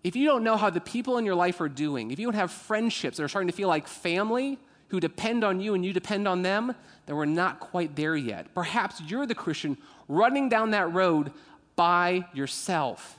If 0.04 0.16
you 0.16 0.28
don't 0.28 0.44
know 0.44 0.56
how 0.56 0.70
the 0.70 0.82
people 0.82 1.18
in 1.18 1.26
your 1.26 1.34
life 1.34 1.60
are 1.62 1.68
doing, 1.68 2.12
if 2.12 2.20
you 2.20 2.28
don't 2.28 2.36
have 2.36 2.52
friendships 2.52 3.18
that 3.18 3.24
are 3.24 3.28
starting 3.28 3.48
to 3.48 3.56
feel 3.56 3.70
like 3.70 3.88
family 3.88 4.60
who 4.90 5.00
depend 5.00 5.44
on 5.44 5.60
you 5.60 5.74
and 5.74 5.84
you 5.84 5.94
depend 5.94 6.28
on 6.28 6.44
them, 6.44 6.76
then 7.08 7.16
we're 7.16 7.26
not 7.26 7.60
quite 7.60 7.96
there 7.96 8.16
yet. 8.16 8.54
Perhaps 8.54 9.02
you're 9.08 9.26
the 9.26 9.34
Christian 9.34 9.80
running 10.08 10.48
down 10.48 10.70
that 10.72 10.94
road 10.94 11.32
by 11.76 12.28
yourself. 12.36 13.18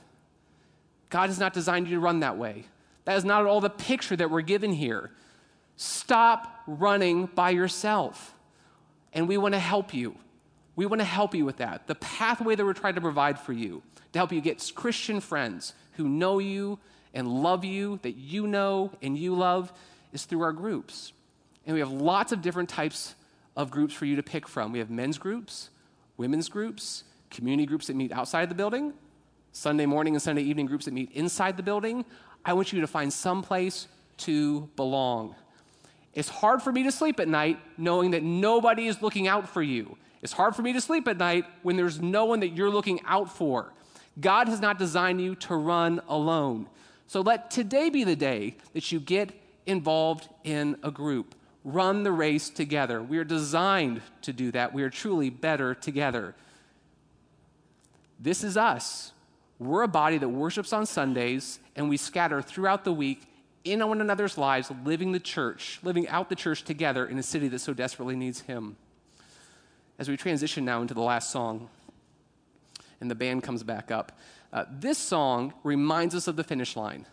God 1.09 1.27
has 1.27 1.39
not 1.39 1.51
designed 1.51 1.89
you 1.89 1.95
to 1.95 2.01
run 2.01 2.21
that 2.21 2.37
way. 2.37 2.63
That 3.03 3.17
is 3.17 3.25
not 3.25 3.41
at 3.41 3.47
all 3.47 3.59
the 3.59 3.69
picture 3.69 4.15
that 4.15 4.31
we're 4.31 4.39
given 4.39 4.71
here. 4.71 5.11
Stop 5.75 6.61
running 6.67 7.25
by 7.27 7.51
yourself. 7.51 8.35
And 9.13 9.27
we 9.27 9.37
want 9.37 9.53
to 9.53 9.59
help 9.59 9.93
you. 9.93 10.15
We 10.75 10.85
want 10.85 11.01
to 11.01 11.05
help 11.05 11.35
you 11.35 11.45
with 11.45 11.57
that. 11.57 11.87
The 11.87 11.95
pathway 11.95 12.55
that 12.55 12.63
we're 12.65 12.73
trying 12.73 12.95
to 12.95 13.01
provide 13.01 13.39
for 13.39 13.53
you 13.53 13.81
to 14.13 14.19
help 14.19 14.31
you 14.31 14.41
get 14.41 14.71
Christian 14.75 15.19
friends 15.19 15.73
who 15.93 16.07
know 16.07 16.39
you 16.39 16.79
and 17.13 17.27
love 17.27 17.65
you, 17.65 17.99
that 18.03 18.15
you 18.15 18.47
know 18.47 18.91
and 19.01 19.17
you 19.17 19.35
love, 19.35 19.73
is 20.13 20.25
through 20.25 20.41
our 20.41 20.53
groups. 20.53 21.13
And 21.65 21.73
we 21.73 21.79
have 21.79 21.91
lots 21.91 22.31
of 22.31 22.41
different 22.41 22.69
types 22.69 23.15
of 23.55 23.69
groups 23.69 23.93
for 23.93 24.05
you 24.05 24.15
to 24.15 24.23
pick 24.23 24.47
from. 24.47 24.71
We 24.71 24.79
have 24.79 24.89
men's 24.89 25.17
groups, 25.17 25.69
women's 26.17 26.49
groups, 26.49 27.03
community 27.29 27.65
groups 27.65 27.87
that 27.87 27.95
meet 27.95 28.11
outside 28.11 28.49
the 28.49 28.55
building, 28.55 28.93
Sunday 29.51 29.85
morning 29.85 30.15
and 30.15 30.21
Sunday 30.21 30.43
evening 30.43 30.65
groups 30.65 30.85
that 30.85 30.93
meet 30.93 31.11
inside 31.11 31.57
the 31.57 31.63
building. 31.63 32.05
I 32.45 32.53
want 32.53 32.71
you 32.71 32.81
to 32.81 32.87
find 32.87 33.11
some 33.11 33.43
place 33.43 33.87
to 34.17 34.69
belong. 34.75 35.35
It's 36.13 36.29
hard 36.29 36.61
for 36.61 36.71
me 36.71 36.83
to 36.83 36.91
sleep 36.91 37.19
at 37.19 37.27
night 37.27 37.59
knowing 37.77 38.11
that 38.11 38.23
nobody 38.23 38.87
is 38.87 39.01
looking 39.01 39.27
out 39.27 39.47
for 39.47 39.61
you. 39.61 39.97
It's 40.21 40.33
hard 40.33 40.55
for 40.55 40.61
me 40.61 40.73
to 40.73 40.81
sleep 40.81 41.07
at 41.07 41.17
night 41.17 41.45
when 41.63 41.77
there's 41.77 42.01
no 42.01 42.25
one 42.25 42.41
that 42.41 42.49
you're 42.49 42.69
looking 42.69 43.01
out 43.05 43.35
for. 43.35 43.73
God 44.19 44.47
has 44.47 44.59
not 44.59 44.77
designed 44.77 45.21
you 45.21 45.35
to 45.35 45.55
run 45.55 46.01
alone. 46.07 46.67
So 47.07 47.21
let 47.21 47.49
today 47.49 47.89
be 47.89 48.03
the 48.03 48.15
day 48.15 48.57
that 48.73 48.91
you 48.91 48.99
get 48.99 49.31
involved 49.65 50.27
in 50.43 50.77
a 50.83 50.91
group. 50.91 51.35
Run 51.63 52.03
the 52.03 52.11
race 52.11 52.49
together. 52.49 53.01
We 53.01 53.17
are 53.17 53.23
designed 53.23 54.01
to 54.23 54.33
do 54.33 54.51
that. 54.51 54.73
We 54.73 54.83
are 54.83 54.89
truly 54.89 55.29
better 55.29 55.73
together. 55.73 56.35
This 58.19 58.43
is 58.43 58.57
us. 58.57 59.13
We're 59.59 59.83
a 59.83 59.87
body 59.87 60.17
that 60.17 60.29
worships 60.29 60.73
on 60.73 60.85
Sundays 60.85 61.59
and 61.75 61.87
we 61.87 61.97
scatter 61.97 62.41
throughout 62.41 62.83
the 62.83 62.93
week 62.93 63.27
in 63.63 63.87
one 63.87 64.01
another's 64.01 64.37
lives, 64.37 64.71
living 64.83 65.11
the 65.11 65.19
church, 65.19 65.79
living 65.83 66.07
out 66.07 66.29
the 66.29 66.35
church 66.35 66.63
together 66.63 67.05
in 67.05 67.17
a 67.19 67.23
city 67.23 67.47
that 67.49 67.59
so 67.59 67.73
desperately 67.73 68.15
needs 68.15 68.41
Him 68.41 68.77
as 70.01 70.09
we 70.09 70.17
transition 70.17 70.65
now 70.65 70.81
into 70.81 70.95
the 70.95 71.01
last 71.01 71.29
song 71.29 71.69
and 73.01 73.11
the 73.11 73.13
band 73.13 73.43
comes 73.43 73.61
back 73.61 73.91
up, 73.91 74.11
uh, 74.51 74.65
this 74.71 74.97
song 74.97 75.53
reminds 75.63 76.15
us 76.15 76.27
of 76.27 76.35
the 76.35 76.43
finish 76.43 76.75
line. 76.75 77.05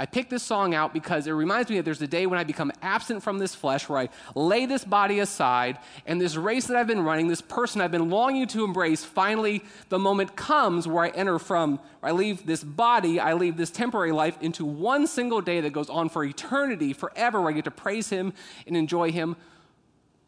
I 0.00 0.06
picked 0.06 0.30
this 0.30 0.42
song 0.42 0.74
out 0.74 0.94
because 0.94 1.26
it 1.26 1.32
reminds 1.32 1.68
me 1.68 1.76
that 1.76 1.82
there's 1.82 2.00
a 2.00 2.06
day 2.06 2.24
when 2.24 2.38
I 2.38 2.44
become 2.44 2.72
absent 2.80 3.22
from 3.22 3.38
this 3.38 3.54
flesh, 3.54 3.86
where 3.86 3.98
I 3.98 4.08
lay 4.34 4.64
this 4.64 4.82
body 4.82 5.18
aside, 5.18 5.76
and 6.06 6.18
this 6.18 6.36
race 6.36 6.68
that 6.68 6.76
I've 6.78 6.86
been 6.86 7.02
running, 7.02 7.28
this 7.28 7.42
person 7.42 7.82
I've 7.82 7.90
been 7.90 8.08
longing 8.08 8.46
to 8.48 8.64
embrace, 8.64 9.04
finally 9.04 9.62
the 9.90 9.98
moment 9.98 10.36
comes 10.36 10.88
where 10.88 11.04
I 11.04 11.10
enter 11.10 11.38
from, 11.38 11.80
I 12.02 12.12
leave 12.12 12.46
this 12.46 12.64
body, 12.64 13.20
I 13.20 13.34
leave 13.34 13.58
this 13.58 13.70
temporary 13.70 14.12
life 14.12 14.38
into 14.40 14.64
one 14.64 15.06
single 15.06 15.42
day 15.42 15.60
that 15.60 15.74
goes 15.74 15.90
on 15.90 16.08
for 16.08 16.24
eternity, 16.24 16.94
forever, 16.94 17.38
where 17.42 17.50
I 17.50 17.52
get 17.52 17.66
to 17.66 17.70
praise 17.70 18.08
Him 18.08 18.32
and 18.66 18.78
enjoy 18.78 19.12
Him 19.12 19.36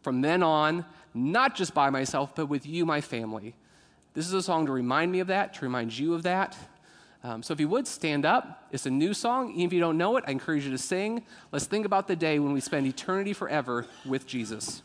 from 0.03 0.20
then 0.20 0.43
on 0.43 0.85
not 1.14 1.55
just 1.55 1.73
by 1.73 1.89
myself, 1.89 2.35
but 2.35 2.45
with 2.45 2.66
you, 2.66 2.85
my 2.85 3.01
family. 3.01 3.55
This 4.12 4.27
is 4.27 4.35
a 4.35 4.43
song 4.43 4.66
to 4.66 4.73
remind 4.73 5.11
me 5.12 5.20
of 5.20 5.29
that, 5.29 5.55
to 5.55 5.64
remind 5.64 5.97
you 5.99 6.12
of 6.12 6.25
that. 6.25 6.59
Um, 7.25 7.43
so 7.43 7.53
if 7.53 7.61
you 7.61 7.68
would 7.68 7.87
stand 7.87 8.25
up, 8.25 8.66
it's 8.73 8.87
a 8.87 8.91
new 8.91 9.14
song. 9.14 9.51
Even 9.53 9.66
if 9.66 9.73
you 9.73 9.81
don't 9.81 9.97
know 9.97 10.16
it, 10.16 10.25
I 10.27 10.33
encourage 10.33 10.64
you 10.64 10.70
to 10.73 10.79
sing. 10.79 11.25
Let's 11.53 11.66
think 11.66 11.87
about 11.87 12.09
the 12.09 12.16
day 12.16 12.39
when 12.39 12.53
we 12.53 12.61
spend 12.61 12.87
eternity 12.87 13.33
forever 13.33 13.87
with 14.05 14.27
Jesus. 14.27 14.83